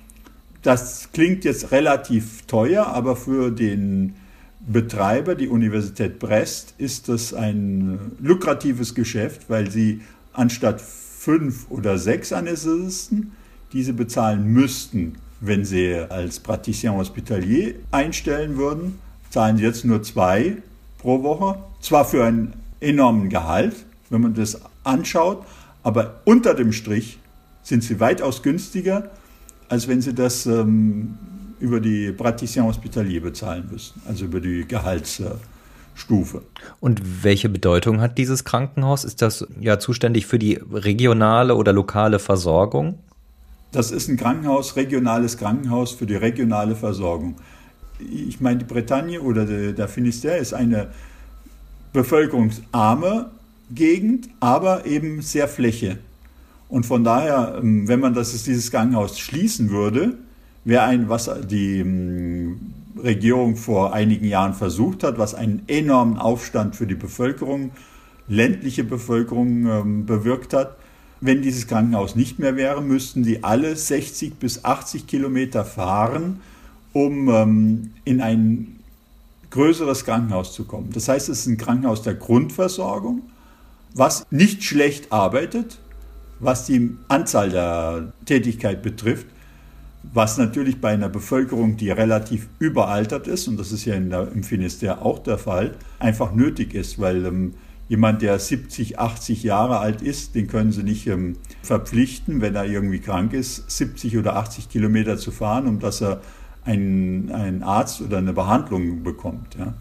Das 0.62 1.10
klingt 1.12 1.44
jetzt 1.44 1.70
relativ 1.70 2.42
teuer, 2.46 2.86
aber 2.86 3.14
für 3.16 3.50
den 3.50 4.14
Betreiber, 4.60 5.34
die 5.34 5.48
Universität 5.48 6.18
Brest, 6.18 6.74
ist 6.78 7.08
das 7.08 7.32
ein 7.32 8.12
lukratives 8.20 8.94
Geschäft, 8.94 9.48
weil 9.48 9.70
sie 9.70 10.00
anstatt 10.32 10.80
fünf 10.80 11.70
oder 11.70 11.96
sechs 11.98 12.32
Anästhesisten, 12.32 13.32
die 13.72 13.82
sie 13.82 13.92
bezahlen 13.92 14.46
müssten, 14.46 15.16
wenn 15.40 15.64
sie 15.64 15.94
als 15.94 16.40
Praticien 16.40 16.94
Hospitalier 16.94 17.74
einstellen 17.92 18.56
würden, 18.56 18.98
zahlen 19.30 19.56
sie 19.58 19.64
jetzt 19.64 19.84
nur 19.84 20.02
zwei 20.02 20.56
pro 20.98 21.22
Woche. 21.22 21.58
Zwar 21.80 22.04
für 22.04 22.24
einen 22.24 22.54
enormen 22.80 23.28
Gehalt, 23.28 23.76
wenn 24.10 24.22
man 24.22 24.34
das 24.34 24.60
anschaut, 24.84 25.44
aber 25.82 26.20
unter 26.24 26.54
dem 26.54 26.72
Strich 26.72 27.18
sind 27.62 27.84
sie 27.84 28.00
weitaus 28.00 28.42
günstiger, 28.42 29.10
als 29.68 29.88
wenn 29.88 30.00
sie 30.00 30.14
das 30.14 30.46
ähm, 30.46 31.16
über 31.60 31.80
die 31.80 32.12
Praticien 32.12 32.64
Hospitalier 32.64 33.20
bezahlen 33.20 33.68
müssten, 33.70 34.00
also 34.06 34.24
über 34.24 34.40
die 34.40 34.66
Gehaltsstufe. 34.66 36.42
Und 36.80 37.24
welche 37.24 37.48
Bedeutung 37.48 38.00
hat 38.00 38.18
dieses 38.18 38.44
Krankenhaus? 38.44 39.04
Ist 39.04 39.22
das 39.22 39.46
ja 39.60 39.78
zuständig 39.78 40.26
für 40.26 40.38
die 40.38 40.60
regionale 40.72 41.54
oder 41.56 41.72
lokale 41.72 42.18
Versorgung? 42.18 42.98
Das 43.72 43.90
ist 43.90 44.08
ein 44.08 44.16
Krankenhaus, 44.16 44.76
regionales 44.76 45.36
Krankenhaus 45.36 45.92
für 45.92 46.06
die 46.06 46.16
regionale 46.16 46.74
Versorgung. 46.74 47.36
Ich 47.98 48.40
meine, 48.40 48.58
die 48.60 48.64
Bretagne 48.64 49.20
oder 49.20 49.44
der 49.44 49.88
Finisterre 49.88 50.38
ist 50.38 50.54
eine 50.54 50.88
bevölkerungsarme 51.92 53.30
Gegend, 53.70 54.28
aber 54.40 54.86
eben 54.86 55.20
sehr 55.20 55.48
Fläche. 55.48 55.98
Und 56.68 56.84
von 56.84 57.02
daher, 57.04 57.58
ähm, 57.62 57.88
wenn 57.88 58.00
man 58.00 58.14
das, 58.14 58.42
dieses 58.42 58.70
Krankenhaus 58.70 59.18
schließen 59.18 59.70
würde, 59.70 60.18
wäre 60.64 60.82
ein, 60.82 61.08
was 61.08 61.30
die 61.48 61.80
ähm, 61.80 62.74
Regierung 63.02 63.56
vor 63.56 63.94
einigen 63.94 64.26
Jahren 64.26 64.54
versucht 64.54 65.02
hat, 65.02 65.18
was 65.18 65.34
einen 65.34 65.62
enormen 65.66 66.18
Aufstand 66.18 66.76
für 66.76 66.86
die 66.86 66.94
Bevölkerung, 66.94 67.70
ländliche 68.26 68.84
Bevölkerung 68.84 69.66
ähm, 69.66 70.06
bewirkt 70.06 70.52
hat. 70.52 70.76
Wenn 71.20 71.42
dieses 71.42 71.66
Krankenhaus 71.66 72.14
nicht 72.14 72.38
mehr 72.38 72.54
wäre, 72.56 72.82
müssten 72.82 73.24
sie 73.24 73.42
alle 73.42 73.74
60 73.74 74.34
bis 74.34 74.64
80 74.64 75.06
Kilometer 75.08 75.64
fahren, 75.64 76.40
um 76.92 77.90
in 78.04 78.20
ein 78.20 78.78
größeres 79.50 80.04
Krankenhaus 80.04 80.54
zu 80.54 80.64
kommen. 80.64 80.90
Das 80.92 81.08
heißt, 81.08 81.28
es 81.28 81.40
ist 81.40 81.46
ein 81.46 81.56
Krankenhaus 81.56 82.02
der 82.02 82.14
Grundversorgung, 82.14 83.22
was 83.94 84.26
nicht 84.30 84.62
schlecht 84.62 85.12
arbeitet, 85.12 85.78
was 86.40 86.66
die 86.66 86.96
Anzahl 87.08 87.50
der 87.50 88.12
Tätigkeit 88.24 88.82
betrifft, 88.82 89.26
was 90.12 90.38
natürlich 90.38 90.80
bei 90.80 90.90
einer 90.90 91.08
Bevölkerung, 91.08 91.76
die 91.76 91.90
relativ 91.90 92.48
überaltert 92.58 93.26
ist, 93.26 93.48
und 93.48 93.58
das 93.58 93.72
ist 93.72 93.84
ja 93.84 93.98
der, 93.98 94.30
im 94.32 94.42
Finisterre 94.42 95.02
auch 95.02 95.18
der 95.18 95.38
Fall, 95.38 95.74
einfach 95.98 96.32
nötig 96.32 96.74
ist, 96.74 96.98
weil 96.98 97.26
ähm, 97.26 97.54
jemand, 97.88 98.22
der 98.22 98.38
70, 98.38 98.98
80 98.98 99.42
Jahre 99.42 99.78
alt 99.78 100.02
ist, 100.02 100.34
den 100.34 100.46
können 100.46 100.72
Sie 100.72 100.82
nicht 100.82 101.06
ähm, 101.06 101.36
verpflichten, 101.62 102.40
wenn 102.40 102.54
er 102.54 102.66
irgendwie 102.66 103.00
krank 103.00 103.32
ist, 103.32 103.70
70 103.70 104.16
oder 104.18 104.36
80 104.36 104.68
Kilometer 104.68 105.16
zu 105.16 105.30
fahren, 105.30 105.66
um 105.66 105.80
dass 105.80 106.00
er 106.00 106.20
einen, 106.64 107.32
einen 107.32 107.62
Arzt 107.62 108.00
oder 108.00 108.18
eine 108.18 108.32
Behandlung 108.32 109.02
bekommt. 109.02 109.56
Ja. 109.58 109.74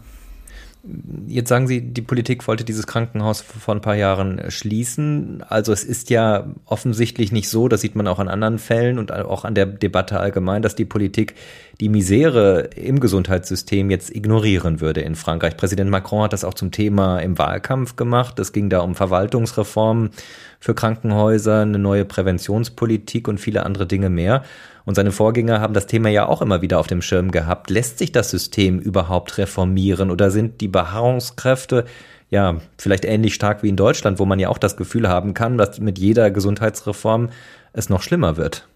Jetzt 1.26 1.50
sagen 1.50 1.66
Sie, 1.66 1.82
die 1.82 2.02
Politik 2.02 2.46
wollte 2.48 2.64
dieses 2.64 2.86
Krankenhaus 2.86 3.42
vor 3.42 3.74
ein 3.74 3.82
paar 3.82 3.96
Jahren 3.96 4.50
schließen. 4.50 5.44
Also 5.46 5.72
es 5.72 5.84
ist 5.84 6.08
ja 6.08 6.46
offensichtlich 6.64 7.30
nicht 7.30 7.50
so, 7.50 7.68
das 7.68 7.82
sieht 7.82 7.94
man 7.94 8.06
auch 8.06 8.18
an 8.18 8.28
anderen 8.28 8.58
Fällen 8.58 8.98
und 8.98 9.12
auch 9.12 9.44
an 9.44 9.54
der 9.54 9.66
Debatte 9.66 10.18
allgemein, 10.18 10.62
dass 10.62 10.74
die 10.74 10.86
Politik 10.86 11.34
die 11.80 11.88
Misere 11.88 12.70
im 12.74 13.00
Gesundheitssystem 13.00 13.90
jetzt 13.90 14.14
ignorieren 14.14 14.80
würde 14.80 15.02
in 15.02 15.14
Frankreich. 15.14 15.56
Präsident 15.56 15.90
Macron 15.90 16.22
hat 16.22 16.32
das 16.32 16.44
auch 16.44 16.54
zum 16.54 16.70
Thema 16.70 17.18
im 17.18 17.38
Wahlkampf 17.38 17.96
gemacht. 17.96 18.38
Es 18.38 18.52
ging 18.52 18.70
da 18.70 18.80
um 18.80 18.94
Verwaltungsreformen 18.94 20.10
für 20.60 20.74
Krankenhäuser, 20.74 21.62
eine 21.62 21.78
neue 21.78 22.04
Präventionspolitik 22.04 23.28
und 23.28 23.38
viele 23.38 23.64
andere 23.64 23.86
Dinge 23.86 24.10
mehr. 24.10 24.42
Und 24.84 24.94
seine 24.94 25.12
Vorgänger 25.12 25.60
haben 25.60 25.74
das 25.74 25.86
Thema 25.86 26.08
ja 26.08 26.26
auch 26.26 26.42
immer 26.42 26.62
wieder 26.62 26.78
auf 26.78 26.86
dem 26.86 27.02
Schirm 27.02 27.30
gehabt. 27.30 27.70
Lässt 27.70 27.98
sich 27.98 28.10
das 28.10 28.30
System 28.30 28.78
überhaupt 28.78 29.38
reformieren 29.38 30.10
oder 30.10 30.30
sind 30.30 30.60
die 30.60 30.68
Beharrungskräfte 30.68 31.84
ja 32.30 32.60
vielleicht 32.76 33.04
ähnlich 33.04 33.34
stark 33.34 33.62
wie 33.62 33.68
in 33.68 33.76
Deutschland, 33.76 34.18
wo 34.18 34.24
man 34.24 34.38
ja 34.38 34.48
auch 34.48 34.58
das 34.58 34.76
Gefühl 34.76 35.08
haben 35.08 35.34
kann, 35.34 35.58
dass 35.58 35.78
mit 35.80 35.98
jeder 35.98 36.30
Gesundheitsreform 36.30 37.30
es 37.72 37.88
noch 37.88 38.02
schlimmer 38.02 38.36
wird? 38.36 38.66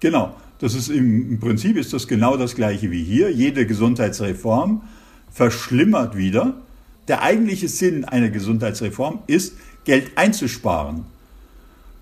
Genau. 0.00 0.34
Das 0.60 0.74
ist 0.74 0.88
im, 0.88 1.38
Prinzip 1.38 1.76
ist 1.76 1.92
das 1.92 2.08
genau 2.08 2.36
das 2.36 2.54
gleiche 2.54 2.90
wie 2.90 3.02
hier. 3.02 3.30
Jede 3.30 3.64
Gesundheitsreform 3.66 4.82
verschlimmert 5.30 6.16
wieder. 6.16 6.54
Der 7.06 7.22
eigentliche 7.22 7.68
Sinn 7.68 8.04
einer 8.04 8.28
Gesundheitsreform 8.28 9.20
ist, 9.28 9.56
Geld 9.88 10.18
einzusparen 10.18 11.06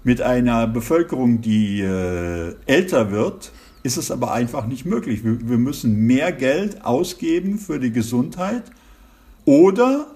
mit 0.03 0.21
einer 0.21 0.67
Bevölkerung, 0.67 1.41
die 1.41 1.83
äh, 1.83 2.57
älter 2.67 3.13
wird, 3.13 3.53
ist 3.85 3.97
es 3.97 4.11
aber 4.11 4.33
einfach 4.33 4.67
nicht 4.67 4.87
möglich. 4.87 5.23
Wir, 5.23 5.49
wir, 5.49 5.57
müssen 5.57 6.05
mehr 6.05 6.33
Geld 6.33 6.85
ausgeben 6.85 7.59
für 7.61 7.79
die 7.79 7.93
Gesundheit 7.93 8.65
oder 9.45 10.09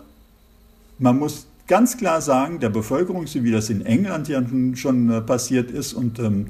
man 0.99 1.21
muss 1.21 1.47
ganz 1.69 1.97
klar 1.97 2.21
sagen, 2.21 2.59
der 2.59 2.71
Bevölkerung, 2.71 3.29
so 3.29 3.45
wie 3.45 3.53
das 3.53 3.71
in 3.71 3.87
England 3.87 4.27
ja 4.27 4.43
schon 4.75 5.09
äh, 5.09 5.21
passiert 5.21 5.71
ist 5.71 5.93
und 5.93 6.19
ähm, 6.19 6.47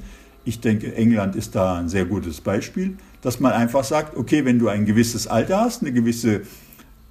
ich 0.47 0.61
denke, 0.61 0.95
England 0.97 1.37
ist 1.37 1.55
da 1.55 1.81
ein 1.81 1.91
sehr 1.91 2.07
gutes 2.07 2.41
Beispiel, 2.41 2.97
dass 3.21 3.41
man 3.41 3.53
einfach 3.53 3.85
sagt, 3.85 4.17
okay, 4.17 4.47
wenn 4.47 4.59
du 4.59 4.69
ein 4.69 4.87
gewisses 4.87 5.27
Alter 5.27 5.61
hast, 5.61 5.83
eine 5.83 5.93
gewisse 5.93 6.41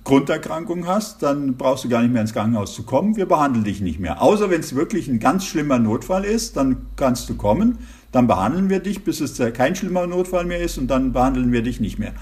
Grunderkrankung 0.03 0.87
hast, 0.87 1.21
dann 1.21 1.55
brauchst 1.55 1.83
du 1.83 1.89
gar 1.89 2.01
nicht 2.01 2.11
mehr 2.11 2.21
ins 2.21 2.33
Krankenhaus 2.33 2.73
zu 2.73 2.83
kommen. 2.83 3.15
Wir 3.15 3.27
behandeln 3.27 3.63
dich 3.63 3.81
nicht 3.81 3.99
mehr. 3.99 4.21
Außer 4.21 4.49
wenn 4.49 4.61
es 4.61 4.75
wirklich 4.75 5.07
ein 5.07 5.19
ganz 5.19 5.45
schlimmer 5.45 5.77
Notfall 5.77 6.25
ist, 6.25 6.57
dann 6.57 6.87
kannst 6.95 7.29
du 7.29 7.35
kommen. 7.35 7.79
Dann 8.11 8.25
behandeln 8.25 8.69
wir 8.69 8.79
dich, 8.79 9.03
bis 9.03 9.21
es 9.21 9.39
kein 9.53 9.75
schlimmer 9.75 10.07
Notfall 10.07 10.45
mehr 10.45 10.61
ist 10.61 10.77
und 10.77 10.87
dann 10.87 11.13
behandeln 11.13 11.51
wir 11.51 11.61
dich 11.61 11.79
nicht 11.79 11.99
mehr. 11.99 12.13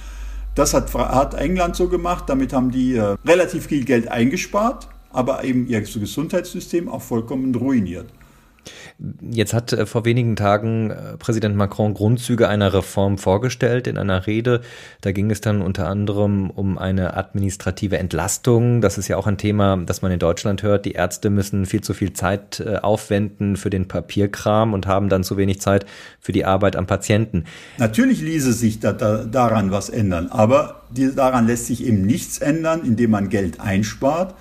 Das 0.55 0.73
hat, 0.73 0.93
hat 0.93 1.35
England 1.35 1.75
so 1.75 1.87
gemacht. 1.87 2.25
Damit 2.27 2.51
haben 2.51 2.71
die 2.71 2.95
äh, 2.95 3.15
relativ 3.25 3.67
viel 3.67 3.85
Geld 3.85 4.09
eingespart, 4.09 4.89
aber 5.11 5.43
eben 5.43 5.67
ihr 5.67 5.81
Gesundheitssystem 5.81 6.89
auch 6.89 7.03
vollkommen 7.03 7.53
ruiniert. 7.55 8.07
Jetzt 9.21 9.53
hat 9.53 9.73
äh, 9.73 9.85
vor 9.85 10.05
wenigen 10.05 10.35
Tagen 10.35 10.91
äh, 10.91 11.17
Präsident 11.17 11.55
Macron 11.55 11.93
Grundzüge 11.93 12.47
einer 12.47 12.73
Reform 12.73 13.17
vorgestellt 13.17 13.87
in 13.87 13.97
einer 13.97 14.27
Rede. 14.27 14.61
Da 15.01 15.11
ging 15.11 15.31
es 15.31 15.41
dann 15.41 15.61
unter 15.61 15.87
anderem 15.87 16.49
um 16.49 16.77
eine 16.77 17.15
administrative 17.15 17.97
Entlastung. 17.97 18.81
Das 18.81 18.97
ist 18.97 19.07
ja 19.07 19.17
auch 19.17 19.27
ein 19.27 19.37
Thema, 19.37 19.77
das 19.77 20.01
man 20.01 20.11
in 20.11 20.19
Deutschland 20.19 20.63
hört. 20.63 20.85
Die 20.85 20.93
Ärzte 20.93 21.29
müssen 21.29 21.65
viel 21.65 21.81
zu 21.81 21.93
viel 21.93 22.13
Zeit 22.13 22.59
äh, 22.59 22.77
aufwenden 22.77 23.57
für 23.57 23.69
den 23.69 23.87
Papierkram 23.87 24.73
und 24.73 24.87
haben 24.87 25.09
dann 25.09 25.23
zu 25.23 25.37
wenig 25.37 25.61
Zeit 25.61 25.85
für 26.19 26.31
die 26.31 26.45
Arbeit 26.45 26.75
am 26.75 26.87
Patienten. 26.87 27.45
Natürlich 27.77 28.21
ließe 28.21 28.53
sich 28.53 28.79
da, 28.79 28.93
da, 28.93 29.23
daran 29.23 29.71
was 29.71 29.89
ändern, 29.89 30.27
aber 30.27 30.81
die, 30.89 31.13
daran 31.13 31.47
lässt 31.47 31.67
sich 31.67 31.85
eben 31.85 32.01
nichts 32.01 32.39
ändern, 32.39 32.81
indem 32.83 33.11
man 33.11 33.29
Geld 33.29 33.59
einspart. 33.59 34.35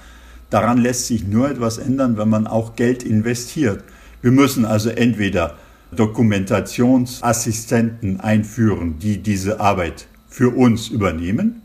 Daran 0.51 0.79
lässt 0.79 1.07
sich 1.07 1.27
nur 1.27 1.51
etwas 1.51 1.79
ändern, 1.79 2.17
wenn 2.17 2.29
man 2.29 2.47
auch 2.47 2.77
Geld 2.77 3.03
investiert. 3.03 3.83
Wir 4.27 4.33
müssen 4.33 4.65
also 4.65 4.91
entweder 4.91 5.55
Dokumentationsassistenten 5.93 8.19
einführen, 8.19 8.99
die 8.99 9.19
diese 9.19 9.61
Arbeit 9.61 10.09
für 10.29 10.51
uns 10.51 10.89
übernehmen. 10.89 11.63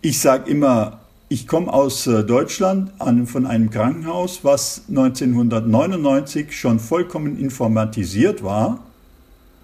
Ich 0.00 0.20
sage 0.20 0.48
immer, 0.48 1.00
ich 1.28 1.48
komme 1.48 1.72
aus 1.72 2.06
äh, 2.06 2.22
Deutschland 2.22 2.92
von 3.24 3.46
einem 3.46 3.70
Krankenhaus, 3.70 4.44
was 4.44 4.82
1999 4.88 6.56
schon 6.56 6.78
vollkommen 6.78 7.36
informatisiert 7.36 8.44
war, 8.44 8.86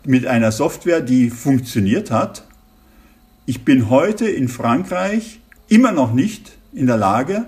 mit 0.05 0.27
einer 0.27 0.51
Software, 0.51 1.03
die 1.03 1.31
funktioniert 1.31 2.11
hat. 2.11 2.43
Ich 3.47 3.65
bin 3.65 3.91
heute 3.91 4.29
in 4.29 4.49
Frankreich 4.49 5.39
immer 5.69 5.93
noch 5.93 6.13
nicht 6.13 6.59
in 6.73 6.89
der 6.89 6.97
Lage, 6.97 7.45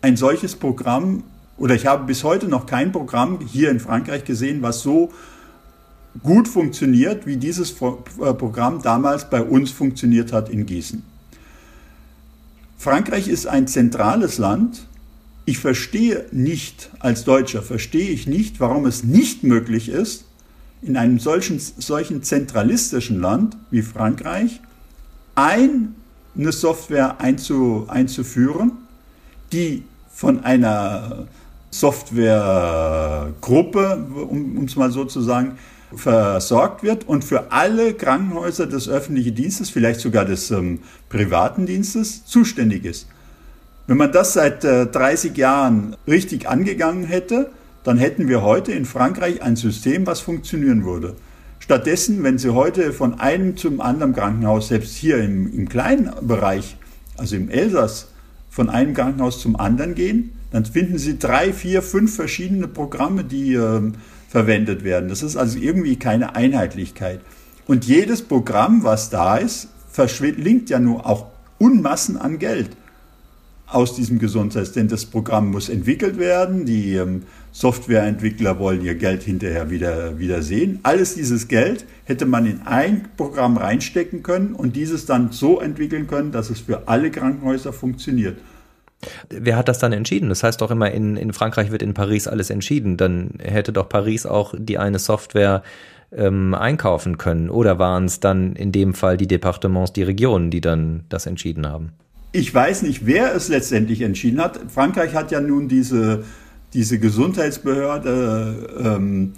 ein 0.00 0.16
solches 0.16 0.54
Programm 0.54 1.24
oder 1.62 1.76
ich 1.76 1.86
habe 1.86 2.06
bis 2.06 2.24
heute 2.24 2.48
noch 2.48 2.66
kein 2.66 2.90
Programm 2.90 3.38
hier 3.38 3.70
in 3.70 3.78
Frankreich 3.78 4.24
gesehen, 4.24 4.62
was 4.62 4.80
so 4.80 5.12
gut 6.20 6.48
funktioniert, 6.48 7.24
wie 7.24 7.36
dieses 7.36 7.70
äh, 7.70 8.34
Programm 8.34 8.82
damals 8.82 9.30
bei 9.30 9.40
uns 9.40 9.70
funktioniert 9.70 10.32
hat 10.32 10.48
in 10.48 10.66
Gießen. 10.66 11.04
Frankreich 12.76 13.28
ist 13.28 13.46
ein 13.46 13.68
zentrales 13.68 14.38
Land. 14.38 14.88
Ich 15.44 15.60
verstehe 15.60 16.26
nicht, 16.32 16.90
als 16.98 17.22
Deutscher 17.22 17.62
verstehe 17.62 18.10
ich 18.10 18.26
nicht, 18.26 18.58
warum 18.58 18.84
es 18.84 19.04
nicht 19.04 19.44
möglich 19.44 19.88
ist, 19.88 20.24
in 20.82 20.96
einem 20.96 21.20
solchen, 21.20 21.60
solchen 21.60 22.24
zentralistischen 22.24 23.20
Land 23.20 23.56
wie 23.70 23.82
Frankreich 23.82 24.60
eine 25.36 25.92
Software 26.34 27.20
einzu, 27.20 27.86
einzuführen, 27.86 28.72
die 29.52 29.84
von 30.12 30.42
einer 30.42 31.28
Softwaregruppe, 31.72 34.06
um 34.28 34.64
es 34.64 34.76
mal 34.76 34.92
so 34.92 35.04
zu 35.04 35.20
sagen, 35.20 35.58
versorgt 35.96 36.82
wird 36.82 37.08
und 37.08 37.24
für 37.24 37.52
alle 37.52 37.94
Krankenhäuser 37.94 38.66
des 38.66 38.88
öffentlichen 38.88 39.34
Dienstes, 39.34 39.70
vielleicht 39.70 40.00
sogar 40.00 40.24
des 40.24 40.50
ähm, 40.50 40.80
privaten 41.08 41.66
Dienstes, 41.66 42.24
zuständig 42.24 42.84
ist. 42.84 43.06
Wenn 43.86 43.96
man 43.96 44.12
das 44.12 44.34
seit 44.34 44.64
äh, 44.64 44.86
30 44.86 45.36
Jahren 45.36 45.96
richtig 46.06 46.48
angegangen 46.48 47.04
hätte, 47.04 47.50
dann 47.84 47.98
hätten 47.98 48.28
wir 48.28 48.42
heute 48.42 48.72
in 48.72 48.84
Frankreich 48.84 49.42
ein 49.42 49.56
System, 49.56 50.06
was 50.06 50.20
funktionieren 50.20 50.84
würde. 50.84 51.16
Stattdessen, 51.58 52.22
wenn 52.22 52.38
Sie 52.38 52.50
heute 52.50 52.92
von 52.92 53.20
einem 53.20 53.56
zum 53.56 53.80
anderen 53.80 54.14
Krankenhaus, 54.14 54.68
selbst 54.68 54.96
hier 54.96 55.18
im, 55.18 55.52
im 55.52 55.68
kleinen 55.68 56.10
Bereich, 56.22 56.76
also 57.16 57.36
im 57.36 57.48
Elsass, 57.48 58.08
von 58.50 58.68
einem 58.68 58.94
Krankenhaus 58.94 59.40
zum 59.40 59.56
anderen 59.56 59.94
gehen, 59.94 60.32
dann 60.52 60.64
finden 60.66 60.98
Sie 60.98 61.18
drei, 61.18 61.52
vier, 61.52 61.82
fünf 61.82 62.14
verschiedene 62.14 62.68
Programme, 62.68 63.24
die 63.24 63.54
äh, 63.54 63.92
verwendet 64.28 64.84
werden. 64.84 65.08
Das 65.08 65.22
ist 65.22 65.36
also 65.36 65.58
irgendwie 65.58 65.96
keine 65.96 66.36
Einheitlichkeit. 66.36 67.20
Und 67.66 67.84
jedes 67.84 68.22
Programm, 68.22 68.84
was 68.84 69.10
da 69.10 69.36
ist, 69.36 69.68
verschlingt 69.90 70.70
ja 70.70 70.78
nur 70.78 71.06
auch 71.06 71.26
Unmassen 71.58 72.16
an 72.16 72.38
Geld 72.38 72.70
aus 73.66 73.94
diesem 73.94 74.18
Gesundheits, 74.18 74.72
denn 74.72 74.88
das 74.88 75.06
Programm 75.06 75.50
muss 75.50 75.68
entwickelt 75.68 76.18
werden, 76.18 76.66
die 76.66 76.94
ähm, 76.94 77.22
Softwareentwickler 77.52 78.58
wollen 78.58 78.82
ihr 78.82 78.94
Geld 78.94 79.22
hinterher 79.22 79.70
wieder, 79.70 80.18
wieder 80.18 80.42
sehen. 80.42 80.80
Alles 80.82 81.14
dieses 81.14 81.48
Geld 81.48 81.86
hätte 82.04 82.26
man 82.26 82.46
in 82.46 82.62
ein 82.62 83.08
Programm 83.16 83.56
reinstecken 83.56 84.22
können 84.22 84.54
und 84.54 84.76
dieses 84.76 85.06
dann 85.06 85.32
so 85.32 85.60
entwickeln 85.60 86.06
können, 86.06 86.32
dass 86.32 86.50
es 86.50 86.60
für 86.60 86.88
alle 86.88 87.10
Krankenhäuser 87.10 87.72
funktioniert. 87.72 88.38
Wer 89.28 89.56
hat 89.56 89.68
das 89.68 89.78
dann 89.78 89.92
entschieden? 89.92 90.28
Das 90.28 90.42
heißt 90.42 90.60
doch 90.60 90.70
immer, 90.70 90.90
in, 90.90 91.16
in 91.16 91.32
Frankreich 91.32 91.70
wird 91.70 91.82
in 91.82 91.94
Paris 91.94 92.28
alles 92.28 92.50
entschieden. 92.50 92.96
Dann 92.96 93.34
hätte 93.40 93.72
doch 93.72 93.88
Paris 93.88 94.26
auch 94.26 94.54
die 94.56 94.78
eine 94.78 94.98
Software 94.98 95.62
ähm, 96.16 96.54
einkaufen 96.54 97.18
können. 97.18 97.50
Oder 97.50 97.78
waren 97.78 98.04
es 98.04 98.20
dann 98.20 98.54
in 98.54 98.72
dem 98.72 98.94
Fall 98.94 99.16
die 99.16 99.26
Departements, 99.26 99.92
die 99.92 100.02
Regionen, 100.02 100.50
die 100.50 100.60
dann 100.60 101.04
das 101.08 101.26
entschieden 101.26 101.66
haben? 101.66 101.92
Ich 102.32 102.54
weiß 102.54 102.82
nicht, 102.82 103.04
wer 103.06 103.34
es 103.34 103.48
letztendlich 103.48 104.00
entschieden 104.02 104.40
hat. 104.40 104.58
Frankreich 104.68 105.14
hat 105.14 105.30
ja 105.30 105.40
nun 105.40 105.68
diese, 105.68 106.24
diese 106.72 106.98
Gesundheitsbehörde, 106.98 108.68
ähm, 108.82 109.34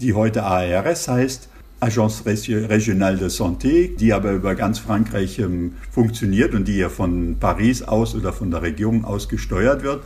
die 0.00 0.14
heute 0.14 0.44
ARS 0.44 1.08
heißt, 1.08 1.48
Agence 1.80 2.24
Régionale 2.24 3.18
de 3.18 3.28
Santé, 3.28 3.94
die 3.96 4.12
aber 4.12 4.32
über 4.32 4.54
ganz 4.54 4.78
Frankreich 4.78 5.38
ähm, 5.38 5.74
funktioniert 5.90 6.54
und 6.54 6.66
die 6.66 6.78
ja 6.78 6.88
von 6.88 7.36
Paris 7.38 7.82
aus 7.82 8.14
oder 8.14 8.32
von 8.32 8.50
der 8.50 8.62
Regierung 8.62 9.04
aus 9.04 9.28
gesteuert 9.28 9.82
wird. 9.82 10.02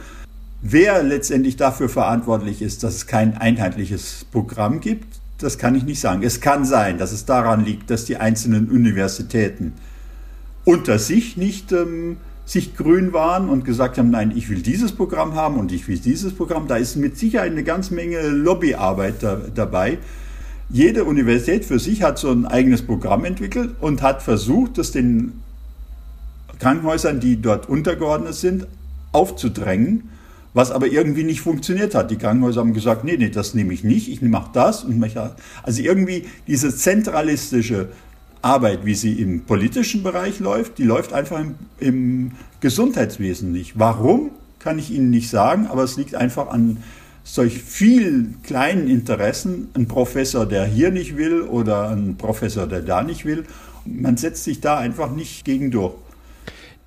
Wer 0.63 1.03
letztendlich 1.03 1.57
dafür 1.57 1.89
verantwortlich 1.89 2.61
ist, 2.61 2.83
dass 2.83 2.97
es 2.97 3.07
kein 3.07 3.37
einheitliches 3.37 4.27
Programm 4.31 4.81
gibt, 4.81 5.21
das 5.39 5.59
kann 5.59 5.75
ich 5.75 5.85
nicht 5.85 6.01
sagen. 6.01 6.23
Es 6.23 6.41
kann 6.41 6.65
sein, 6.65 6.99
dass 6.99 7.13
es 7.13 7.25
daran 7.25 7.65
liegt, 7.65 7.89
dass 7.89 8.05
die 8.05 8.17
einzelnen 8.17 8.69
Universitäten 8.69 9.73
unter 10.65 10.99
sich 10.99 11.37
nicht 11.37 11.73
ähm, 11.73 12.19
sich 12.45 12.77
grün 12.77 13.13
waren 13.13 13.49
und 13.49 13.65
gesagt 13.65 13.97
haben, 13.97 14.11
nein, 14.11 14.33
ich 14.35 14.51
will 14.51 14.61
dieses 14.61 14.93
Programm 14.93 15.35
haben 15.35 15.57
und 15.57 15.71
ich 15.71 15.87
will 15.87 15.99
dieses 15.99 16.33
Programm. 16.35 16.67
Da 16.67 16.77
ist 16.77 16.97
mit 16.97 17.17
Sicherheit 17.17 17.53
eine 17.53 17.63
ganze 17.63 17.95
Menge 17.95 18.29
Lobbyarbeit 18.29 19.23
da, 19.23 19.41
dabei. 19.55 19.99
Jede 20.73 21.05
Universität 21.05 21.65
für 21.65 21.81
sich 21.81 22.03
hat 22.03 22.19
so 22.19 22.31
ein 22.31 22.47
eigenes 22.47 22.83
Programm 22.83 23.25
entwickelt 23.25 23.71
und 23.81 24.03
hat 24.03 24.23
versucht, 24.23 24.79
das 24.79 24.93
den 24.93 25.43
Krankenhäusern, 26.61 27.19
die 27.19 27.43
dort 27.43 27.69
untergeordnet 27.69 28.35
sind, 28.35 28.69
aufzudrängen, 29.11 30.11
was 30.55 30.71
aber 30.71 30.87
irgendwie 30.87 31.25
nicht 31.25 31.41
funktioniert 31.41 31.95
hat. 31.97 32.13
Die 32.13 32.17
Krankenhäuser 32.17 32.61
haben 32.61 32.73
gesagt, 32.73 33.03
nee, 33.03 33.17
nee, 33.17 33.31
das 33.31 33.55
nehme 33.55 33.75
ich 33.75 33.83
nicht, 33.83 34.09
ich 34.09 34.23
mache 34.23 34.51
das 34.53 34.85
und 34.85 34.99
mache 34.99 35.35
Also 35.65 35.83
irgendwie 35.83 36.27
diese 36.47 36.75
zentralistische 36.75 37.89
Arbeit, 38.41 38.85
wie 38.85 38.95
sie 38.95 39.15
im 39.15 39.43
politischen 39.43 40.05
Bereich 40.05 40.39
läuft, 40.39 40.79
die 40.79 40.85
läuft 40.85 41.13
einfach 41.13 41.41
im, 41.41 41.55
im 41.79 42.33
Gesundheitswesen 42.61 43.51
nicht. 43.51 43.79
Warum, 43.79 44.31
kann 44.61 44.79
ich 44.79 44.91
Ihnen 44.91 45.11
nicht 45.11 45.31
sagen, 45.31 45.67
aber 45.67 45.83
es 45.83 45.97
liegt 45.97 46.15
einfach 46.15 46.49
an 46.49 46.77
solch 47.35 47.63
vielen 47.63 48.43
kleinen 48.43 48.89
Interessen. 48.89 49.69
Ein 49.75 49.87
Professor, 49.87 50.47
der 50.47 50.65
hier 50.65 50.91
nicht 50.91 51.17
will 51.17 51.43
oder 51.43 51.91
ein 51.91 52.17
Professor, 52.17 52.67
der 52.67 52.83
da 52.83 53.03
nicht 53.03 53.25
will. 53.25 53.45
Man 53.85 54.17
setzt 54.17 54.45
sich 54.45 54.61
da 54.61 54.79
einfach 54.79 55.11
nicht 55.11 55.45
gegen 55.45 55.71
durch. 55.71 55.95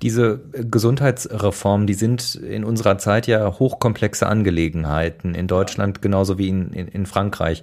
Diese 0.04 0.38
Gesundheitsreformen, 0.52 1.86
die 1.86 1.94
sind 1.94 2.34
in 2.34 2.62
unserer 2.62 2.98
Zeit 2.98 3.26
ja 3.26 3.58
hochkomplexe 3.58 4.26
Angelegenheiten, 4.26 5.34
in 5.34 5.46
Deutschland 5.46 6.02
genauso 6.02 6.36
wie 6.36 6.50
in, 6.50 6.74
in, 6.74 6.88
in 6.88 7.06
Frankreich. 7.06 7.62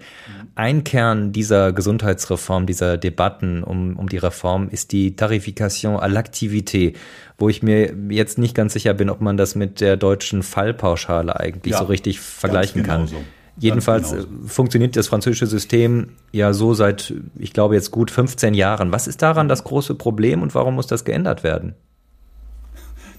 Ein 0.56 0.84
Kern 0.84 1.34
dieser 1.34 1.72
Gesundheitsreform, 1.72 2.66
dieser 2.66 2.98
Debatten 2.98 3.62
um, 3.62 3.96
um 3.96 4.10
die 4.10 4.18
Reform 4.18 4.70
ist 4.70 4.92
die 4.92 5.16
Tarification 5.16 5.98
à 5.98 6.08
l'activité, 6.08 6.96
wo 7.38 7.48
ich 7.48 7.62
mir 7.62 7.94
jetzt 8.10 8.40
nicht 8.40 8.56
ganz 8.56 8.74
sicher 8.74 8.96
bin, 8.96 9.12
ob 9.12 9.22
man 9.22 9.38
das 9.38 9.54
mit 9.54 9.80
der 9.80 9.96
deutschen 9.96 10.42
Fallpauschale 10.42 11.40
eigentlich 11.40 11.74
ja, 11.74 11.78
so 11.78 11.84
richtig 11.86 12.22
vergleichen 12.22 12.82
kann. 12.82 13.06
So. 13.06 13.18
Jedenfalls 13.60 14.16
funktioniert 14.48 14.96
das 14.96 15.10
französische 15.10 15.46
System 15.46 16.14
ja 16.32 16.54
so 16.54 16.74
seit, 16.74 17.14
ich 17.38 17.54
glaube, 17.54 17.76
jetzt 17.76 17.92
gut 17.92 18.10
15 18.10 18.56
Jahren. 18.56 18.92
Was 18.92 19.06
ist 19.06 19.22
daran 19.22 19.48
das 19.48 19.64
große 19.64 19.94
Problem 19.94 20.42
und 20.42 20.56
warum 20.56 20.74
muss 20.74 20.88
das 20.88 21.06
geändert 21.06 21.44
werden? 21.44 21.76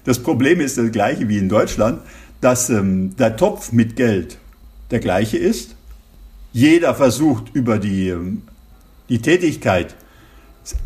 Das 0.03 0.19
Problem 0.19 0.59
ist 0.59 0.77
das 0.77 0.91
gleiche 0.91 1.29
wie 1.29 1.37
in 1.37 1.49
Deutschland, 1.49 2.01
dass 2.41 2.69
ähm, 2.69 3.15
der 3.15 3.37
Topf 3.37 3.71
mit 3.71 3.95
Geld 3.95 4.37
der 4.91 4.99
gleiche 4.99 5.37
ist. 5.37 5.75
Jeder 6.51 6.93
versucht 6.93 7.55
über 7.55 7.79
die, 7.79 8.09
ähm, 8.09 8.43
die 9.09 9.19
Tätigkeit 9.19 9.95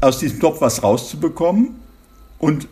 aus 0.01 0.19
diesem 0.19 0.39
Topf 0.39 0.62
was 0.62 0.84
rauszubekommen 0.84 1.75
und 2.39 2.67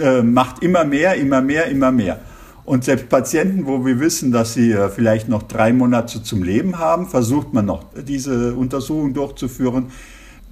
äh, 0.00 0.22
macht 0.22 0.62
immer 0.62 0.84
mehr, 0.84 1.14
immer 1.14 1.40
mehr, 1.40 1.66
immer 1.66 1.92
mehr. 1.92 2.20
Und 2.64 2.84
selbst 2.84 3.08
Patienten, 3.08 3.66
wo 3.66 3.84
wir 3.84 3.98
wissen, 3.98 4.30
dass 4.32 4.54
sie 4.54 4.70
äh, 4.72 4.88
vielleicht 4.88 5.28
noch 5.28 5.42
drei 5.42 5.72
Monate 5.72 6.22
zum 6.22 6.42
Leben 6.42 6.78
haben, 6.78 7.08
versucht 7.08 7.52
man 7.52 7.66
noch 7.66 7.84
diese 8.06 8.54
Untersuchung 8.54 9.14
durchzuführen 9.14 9.86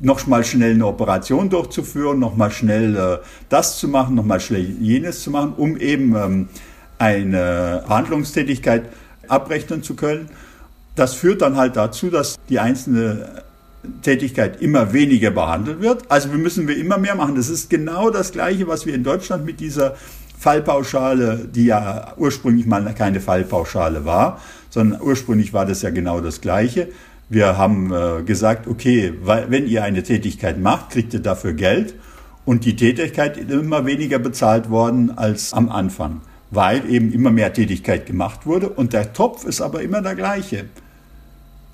noch 0.00 0.26
mal 0.26 0.44
schnell 0.44 0.72
eine 0.72 0.86
Operation 0.86 1.50
durchzuführen, 1.50 2.18
noch 2.18 2.36
mal 2.36 2.50
schnell 2.50 2.96
äh, 2.96 3.18
das 3.48 3.78
zu 3.78 3.88
machen, 3.88 4.14
noch 4.14 4.24
mal 4.24 4.40
schnell 4.40 4.62
jenes 4.80 5.22
zu 5.22 5.30
machen, 5.30 5.54
um 5.56 5.76
eben 5.76 6.16
ähm, 6.16 6.48
eine 6.98 7.84
Handlungstätigkeit 7.88 8.84
abrechnen 9.28 9.82
zu 9.82 9.94
können. 9.94 10.28
Das 10.96 11.14
führt 11.14 11.42
dann 11.42 11.56
halt 11.56 11.76
dazu, 11.76 12.10
dass 12.10 12.36
die 12.48 12.58
einzelne 12.58 13.42
Tätigkeit 14.02 14.60
immer 14.60 14.92
weniger 14.92 15.30
behandelt 15.30 15.80
wird. 15.80 16.10
Also 16.10 16.30
wir 16.30 16.38
müssen 16.38 16.68
wir 16.68 16.76
immer 16.76 16.98
mehr 16.98 17.14
machen. 17.14 17.36
Das 17.36 17.48
ist 17.48 17.70
genau 17.70 18.10
das 18.10 18.32
Gleiche, 18.32 18.66
was 18.68 18.84
wir 18.84 18.94
in 18.94 19.04
Deutschland 19.04 19.44
mit 19.44 19.60
dieser 19.60 19.94
Fallpauschale, 20.38 21.48
die 21.54 21.66
ja 21.66 22.14
ursprünglich 22.16 22.66
mal 22.66 22.94
keine 22.94 23.20
Fallpauschale 23.20 24.04
war, 24.04 24.40
sondern 24.70 25.00
ursprünglich 25.00 25.52
war 25.52 25.66
das 25.66 25.82
ja 25.82 25.90
genau 25.90 26.20
das 26.20 26.40
Gleiche. 26.40 26.88
Wir 27.30 27.56
haben 27.56 27.92
äh, 27.92 28.24
gesagt, 28.24 28.66
okay, 28.66 29.14
wenn 29.22 29.68
ihr 29.68 29.84
eine 29.84 30.02
Tätigkeit 30.02 30.58
macht, 30.58 30.90
kriegt 30.90 31.14
ihr 31.14 31.20
dafür 31.20 31.52
Geld. 31.52 31.94
Und 32.44 32.64
die 32.64 32.74
Tätigkeit 32.74 33.36
ist 33.36 33.52
immer 33.52 33.86
weniger 33.86 34.18
bezahlt 34.18 34.68
worden 34.68 35.16
als 35.16 35.52
am 35.52 35.68
Anfang, 35.68 36.22
weil 36.50 36.90
eben 36.90 37.12
immer 37.12 37.30
mehr 37.30 37.52
Tätigkeit 37.52 38.04
gemacht 38.04 38.46
wurde. 38.46 38.68
Und 38.68 38.92
der 38.94 39.12
Topf 39.12 39.44
ist 39.44 39.60
aber 39.60 39.80
immer 39.80 40.02
der 40.02 40.16
gleiche. 40.16 40.64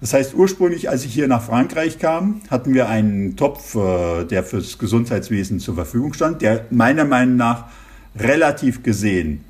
Das 0.02 0.12
heißt, 0.12 0.34
ursprünglich, 0.34 0.90
als 0.90 1.06
ich 1.06 1.14
hier 1.14 1.26
nach 1.26 1.40
Frankreich 1.40 1.98
kam, 1.98 2.42
hatten 2.50 2.74
wir 2.74 2.90
einen 2.90 3.36
Topf, 3.36 3.76
äh, 3.76 4.24
der 4.26 4.44
fürs 4.44 4.76
Gesundheitswesen 4.76 5.58
zur 5.58 5.74
Verfügung 5.74 6.12
stand, 6.12 6.42
der 6.42 6.66
meiner 6.68 7.06
Meinung 7.06 7.36
nach 7.36 7.64
relativ 8.14 8.82
gesehen 8.82 9.42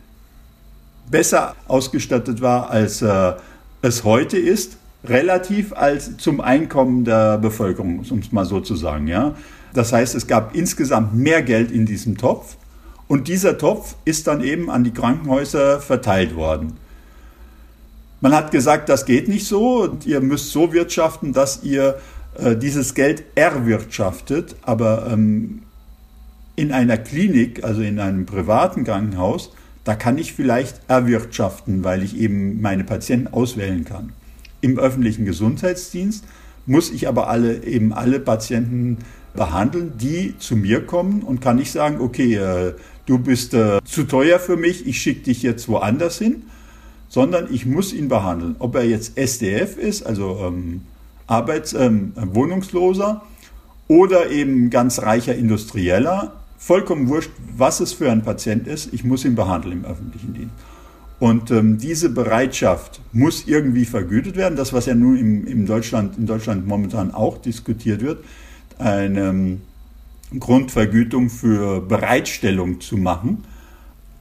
besser 1.10 1.56
ausgestattet 1.66 2.40
war, 2.40 2.70
als 2.70 3.02
äh, 3.02 3.32
es 3.82 4.04
heute 4.04 4.38
ist 4.38 4.78
relativ 5.04 5.72
als 5.72 6.16
zum 6.16 6.40
Einkommen 6.40 7.04
der 7.04 7.38
Bevölkerung, 7.38 8.04
um 8.10 8.18
es 8.18 8.32
mal 8.32 8.44
so 8.44 8.60
zu 8.60 8.74
sagen. 8.76 9.06
Ja? 9.06 9.34
Das 9.74 9.92
heißt, 9.92 10.14
es 10.14 10.26
gab 10.26 10.54
insgesamt 10.54 11.14
mehr 11.14 11.42
Geld 11.42 11.70
in 11.70 11.86
diesem 11.86 12.16
Topf 12.16 12.56
und 13.08 13.28
dieser 13.28 13.58
Topf 13.58 13.96
ist 14.04 14.26
dann 14.26 14.42
eben 14.42 14.70
an 14.70 14.84
die 14.84 14.92
Krankenhäuser 14.92 15.80
verteilt 15.80 16.34
worden. 16.34 16.74
Man 18.20 18.34
hat 18.34 18.50
gesagt, 18.50 18.88
das 18.88 19.04
geht 19.04 19.28
nicht 19.28 19.46
so 19.46 19.82
und 19.82 20.06
ihr 20.06 20.20
müsst 20.20 20.50
so 20.50 20.72
wirtschaften, 20.72 21.32
dass 21.32 21.62
ihr 21.62 21.98
äh, 22.38 22.56
dieses 22.56 22.94
Geld 22.94 23.22
erwirtschaftet, 23.34 24.56
aber 24.62 25.06
ähm, 25.10 25.62
in 26.56 26.72
einer 26.72 26.96
Klinik, 26.96 27.62
also 27.62 27.82
in 27.82 28.00
einem 28.00 28.26
privaten 28.26 28.84
Krankenhaus, 28.84 29.52
da 29.84 29.94
kann 29.94 30.18
ich 30.18 30.32
vielleicht 30.32 30.80
erwirtschaften, 30.88 31.84
weil 31.84 32.02
ich 32.02 32.16
eben 32.16 32.60
meine 32.60 32.82
Patienten 32.82 33.28
auswählen 33.28 33.84
kann. 33.84 34.12
Im 34.60 34.78
öffentlichen 34.78 35.24
Gesundheitsdienst 35.24 36.24
muss 36.66 36.90
ich 36.90 37.08
aber 37.08 37.28
alle, 37.28 37.64
eben 37.64 37.92
alle 37.92 38.20
Patienten 38.20 38.98
behandeln, 39.34 39.92
die 39.98 40.36
zu 40.38 40.56
mir 40.56 40.84
kommen 40.84 41.22
und 41.22 41.40
kann 41.40 41.56
nicht 41.56 41.70
sagen, 41.70 42.00
okay, 42.00 42.34
äh, 42.34 42.74
du 43.04 43.18
bist 43.18 43.54
äh, 43.54 43.78
zu 43.84 44.04
teuer 44.04 44.38
für 44.38 44.56
mich, 44.56 44.86
ich 44.86 45.00
schicke 45.00 45.24
dich 45.24 45.42
jetzt 45.42 45.68
woanders 45.68 46.18
hin, 46.18 46.44
sondern 47.08 47.52
ich 47.52 47.66
muss 47.66 47.92
ihn 47.92 48.08
behandeln. 48.08 48.56
Ob 48.58 48.74
er 48.74 48.84
jetzt 48.84 49.16
SDF 49.16 49.76
ist, 49.76 50.04
also 50.04 50.40
ähm, 50.46 50.82
Arbeits-, 51.26 51.74
ähm, 51.74 52.12
Wohnungsloser 52.16 53.22
oder 53.88 54.30
eben 54.30 54.70
ganz 54.70 55.00
reicher 55.00 55.34
Industrieller, 55.34 56.32
vollkommen 56.58 57.08
wurscht, 57.08 57.30
was 57.56 57.80
es 57.80 57.92
für 57.92 58.10
ein 58.10 58.22
Patient 58.22 58.66
ist, 58.66 58.92
ich 58.92 59.04
muss 59.04 59.24
ihn 59.24 59.34
behandeln 59.34 59.78
im 59.78 59.84
öffentlichen 59.84 60.34
Dienst. 60.34 60.54
Und 61.18 61.50
ähm, 61.50 61.78
diese 61.78 62.10
Bereitschaft 62.10 63.00
muss 63.12 63.46
irgendwie 63.46 63.86
vergütet 63.86 64.36
werden. 64.36 64.56
Das, 64.56 64.72
was 64.72 64.86
ja 64.86 64.94
nun 64.94 65.16
im, 65.16 65.46
im 65.46 65.66
Deutschland, 65.66 66.18
in 66.18 66.26
Deutschland 66.26 66.66
momentan 66.66 67.10
auch 67.12 67.38
diskutiert 67.38 68.02
wird, 68.02 68.22
eine 68.78 69.28
ähm, 69.28 69.60
Grundvergütung 70.38 71.30
für 71.30 71.80
Bereitstellung 71.80 72.80
zu 72.80 72.96
machen. 72.96 73.44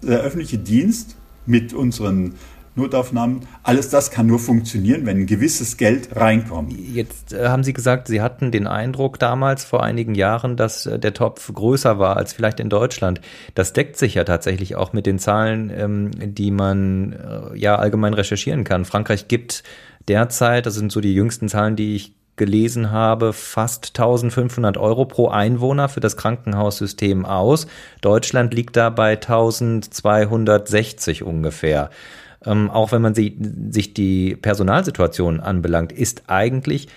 Der 0.01 0.19
öffentliche 0.19 0.57
Dienst 0.57 1.17
mit 1.45 1.73
unseren 1.73 2.35
Notaufnahmen. 2.75 3.41
Alles 3.63 3.89
das 3.89 4.11
kann 4.11 4.27
nur 4.27 4.39
funktionieren, 4.39 5.05
wenn 5.05 5.19
ein 5.19 5.25
gewisses 5.25 5.77
Geld 5.77 6.15
reinkommt. 6.15 6.73
Jetzt 6.73 7.33
äh, 7.33 7.47
haben 7.47 7.63
Sie 7.63 7.73
gesagt, 7.73 8.07
Sie 8.07 8.21
hatten 8.21 8.51
den 8.51 8.67
Eindruck 8.67 9.19
damals 9.19 9.63
vor 9.63 9.83
einigen 9.83 10.15
Jahren, 10.15 10.57
dass 10.57 10.85
äh, 10.85 10.99
der 10.99 11.13
Topf 11.13 11.51
größer 11.53 11.99
war 11.99 12.17
als 12.17 12.33
vielleicht 12.33 12.59
in 12.59 12.69
Deutschland. 12.69 13.21
Das 13.53 13.73
deckt 13.73 13.97
sich 13.97 14.15
ja 14.15 14.23
tatsächlich 14.23 14.75
auch 14.75 14.93
mit 14.93 15.05
den 15.05 15.19
Zahlen, 15.19 15.71
ähm, 15.75 16.11
die 16.35 16.51
man 16.51 17.13
äh, 17.13 17.57
ja 17.57 17.75
allgemein 17.75 18.13
recherchieren 18.13 18.63
kann. 18.63 18.85
Frankreich 18.85 19.27
gibt 19.27 19.63
derzeit, 20.07 20.65
das 20.65 20.75
sind 20.75 20.91
so 20.91 21.01
die 21.01 21.13
jüngsten 21.13 21.49
Zahlen, 21.49 21.75
die 21.75 21.95
ich 21.95 22.13
gelesen 22.35 22.91
habe, 22.91 23.33
fast 23.33 23.97
1500 23.97 24.77
Euro 24.77 25.05
pro 25.05 25.29
Einwohner 25.29 25.89
für 25.89 26.01
das 26.01 26.17
Krankenhaussystem 26.17 27.25
aus. 27.25 27.67
Deutschland 28.01 28.53
liegt 28.53 28.75
da 28.75 28.89
bei 28.89 29.13
1260 29.13 31.23
ungefähr. 31.23 31.89
Ähm, 32.45 32.69
auch 32.69 32.91
wenn 32.91 33.01
man 33.01 33.15
sie, 33.15 33.37
sich 33.69 33.93
die 33.93 34.35
Personalsituation 34.35 35.39
anbelangt, 35.39 35.91
ist 35.91 36.23
eigentlich 36.27 36.87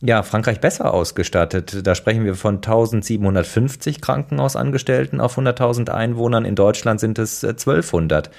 ja, 0.00 0.22
Frankreich 0.22 0.60
besser 0.60 0.94
ausgestattet. 0.94 1.86
Da 1.86 1.94
sprechen 1.94 2.24
wir 2.24 2.34
von 2.34 2.56
1750 2.56 4.00
Krankenhausangestellten 4.00 5.20
auf 5.20 5.36
100.000 5.38 5.90
Einwohnern. 5.90 6.44
In 6.44 6.54
Deutschland 6.54 7.00
sind 7.00 7.18
es 7.18 7.42
1200. 7.44 8.28
Äh, 8.28 8.30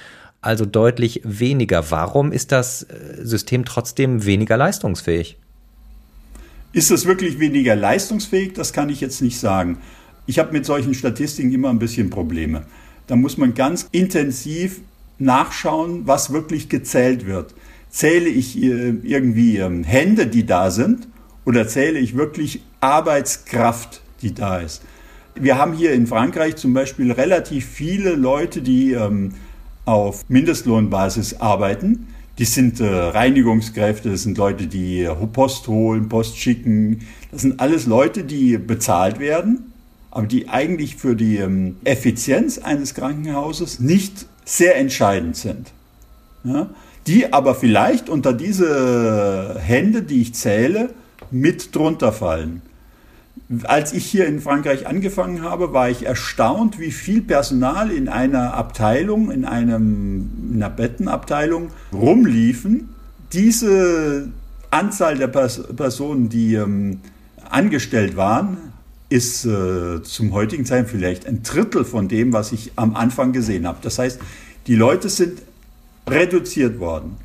also 0.41 0.65
deutlich 0.65 1.21
weniger. 1.25 1.91
Warum 1.91 2.31
ist 2.31 2.51
das 2.51 2.83
äh, 2.83 3.23
System 3.23 3.65
trotzdem 3.65 4.25
weniger 4.25 4.55
leistungsfähig? 4.55 5.37
Ist 6.71 6.91
es 6.91 7.05
wirklich 7.05 7.39
weniger 7.39 7.75
leistungsfähig? 7.75 8.53
Das 8.53 8.71
kann 8.71 8.89
ich 8.89 9.01
jetzt 9.01 9.21
nicht 9.21 9.39
sagen. 9.39 9.79
Ich 10.27 10.39
habe 10.39 10.53
mit 10.53 10.65
solchen 10.65 10.93
Statistiken 10.93 11.51
immer 11.51 11.69
ein 11.69 11.79
bisschen 11.79 12.09
Probleme. 12.09 12.63
Da 13.07 13.15
muss 13.15 13.37
man 13.37 13.53
ganz 13.53 13.89
intensiv 13.91 14.81
nachschauen, 15.19 16.07
was 16.07 16.31
wirklich 16.31 16.69
gezählt 16.69 17.25
wird. 17.25 17.53
Zähle 17.89 18.29
ich 18.29 18.61
äh, 18.61 18.95
irgendwie 19.03 19.57
ähm, 19.57 19.83
Hände, 19.83 20.27
die 20.27 20.45
da 20.45 20.71
sind, 20.71 21.07
oder 21.45 21.67
zähle 21.67 21.99
ich 21.99 22.15
wirklich 22.15 22.61
Arbeitskraft, 22.79 24.01
die 24.21 24.33
da 24.33 24.59
ist? 24.59 24.81
Wir 25.35 25.57
haben 25.57 25.73
hier 25.73 25.93
in 25.93 26.05
Frankreich 26.05 26.55
zum 26.57 26.73
Beispiel 26.73 27.11
relativ 27.11 27.65
viele 27.65 28.15
Leute, 28.15 28.61
die 28.61 28.91
ähm, 28.91 29.33
auf 29.85 30.27
Mindestlohnbasis 30.27 31.35
arbeiten. 31.35 32.07
Die 32.37 32.45
sind 32.45 32.79
äh, 32.79 32.85
Reinigungskräfte, 32.87 34.11
das 34.11 34.23
sind 34.23 34.37
Leute, 34.37 34.67
die 34.67 35.03
äh, 35.03 35.13
Post 35.33 35.67
holen, 35.67 36.09
Post 36.09 36.37
schicken. 36.37 37.01
Das 37.31 37.41
sind 37.41 37.59
alles 37.59 37.85
Leute, 37.85 38.23
die 38.23 38.57
bezahlt 38.57 39.19
werden, 39.19 39.73
aber 40.11 40.27
die 40.27 40.47
eigentlich 40.47 40.95
für 40.95 41.15
die 41.15 41.37
ähm, 41.37 41.77
Effizienz 41.83 42.57
eines 42.57 42.93
Krankenhauses 42.93 43.79
nicht 43.79 44.25
sehr 44.49 44.77
entscheidend 44.77 45.37
sind. 45.37 45.71
Ja? 46.43 46.69
Die 47.05 47.31
aber 47.31 47.55
vielleicht 47.55 48.09
unter 48.09 48.33
diese 48.33 49.57
Hände, 49.59 50.01
die 50.01 50.21
ich 50.21 50.33
zähle, 50.33 50.89
mit 51.31 51.75
drunter 51.75 52.11
fallen. 52.11 52.61
Als 53.63 53.93
ich 53.93 54.05
hier 54.05 54.27
in 54.27 54.41
Frankreich 54.41 54.87
angefangen 54.87 55.43
habe, 55.43 55.71
war 55.71 55.89
ich 55.89 56.05
erstaunt, 56.05 56.79
wie 56.79 56.91
viel 56.91 57.21
Personal 57.21 57.91
in 57.91 58.09
einer 58.09 58.53
Abteilung, 58.53 59.31
in, 59.31 59.45
einem, 59.45 60.29
in 60.51 60.63
einer 60.63 60.69
Bettenabteilung 60.69 61.69
rumliefen. 61.93 62.89
Diese 63.33 64.29
Anzahl 64.71 65.17
der 65.17 65.27
Pers 65.27 65.61
Personen, 65.75 66.29
die 66.29 66.55
ähm, 66.55 67.01
angestellt 67.49 68.15
waren, 68.15 68.57
ist 69.09 69.45
äh, 69.45 70.01
zum 70.03 70.33
heutigen 70.33 70.65
Zeitpunkt 70.65 70.91
vielleicht 70.91 71.25
ein 71.25 71.43
Drittel 71.43 71.83
von 71.83 72.07
dem, 72.07 72.31
was 72.31 72.51
ich 72.51 72.71
am 72.75 72.95
Anfang 72.95 73.33
gesehen 73.33 73.67
habe. 73.67 73.79
Das 73.81 73.97
heißt, 73.99 74.19
die 74.67 74.75
Leute 74.75 75.09
sind 75.09 75.41
reduziert 76.07 76.79
worden. 76.79 77.17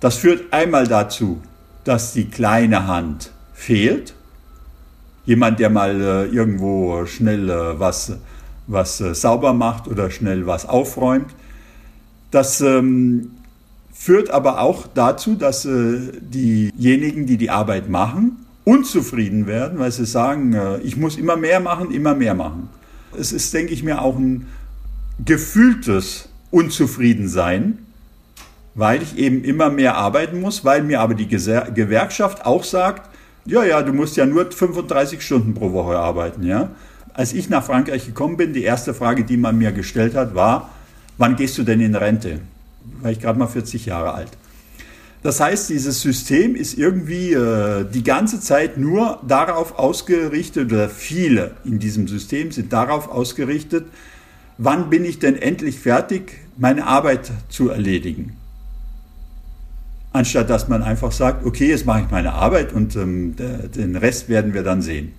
Das 0.00 0.16
führt 0.16 0.52
einmal 0.52 0.86
dazu, 0.86 1.40
dass 1.84 2.12
die 2.12 2.26
kleine 2.26 2.86
Hand 2.86 3.32
fehlt 3.54 4.14
jemand, 5.24 5.60
der 5.60 5.70
mal 5.70 6.00
äh, 6.00 6.24
irgendwo 6.26 7.06
schnell 7.06 7.48
äh, 7.48 7.78
was, 7.78 8.12
was 8.66 9.00
äh, 9.00 9.14
sauber 9.14 9.52
macht 9.52 9.88
oder 9.88 10.10
schnell 10.10 10.46
was 10.46 10.66
aufräumt. 10.66 11.30
Das 12.30 12.60
ähm, 12.60 13.32
führt 13.92 14.30
aber 14.30 14.60
auch 14.60 14.86
dazu, 14.92 15.34
dass 15.34 15.64
äh, 15.64 16.12
diejenigen, 16.20 17.26
die 17.26 17.36
die 17.36 17.50
Arbeit 17.50 17.88
machen, 17.88 18.41
unzufrieden 18.64 19.46
werden, 19.46 19.78
weil 19.78 19.90
sie 19.90 20.06
sagen, 20.06 20.52
äh, 20.52 20.78
ich 20.78 20.96
muss 20.96 21.16
immer 21.16 21.36
mehr 21.36 21.60
machen, 21.60 21.90
immer 21.90 22.14
mehr 22.14 22.34
machen. 22.34 22.68
Es 23.18 23.32
ist, 23.32 23.52
denke 23.52 23.72
ich 23.72 23.82
mir, 23.82 24.00
auch 24.00 24.16
ein 24.16 24.46
gefühltes 25.24 26.28
Unzufriedensein, 26.50 27.78
weil 28.74 29.02
ich 29.02 29.18
eben 29.18 29.44
immer 29.44 29.70
mehr 29.70 29.96
arbeiten 29.96 30.40
muss, 30.40 30.64
weil 30.64 30.82
mir 30.82 31.00
aber 31.00 31.14
die 31.14 31.28
Gewerkschaft 31.28 32.46
auch 32.46 32.64
sagt, 32.64 33.10
ja, 33.44 33.64
ja, 33.64 33.82
du 33.82 33.92
musst 33.92 34.16
ja 34.16 34.24
nur 34.24 34.50
35 34.50 35.20
Stunden 35.20 35.54
pro 35.54 35.72
Woche 35.72 35.98
arbeiten, 35.98 36.44
ja. 36.44 36.70
Als 37.12 37.34
ich 37.34 37.50
nach 37.50 37.64
Frankreich 37.64 38.06
gekommen 38.06 38.36
bin, 38.36 38.54
die 38.54 38.62
erste 38.62 38.94
Frage, 38.94 39.24
die 39.24 39.36
man 39.36 39.58
mir 39.58 39.72
gestellt 39.72 40.14
hat, 40.14 40.34
war, 40.34 40.70
wann 41.18 41.36
gehst 41.36 41.58
du 41.58 41.62
denn 41.62 41.80
in 41.80 41.94
Rente? 41.94 42.40
War 43.02 43.10
ich 43.10 43.20
gerade 43.20 43.38
mal 43.38 43.48
40 43.48 43.84
Jahre 43.86 44.14
alt. 44.14 44.30
Das 45.22 45.38
heißt, 45.38 45.70
dieses 45.70 46.00
System 46.00 46.56
ist 46.56 46.76
irgendwie 46.76 47.32
äh, 47.32 47.84
die 47.84 48.02
ganze 48.02 48.40
Zeit 48.40 48.76
nur 48.76 49.20
darauf 49.26 49.78
ausgerichtet, 49.78 50.72
oder 50.72 50.88
viele 50.88 51.52
in 51.64 51.78
diesem 51.78 52.08
System 52.08 52.50
sind 52.50 52.72
darauf 52.72 53.08
ausgerichtet, 53.08 53.86
wann 54.58 54.90
bin 54.90 55.04
ich 55.04 55.20
denn 55.20 55.36
endlich 55.36 55.78
fertig, 55.78 56.38
meine 56.56 56.86
Arbeit 56.86 57.30
zu 57.48 57.68
erledigen 57.68 58.36
anstatt 60.12 60.50
dass 60.50 60.68
man 60.68 60.82
einfach 60.82 61.12
sagt, 61.12 61.44
okay, 61.44 61.68
jetzt 61.68 61.86
mache 61.86 62.02
ich 62.02 62.10
meine 62.10 62.32
Arbeit 62.32 62.72
und 62.72 62.96
ähm, 62.96 63.34
den 63.36 63.96
Rest 63.96 64.28
werden 64.28 64.54
wir 64.54 64.62
dann 64.62 64.82
sehen. 64.82 65.12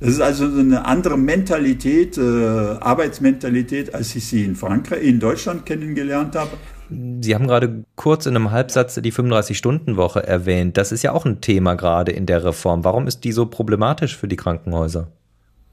Das 0.00 0.10
ist 0.10 0.20
also 0.20 0.44
eine 0.44 0.84
andere 0.84 1.16
Mentalität, 1.16 2.18
äh, 2.18 2.20
Arbeitsmentalität, 2.20 3.94
als 3.94 4.14
ich 4.14 4.26
sie 4.26 4.44
in 4.44 4.54
Frankreich, 4.54 5.02
in 5.02 5.20
Deutschland 5.20 5.64
kennengelernt 5.64 6.36
habe. 6.36 6.50
Sie 6.88 7.34
haben 7.34 7.46
gerade 7.46 7.84
kurz 7.96 8.26
in 8.26 8.36
einem 8.36 8.52
Halbsatz 8.52 8.94
die 8.94 9.12
35-Stunden-Woche 9.12 10.24
erwähnt. 10.24 10.76
Das 10.76 10.92
ist 10.92 11.02
ja 11.02 11.12
auch 11.12 11.24
ein 11.24 11.40
Thema 11.40 11.74
gerade 11.74 12.12
in 12.12 12.26
der 12.26 12.44
Reform. 12.44 12.84
Warum 12.84 13.06
ist 13.06 13.24
die 13.24 13.32
so 13.32 13.46
problematisch 13.46 14.16
für 14.16 14.28
die 14.28 14.36
Krankenhäuser? 14.36 15.08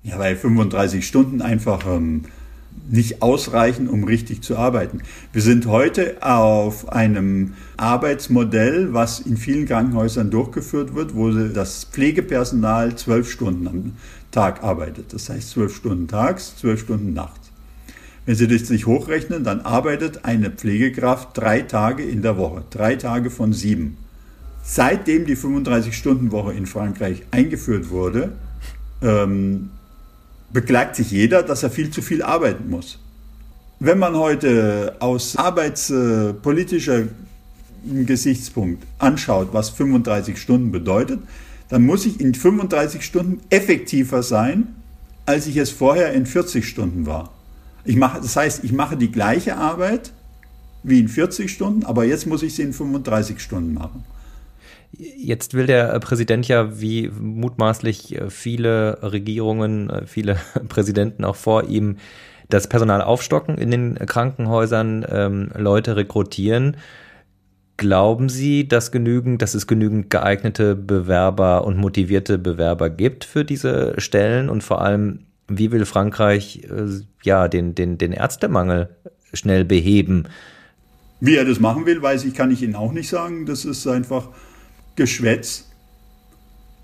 Ja, 0.02 0.18
weil 0.20 0.36
35 0.36 1.06
Stunden 1.06 1.42
einfach 1.42 1.86
ähm, 1.86 2.24
nicht 2.90 3.22
ausreichen, 3.22 3.88
um 3.88 4.04
richtig 4.04 4.42
zu 4.42 4.58
arbeiten. 4.58 5.02
Wir 5.32 5.42
sind 5.42 5.68
heute 5.68 6.18
auf 6.22 6.90
einem 6.90 7.54
Arbeitsmodell, 7.78 8.94
was 8.94 9.20
in 9.20 9.38
vielen 9.38 9.66
Krankenhäusern 9.66 10.32
durchgeführt 10.32 10.94
wird, 10.94 11.16
wo 11.16 11.32
das 11.32 11.86
Pflegepersonal 11.86 12.96
zwölf 12.96 13.32
Stunden 13.32 13.68
am 13.68 13.94
Tag 14.32 14.64
arbeitet. 14.64 15.14
Das 15.14 15.30
heißt 15.30 15.52
zwölf 15.52 15.76
Stunden 15.76 16.08
tags, 16.08 16.58
zwölf 16.58 16.82
Stunden 16.82 17.14
nachts. 17.14 17.43
Wenn 18.26 18.36
Sie 18.36 18.48
das 18.48 18.68
sich 18.68 18.86
hochrechnen, 18.86 19.44
dann 19.44 19.62
arbeitet 19.62 20.24
eine 20.24 20.50
Pflegekraft 20.50 21.38
drei 21.38 21.62
Tage 21.62 22.04
in 22.04 22.22
der 22.22 22.38
Woche, 22.38 22.64
drei 22.70 22.96
Tage 22.96 23.30
von 23.30 23.52
sieben. 23.52 23.98
Seitdem 24.64 25.26
die 25.26 25.36
35-Stunden-Woche 25.36 26.54
in 26.54 26.66
Frankreich 26.66 27.24
eingeführt 27.32 27.90
wurde, 27.90 28.32
ähm, 29.02 29.72
beklagt 30.54 30.96
sich 30.96 31.12
jeder, 31.12 31.44
dass 31.44 31.64
er 31.64 31.70
viel 31.70 31.90
zu 31.90 32.02
viel 32.02 32.24
arbeiten 32.24 32.70
muss. 32.70 33.00
Wenn 33.80 34.00
man 34.00 34.16
heute 34.16 34.96
aus 35.00 35.36
arbeitspolitischer 35.36 37.08
Gesichtspunkt 37.84 38.86
anschaut, 39.00 39.50
was 39.52 39.70
35 39.72 40.38
Stunden 40.38 40.72
bedeutet, 40.72 41.20
dann 41.68 41.86
muss 41.86 42.06
ich 42.06 42.22
in 42.22 42.34
35 42.34 43.04
Stunden 43.04 43.42
effektiver 43.50 44.24
sein, 44.24 44.76
als 45.26 45.48
ich 45.48 45.58
es 45.58 45.72
vorher 45.72 46.14
in 46.14 46.26
40 46.26 46.66
Stunden 46.66 47.06
war. 47.06 47.33
Ich 47.86 47.96
mache, 47.96 48.22
das 48.22 48.36
heißt, 48.36 48.64
ich 48.64 48.72
mache 48.72 48.98
die 48.98 49.12
gleiche 49.12 49.58
Arbeit 49.58 50.12
wie 50.84 51.00
in 51.00 51.08
40 51.08 51.52
Stunden, 51.52 51.86
aber 51.86 52.06
jetzt 52.06 52.28
muss 52.28 52.44
ich 52.44 52.56
sie 52.56 52.64
in 52.64 52.74
35 52.74 53.40
Stunden 53.40 53.74
machen. 53.74 54.04
Jetzt 54.92 55.56
will 55.56 55.66
der 55.66 56.00
Präsident 56.00 56.48
ja, 56.48 56.80
wie 56.80 57.10
mutmaßlich 57.10 58.16
äh, 58.16 58.30
viele 58.30 59.00
Regierungen, 59.02 59.90
äh, 59.90 60.06
viele 60.06 60.38
Präsidenten 60.70 61.24
auch 61.26 61.36
vor 61.36 61.64
ihm, 61.64 61.98
das 62.50 62.68
Personal 62.68 63.02
aufstocken 63.02 63.58
in 63.58 63.72
den 63.72 63.96
Krankenhäusern, 63.96 65.06
ähm, 65.10 65.50
Leute 65.58 65.96
rekrutieren. 65.96 66.78
Glauben 67.78 68.30
Sie, 68.30 68.68
dass 68.68 68.92
genügend, 68.92 69.42
dass 69.42 69.56
es 69.56 69.66
genügend 69.66 70.12
geeignete 70.12 70.76
Bewerber 70.76 71.66
und 71.66 71.78
motivierte 71.78 72.38
Bewerber 72.38 72.92
gibt 72.92 73.24
für 73.24 73.44
diese 73.44 74.00
Stellen? 74.00 74.50
Und 74.50 74.62
vor 74.62 74.82
allem, 74.82 75.26
wie 75.48 75.72
will 75.72 75.86
Frankreich 75.86 76.64
äh, 76.64 77.02
ja 77.24 77.48
den, 77.48 77.76
den, 77.76 77.98
den 77.98 78.12
Ärztemangel 78.12 78.90
schnell 79.34 79.66
beheben? 79.66 80.26
Wie 81.20 81.36
er 81.36 81.46
das 81.46 81.60
machen 81.60 81.86
will, 81.86 82.02
weiß 82.02 82.26
ich, 82.26 82.34
kann 82.34 82.52
ich 82.52 82.62
Ihnen 82.62 82.76
auch 82.76 82.92
nicht 82.92 83.10
sagen. 83.10 83.46
Das 83.46 83.66
ist 83.66 83.88
einfach 83.88 84.30
Geschwätz, 84.96 85.70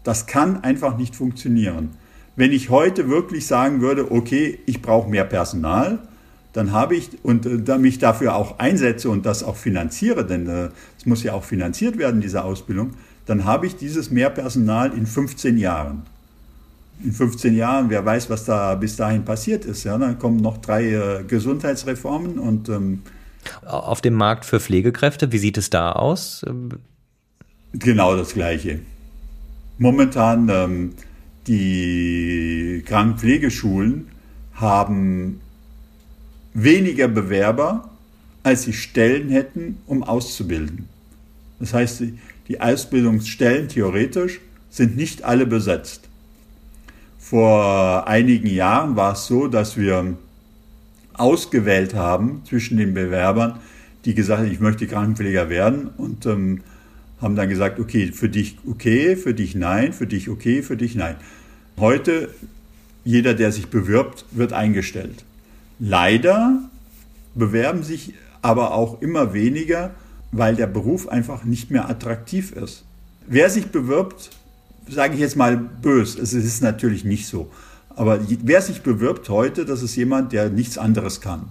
das 0.03 0.26
kann 0.26 0.64
einfach 0.64 0.97
nicht 0.97 1.16
funktionieren. 1.16 1.89
Wenn 2.36 2.51
ich 2.51 2.70
heute 2.70 3.10
wirklich 3.10 3.45
sagen 3.45 3.82
würde, 3.82 4.12
okay, 4.12 4.60
ich 4.66 4.82
brauche 4.82 5.10
mehr 5.10 5.26
Personal, 5.26 5.99
dann 6.53 6.72
habe 6.72 6.95
ich 6.95 7.24
und 7.24 7.45
äh, 7.45 7.78
mich 7.78 7.99
dafür 7.99 8.36
auch 8.36 8.60
einsetze 8.60 9.10
und 9.10 9.26
das 9.26 9.43
auch 9.43 9.55
finanziere, 9.55 10.26
denn 10.26 10.47
äh, 10.47 10.70
es 10.97 11.05
muss 11.05 11.22
ja 11.22 11.34
auch 11.34 11.43
finanziert 11.43 11.97
werden, 11.97 12.22
diese 12.22 12.43
Ausbildung, 12.43 12.91
dann 13.26 13.45
habe 13.45 13.68
ich 13.68 13.76
dieses 13.76 14.10
Mehrpersonal 14.10 14.93
in 14.93 15.05
15 15.05 15.57
Jahren. 15.57 16.03
In 17.04 17.14
15 17.14 17.56
Jahren, 17.56 17.89
wer 17.89 18.06
weiß, 18.06 18.30
was 18.30 18.45
da 18.45 18.76
bis 18.76 18.95
dahin 18.97 19.24
passiert 19.24 19.66
ist. 19.66 19.86
Ja, 19.86 19.97
dann 19.97 20.20
kommen 20.20 20.38
noch 20.38 20.58
drei 20.58 20.91
äh, 20.91 21.24
Gesundheitsreformen 21.24 22.38
und 22.38 22.68
ähm, 22.68 23.02
auf 23.66 24.02
dem 24.02 24.16
Markt 24.16 24.45
für 24.45 24.60
Pflegekräfte, 24.60 25.32
wie 25.32 25.38
sieht 25.38 25.58
es 25.58 25.70
da 25.70 25.93
aus? 25.93 26.45
Genau 27.74 28.16
das 28.16 28.34
Gleiche. 28.34 28.80
momentan 29.78 30.50
ähm, 30.50 30.93
die 31.47 32.84
Krankenpflegeschulen 32.86 34.08
haben 34.54 35.39
weniger 36.54 37.08
Bewerber, 37.08 37.89
als 38.43 38.64
sie 38.64 38.74
Stellen 38.74 39.30
hätten, 39.30 39.78
um 39.88 40.04
auszubilden. 40.04 40.89
Das 41.60 41.74
heißt, 41.74 42.04
die 42.47 42.62
Ausbildungsstellen 42.62 43.70
theoretisch 43.70 44.41
sind 44.70 44.97
nicht 44.97 45.24
alle 45.24 45.45
besetzt. 45.45 46.09
Vor 47.30 48.07
einigen 48.07 48.47
Jahren 48.47 48.95
war 48.95 49.13
es 49.13 49.27
so, 49.27 49.47
dass 49.47 49.77
wir 49.77 50.15
ausgewählt 51.13 51.93
haben 51.93 52.41
zwischen 52.43 52.77
den 52.77 52.95
Bewerbern, 52.95 53.59
die 54.03 54.15
gesagt 54.15 54.39
haben, 54.41 54.51
ich 54.51 54.59
möchte 54.59 54.88
Krankenpfleger 54.88 55.47
werden 55.47 55.91
und 55.95 56.25
ähm, 56.25 56.61
haben 57.21 57.36
dann 57.36 57.47
gesagt, 57.47 57.80
okay, 57.80 58.11
für 58.13 58.30
dich 58.30 58.57
okay, 58.67 59.15
für 59.15 59.36
dich 59.36 59.53
nein, 59.53 59.93
für 59.93 60.07
dich 60.07 60.27
okay, 60.27 60.63
für 60.63 60.75
dich 60.75 60.95
nein. 60.95 61.17
Heute, 61.77 62.34
jeder, 63.05 63.36
der 63.36 63.51
sich 63.51 63.67
bewirbt, 63.67 64.25
wird 64.32 64.51
eingestellt. 64.51 65.23
Leider 65.77 66.57
bewerben 67.36 67.84
sich 67.84 68.15
aber 68.41 68.73
auch 68.73 69.03
immer 69.03 69.36
weniger, 69.36 69.91
weil 70.32 70.55
der 70.55 70.65
Beruf 70.65 71.07
einfach 71.07 71.43
nicht 71.43 71.69
mehr 71.69 71.91
attraktiv 71.91 72.53
ist. 72.53 72.86
Wer 73.27 73.51
sich 73.51 73.67
bewirbt, 73.67 74.32
sage 74.89 75.13
ich 75.15 75.19
jetzt 75.19 75.35
mal 75.35 75.57
bös, 75.57 76.17
es 76.17 76.33
ist 76.33 76.61
natürlich 76.61 77.03
nicht 77.05 77.27
so. 77.27 77.49
Aber 77.95 78.19
wer 78.43 78.61
sich 78.61 78.81
bewirbt 78.81 79.29
heute, 79.29 79.65
das 79.65 79.83
ist 79.83 79.95
jemand, 79.95 80.31
der 80.31 80.49
nichts 80.49 80.77
anderes 80.77 81.21
kann. 81.21 81.49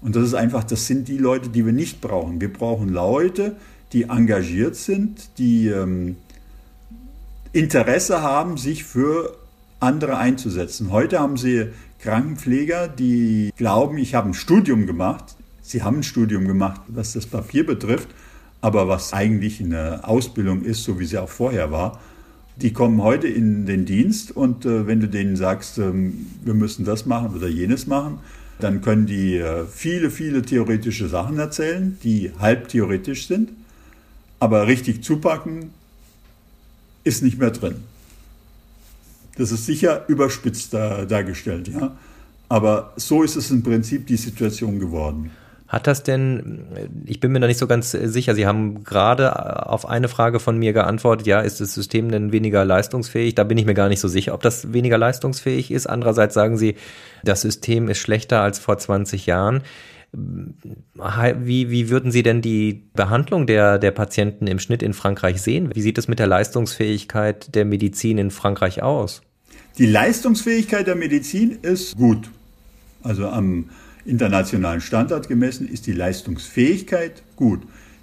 Und 0.00 0.14
das 0.14 0.24
ist 0.24 0.34
einfach, 0.34 0.64
das 0.64 0.86
sind 0.86 1.08
die 1.08 1.18
Leute, 1.18 1.48
die 1.48 1.64
wir 1.64 1.72
nicht 1.72 2.00
brauchen. 2.00 2.40
Wir 2.40 2.52
brauchen 2.52 2.88
Leute, 2.88 3.56
die 3.92 4.04
engagiert 4.04 4.76
sind, 4.76 5.30
die 5.38 5.68
ähm, 5.68 6.16
Interesse 7.52 8.22
haben, 8.22 8.58
sich 8.58 8.84
für 8.84 9.36
andere 9.80 10.18
einzusetzen. 10.18 10.92
Heute 10.92 11.18
haben 11.18 11.36
Sie 11.36 11.68
Krankenpfleger, 12.00 12.88
die 12.88 13.52
glauben, 13.56 13.98
ich 13.98 14.14
habe 14.14 14.28
ein 14.28 14.34
Studium 14.34 14.86
gemacht. 14.86 15.36
Sie 15.62 15.82
haben 15.82 15.98
ein 15.98 16.02
Studium 16.02 16.46
gemacht, 16.46 16.80
was 16.88 17.12
das 17.12 17.26
Papier 17.26 17.66
betrifft, 17.66 18.08
aber 18.60 18.88
was 18.88 19.12
eigentlich 19.12 19.60
eine 19.60 20.06
Ausbildung 20.06 20.62
ist, 20.62 20.84
so 20.84 20.98
wie 20.98 21.06
sie 21.06 21.18
auch 21.18 21.28
vorher 21.28 21.70
war. 21.70 22.00
Die 22.60 22.72
kommen 22.72 23.02
heute 23.02 23.28
in 23.28 23.66
den 23.66 23.84
Dienst 23.84 24.36
und 24.36 24.64
äh, 24.64 24.86
wenn 24.86 25.00
du 25.00 25.08
denen 25.08 25.36
sagst, 25.36 25.78
ähm, 25.78 26.26
wir 26.42 26.54
müssen 26.54 26.84
das 26.84 27.06
machen 27.06 27.36
oder 27.36 27.48
jenes 27.48 27.86
machen, 27.86 28.18
dann 28.58 28.80
können 28.82 29.06
die 29.06 29.36
äh, 29.36 29.64
viele, 29.66 30.10
viele 30.10 30.42
theoretische 30.42 31.08
Sachen 31.08 31.38
erzählen, 31.38 31.96
die 32.02 32.32
halb 32.38 32.68
theoretisch 32.68 33.28
sind, 33.28 33.50
aber 34.40 34.66
richtig 34.66 35.04
zupacken 35.04 35.70
ist 37.04 37.22
nicht 37.22 37.38
mehr 37.38 37.52
drin. 37.52 37.76
Das 39.36 39.52
ist 39.52 39.66
sicher 39.66 40.04
überspitzt 40.08 40.74
da, 40.74 41.04
dargestellt, 41.04 41.68
ja. 41.68 41.96
Aber 42.48 42.92
so 42.96 43.22
ist 43.22 43.36
es 43.36 43.50
im 43.50 43.62
Prinzip 43.62 44.06
die 44.06 44.16
Situation 44.16 44.80
geworden. 44.80 45.30
Hat 45.68 45.86
das 45.86 46.02
denn, 46.02 46.64
ich 47.04 47.20
bin 47.20 47.30
mir 47.30 47.40
da 47.40 47.46
nicht 47.46 47.58
so 47.58 47.66
ganz 47.66 47.90
sicher, 47.90 48.34
Sie 48.34 48.46
haben 48.46 48.84
gerade 48.84 49.66
auf 49.66 49.86
eine 49.86 50.08
Frage 50.08 50.40
von 50.40 50.56
mir 50.58 50.72
geantwortet, 50.72 51.26
ja, 51.26 51.40
ist 51.40 51.60
das 51.60 51.74
System 51.74 52.10
denn 52.10 52.32
weniger 52.32 52.64
leistungsfähig? 52.64 53.34
Da 53.34 53.44
bin 53.44 53.58
ich 53.58 53.66
mir 53.66 53.74
gar 53.74 53.90
nicht 53.90 54.00
so 54.00 54.08
sicher, 54.08 54.32
ob 54.32 54.42
das 54.42 54.72
weniger 54.72 54.96
leistungsfähig 54.96 55.70
ist. 55.70 55.86
Andererseits 55.86 56.32
sagen 56.32 56.56
Sie, 56.56 56.76
das 57.22 57.42
System 57.42 57.88
ist 57.88 57.98
schlechter 57.98 58.40
als 58.40 58.58
vor 58.58 58.78
20 58.78 59.26
Jahren. 59.26 59.62
Wie, 60.10 61.70
wie 61.70 61.90
würden 61.90 62.12
Sie 62.12 62.22
denn 62.22 62.40
die 62.40 62.88
Behandlung 62.94 63.46
der, 63.46 63.78
der 63.78 63.90
Patienten 63.90 64.46
im 64.46 64.58
Schnitt 64.58 64.82
in 64.82 64.94
Frankreich 64.94 65.42
sehen? 65.42 65.68
Wie 65.74 65.82
sieht 65.82 65.98
es 65.98 66.08
mit 66.08 66.18
der 66.18 66.28
Leistungsfähigkeit 66.28 67.54
der 67.54 67.66
Medizin 67.66 68.16
in 68.16 68.30
Frankreich 68.30 68.82
aus? 68.82 69.20
Die 69.76 69.84
Leistungsfähigkeit 69.84 70.86
der 70.86 70.96
Medizin 70.96 71.58
ist 71.60 71.94
gut. 71.98 72.30
Also 73.02 73.28
am 73.28 73.68
internationalen 74.04 74.80
Standard 74.80 75.28
gemessen 75.28 75.68
ist 75.68 75.86
die 75.86 75.92
Leistungsfähigkeit 75.92 77.22
gut. 77.36 77.62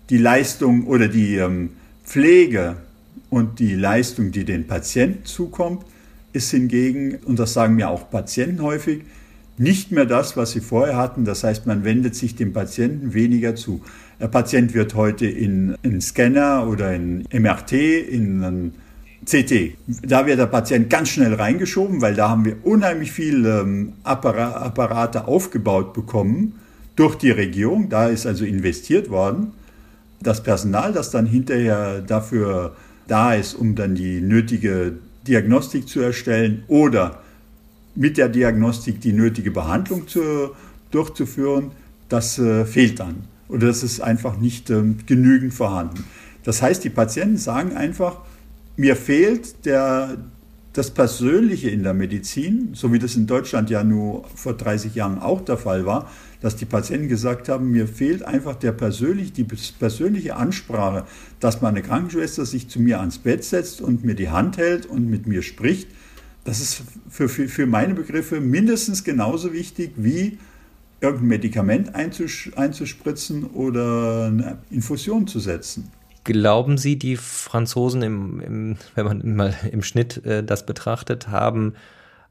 Die 0.10 0.18
Leistung 0.18 0.88
oder 0.88 1.08
die 1.08 1.36
ähm, 1.36 1.72
Pflege 2.04 2.78
und 3.30 3.60
die 3.60 3.76
Leistung, 3.76 4.32
die 4.32 4.46
den 4.46 4.68
Patienten 4.68 5.26
zukommt, 5.26 5.86
ist 6.34 6.52
hingegen, 6.52 7.16
und 7.26 7.40
das 7.40 7.54
sagen 7.54 7.76
mir 7.76 7.90
auch 7.90 8.10
Patienten 8.10 8.62
häufig, 8.62 9.04
nicht 9.58 9.92
mehr 9.92 10.06
das, 10.06 10.36
was 10.36 10.52
sie 10.52 10.60
vorher 10.60 10.98
hatten. 10.98 11.26
Das 11.26 11.44
heißt, 11.44 11.66
man 11.66 11.84
wendet 11.84 12.16
sich 12.16 12.36
dem 12.36 12.54
Patienten 12.54 13.14
weniger 13.14 13.56
zu. 13.56 13.82
Der 14.20 14.28
Patient 14.28 14.74
wird 14.74 14.96
heute 14.96 15.26
in 15.26 15.76
einen 15.84 16.02
Scanner 16.02 16.68
oder 16.68 16.94
in 16.94 17.26
MRT, 17.32 17.72
in 17.74 18.44
einen 18.44 18.74
CT. 19.26 19.76
Da 19.88 20.26
wird 20.28 20.40
der 20.40 20.46
Patient 20.46 20.90
ganz 20.90 21.10
schnell 21.10 21.34
reingeschoben, 21.34 22.02
weil 22.02 22.14
da 22.14 22.30
haben 22.30 22.46
wir 22.46 22.58
unheimlich 22.64 23.12
viele 23.12 23.62
ähm, 23.62 23.94
Apparate 24.04 25.28
aufgebaut 25.28 25.94
bekommen 25.94 26.54
durch 26.96 27.16
die 27.16 27.32
Regierung. 27.32 27.90
Da 27.90 28.08
ist 28.08 28.26
also 28.26 28.46
investiert 28.46 29.10
worden. 29.10 29.54
Das 30.22 30.44
Personal, 30.44 30.94
das 30.94 31.12
dann 31.12 31.26
hinterher 31.26 32.02
dafür 32.02 32.76
da 33.08 33.34
ist, 33.34 33.56
um 33.56 33.76
dann 33.76 33.96
die 33.96 34.22
nötige 34.22 34.94
Diagnostik 35.28 35.88
zu 35.88 36.02
erstellen 36.02 36.64
oder 36.68 37.20
mit 37.96 38.18
der 38.18 38.30
Diagnostik 38.30 39.02
die 39.02 39.14
nötige 39.14 39.52
Behandlung 39.52 40.08
zu, 40.08 40.52
durchzuführen, 40.92 41.72
das 42.10 42.38
äh, 42.38 42.66
fehlt 42.66 43.00
dann. 43.00 43.24
Oder 43.48 43.68
das 43.68 43.84
ist 43.84 44.02
einfach 44.02 44.38
nicht 44.38 44.70
ähm, 44.70 44.98
genügend 45.06 45.54
vorhanden. 45.54 46.04
Das 46.44 46.62
heißt, 46.62 46.84
die 46.84 46.90
Patienten 46.90 47.38
sagen 47.38 47.76
einfach, 47.76 48.18
mir 48.78 48.96
fehlt 48.96 49.66
der, 49.66 50.18
das 50.74 50.92
Persönliche 50.92 51.70
in 51.70 51.84
der 51.84 51.94
Medizin, 51.94 52.70
so 52.74 52.92
wie 52.92 53.00
das 53.00 53.16
in 53.16 53.28
Deutschland 53.28 53.70
ja 53.70 53.84
nur 53.84 54.28
vor 54.36 54.54
30 54.54 54.94
Jahren 54.96 55.20
auch 55.20 55.42
der 55.42 55.58
Fall 55.58 55.86
war, 55.86 56.10
dass 56.42 56.56
die 56.56 56.66
Patienten 56.66 57.08
gesagt 57.08 57.50
haben, 57.50 57.72
mir 57.72 57.88
fehlt 57.88 58.24
einfach 58.24 58.56
der 58.56 58.74
persönlich, 58.74 59.34
die 59.34 59.46
persönliche 59.46 60.36
Ansprache, 60.36 61.06
dass 61.40 61.62
meine 61.62 61.82
Krankenschwester 61.82 62.46
sich 62.46 62.68
zu 62.68 62.80
mir 62.80 63.00
ans 63.00 63.20
Bett 63.20 63.44
setzt 63.44 63.82
und 63.82 64.04
mir 64.04 64.16
die 64.16 64.30
Hand 64.30 64.58
hält 64.58 64.86
und 64.86 65.10
mit 65.10 65.28
mir 65.28 65.42
spricht. 65.42 65.88
Das 66.44 66.60
ist 66.60 66.84
für, 67.10 67.30
für, 67.30 67.48
für 67.48 67.66
meine 67.66 67.96
Begriffe 67.96 68.42
mindestens 68.42 69.04
genauso 69.04 69.54
wichtig 69.54 69.94
wie 69.96 70.38
irgendein 71.02 71.28
Medikament 71.28 71.96
einzuspritzen 71.96 73.46
oder 73.46 74.26
eine 74.28 74.58
Infusion 74.70 75.28
zu 75.28 75.40
setzen. 75.40 75.92
Glauben 76.26 76.80
Sie, 76.80 76.98
die 76.98 77.18
Franzosen, 77.18 78.02
im, 78.02 78.40
im, 78.40 78.78
wenn 78.96 79.06
man 79.06 79.36
mal 79.36 79.54
im 79.72 79.84
Schnitt 79.84 80.26
äh, 80.26 80.44
das 80.44 80.66
betrachtet, 80.66 81.28
haben 81.28 81.76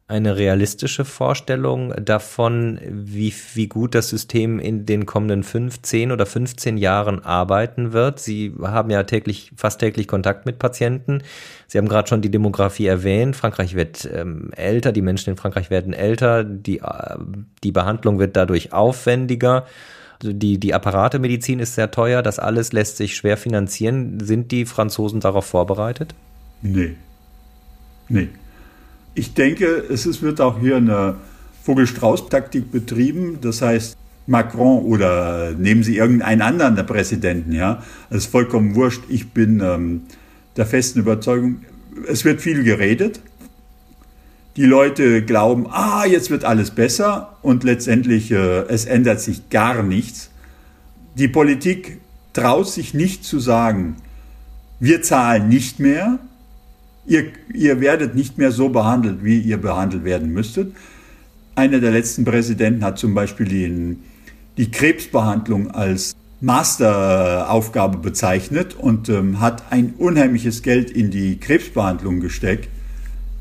eine 0.08 0.36
realistische 0.36 1.04
Vorstellung 1.04 1.94
davon, 2.04 2.78
wie, 2.90 3.32
wie 3.54 3.68
gut 3.68 3.94
das 3.94 4.10
System 4.10 4.58
in 4.58 4.84
den 4.84 5.06
kommenden 5.06 5.44
fünf, 5.44 5.80
zehn 5.80 6.10
oder 6.10 6.26
15 6.26 6.76
Jahren 6.76 7.24
arbeiten 7.24 7.92
wird. 7.92 8.18
Sie 8.18 8.52
haben 8.60 8.90
ja 8.90 9.04
täglich, 9.04 9.52
fast 9.56 9.78
täglich 9.78 10.08
Kontakt 10.08 10.44
mit 10.44 10.58
Patienten. 10.58 11.22
Sie 11.68 11.78
haben 11.78 11.88
gerade 11.88 12.08
schon 12.08 12.20
die 12.20 12.30
Demografie 12.30 12.86
erwähnt. 12.86 13.36
Frankreich 13.36 13.76
wird 13.76 14.08
ähm, 14.12 14.50
älter, 14.56 14.90
die 14.90 15.02
Menschen 15.02 15.30
in 15.30 15.36
Frankreich 15.36 15.70
werden 15.70 15.94
älter, 15.94 16.42
die, 16.42 16.80
äh, 16.80 17.16
die 17.62 17.72
Behandlung 17.72 18.18
wird 18.18 18.36
dadurch 18.36 18.72
aufwendiger 18.72 19.64
die, 20.22 20.58
die 20.58 20.74
Apparatemedizin 20.74 21.58
ist 21.58 21.74
sehr 21.74 21.90
teuer, 21.90 22.22
das 22.22 22.38
alles 22.38 22.72
lässt 22.72 22.96
sich 22.96 23.16
schwer 23.16 23.36
finanzieren. 23.36 24.20
Sind 24.20 24.52
die 24.52 24.66
Franzosen 24.66 25.20
darauf 25.20 25.46
vorbereitet? 25.46 26.14
Nee. 26.62 26.96
Nee. 28.08 28.28
Ich 29.14 29.34
denke, 29.34 29.66
es 29.66 30.06
ist, 30.06 30.22
wird 30.22 30.40
auch 30.40 30.58
hier 30.58 30.76
eine 30.76 31.16
Vogelstrauß-Taktik 31.62 32.70
betrieben. 32.70 33.38
Das 33.40 33.62
heißt, 33.62 33.96
Macron 34.26 34.84
oder 34.84 35.52
nehmen 35.52 35.82
Sie 35.82 35.96
irgendeinen 35.96 36.42
anderen 36.42 36.76
der 36.76 36.82
Präsidenten, 36.82 37.52
ja. 37.52 37.82
Es 38.10 38.18
ist 38.18 38.26
vollkommen 38.26 38.74
wurscht. 38.74 39.02
Ich 39.08 39.30
bin 39.30 39.60
ähm, 39.60 40.02
der 40.56 40.66
festen 40.66 41.00
Überzeugung, 41.00 41.62
es 42.08 42.24
wird 42.24 42.40
viel 42.40 42.64
geredet. 42.64 43.20
Die 44.56 44.66
Leute 44.66 45.24
glauben, 45.24 45.66
ah, 45.68 46.04
jetzt 46.06 46.30
wird 46.30 46.44
alles 46.44 46.70
besser 46.70 47.36
und 47.42 47.64
letztendlich 47.64 48.30
äh, 48.30 48.60
es 48.68 48.84
ändert 48.84 49.20
sich 49.20 49.50
gar 49.50 49.82
nichts. 49.82 50.30
Die 51.16 51.26
Politik 51.26 52.00
traut 52.32 52.68
sich 52.68 52.94
nicht 52.94 53.24
zu 53.24 53.40
sagen, 53.40 53.96
wir 54.78 55.02
zahlen 55.02 55.48
nicht 55.48 55.80
mehr, 55.80 56.20
ihr, 57.06 57.24
ihr 57.52 57.80
werdet 57.80 58.14
nicht 58.14 58.38
mehr 58.38 58.52
so 58.52 58.68
behandelt, 58.68 59.24
wie 59.24 59.40
ihr 59.40 59.56
behandelt 59.56 60.04
werden 60.04 60.32
müsstet. 60.32 60.74
Einer 61.56 61.80
der 61.80 61.90
letzten 61.90 62.24
Präsidenten 62.24 62.84
hat 62.84 62.98
zum 62.98 63.14
Beispiel 63.14 63.46
die, 63.46 63.96
die 64.56 64.70
Krebsbehandlung 64.70 65.70
als 65.72 66.14
Masteraufgabe 66.40 67.98
bezeichnet 67.98 68.74
und 68.74 69.08
ähm, 69.08 69.40
hat 69.40 69.64
ein 69.70 69.94
unheimliches 69.98 70.62
Geld 70.62 70.90
in 70.90 71.10
die 71.10 71.38
Krebsbehandlung 71.38 72.20
gesteckt. 72.20 72.68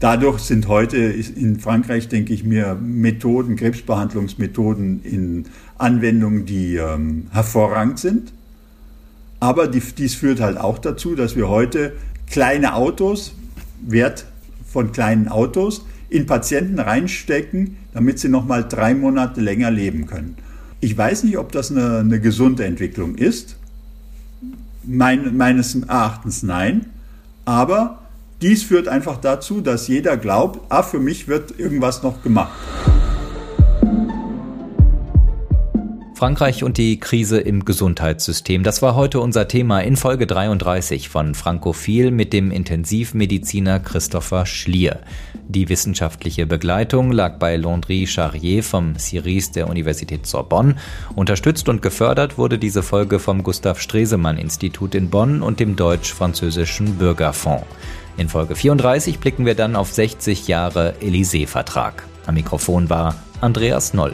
Dadurch 0.04 0.40
sind 0.40 0.68
heute 0.68 0.98
in 0.98 1.62
Frankreich, 1.62 2.10
denke 2.10 2.34
ich 2.34 2.44
mir, 2.44 2.76
Methoden, 2.76 3.56
Krebsbehandlungsmethoden 3.56 5.02
in 5.02 5.46
Anwendung, 5.78 6.44
die 6.46 6.76
ähm, 6.76 7.28
hervorragend 7.32 8.00
sind. 8.00 8.34
Aber 9.40 9.70
die, 9.70 9.80
dies 9.80 10.16
führt 10.16 10.42
halt 10.42 10.58
auch 10.58 10.78
dazu, 10.78 11.16
dass 11.16 11.38
wir 11.38 11.48
heute 11.48 11.94
kleine 12.30 12.74
Autos, 12.74 13.34
Wert 13.82 14.26
von 14.68 14.92
kleinen 14.92 15.30
Autos 15.30 15.86
in 16.10 16.26
Patienten 16.26 16.80
reinstecken, 16.80 17.78
damit 17.94 18.20
sie 18.20 18.28
noch 18.28 18.46
mal 18.46 18.68
drei 18.68 18.94
Monate 18.96 19.40
länger 19.40 19.72
leben 19.72 20.06
können. 20.06 20.36
Ich 20.82 20.98
weiß 20.98 21.24
nicht, 21.24 21.38
ob 21.38 21.54
das 21.54 21.72
eine, 21.72 22.00
eine 22.00 22.20
gesunde 22.20 22.66
Entwicklung 22.66 23.16
ist. 23.16 23.56
Mein, 24.84 25.38
meines 25.38 25.76
Erachtens 25.76 26.44
nein. 26.44 26.88
Aber 27.46 28.03
dies 28.44 28.64
führt 28.64 28.90
einfach 28.90 29.18
dazu, 29.18 29.62
dass 29.62 29.88
jeder 29.88 30.18
glaubt, 30.18 30.60
ah, 30.68 30.84
für 30.84 31.00
mich 31.00 31.30
wird 31.30 31.58
irgendwas 31.58 32.04
noch 32.04 32.22
gemacht. 32.22 32.52
Frankreich 36.16 36.64
und 36.64 36.78
die 36.78 37.00
Krise 37.00 37.40
im 37.40 37.66
Gesundheitssystem. 37.66 38.64
Das 38.64 38.82
war 38.82 38.96
heute 38.96 39.20
unser 39.20 39.48
Thema 39.48 39.80
in 39.80 39.98
Folge 39.98 40.28
33 40.28 41.10
von 41.10 41.36
Frankophil 41.36 42.12
mit 42.12 42.32
dem 42.32 42.52
Intensivmediziner 42.52 43.80
Christopher 43.80 44.46
Schlier. 44.46 45.00
Die 45.48 45.68
wissenschaftliche 45.68 46.46
Begleitung 46.46 47.12
lag 47.12 47.40
bei 47.40 47.58
Landry 47.58 48.08
Charrier 48.08 48.64
vom 48.64 48.98
CIRIS 48.98 49.52
der 49.52 49.70
Universität 49.70 50.26
Sorbonne. 50.26 50.76
Unterstützt 51.16 51.68
und 51.68 51.82
gefördert 51.82 52.38
wurde 52.38 52.58
diese 52.58 52.84
Folge 52.84 53.20
vom 53.20 53.44
Gustav 53.44 53.82
Stresemann 53.82 54.38
Institut 54.38 54.96
in 54.96 55.10
Bonn 55.10 55.42
und 55.42 55.60
dem 55.60 55.76
Deutsch-Französischen 55.76 56.96
Bürgerfonds. 56.96 57.66
In 58.18 58.30
Folge 58.30 58.56
34 58.56 59.20
blicken 59.20 59.46
wir 59.46 59.56
dann 59.56 59.76
auf 59.76 59.92
60 59.92 60.48
Jahre 60.48 60.94
Élysée-Vertrag. 61.02 62.04
Am 62.26 62.36
Mikrofon 62.36 62.90
war 62.90 63.16
Andreas 63.42 63.94
Noll. 63.94 64.14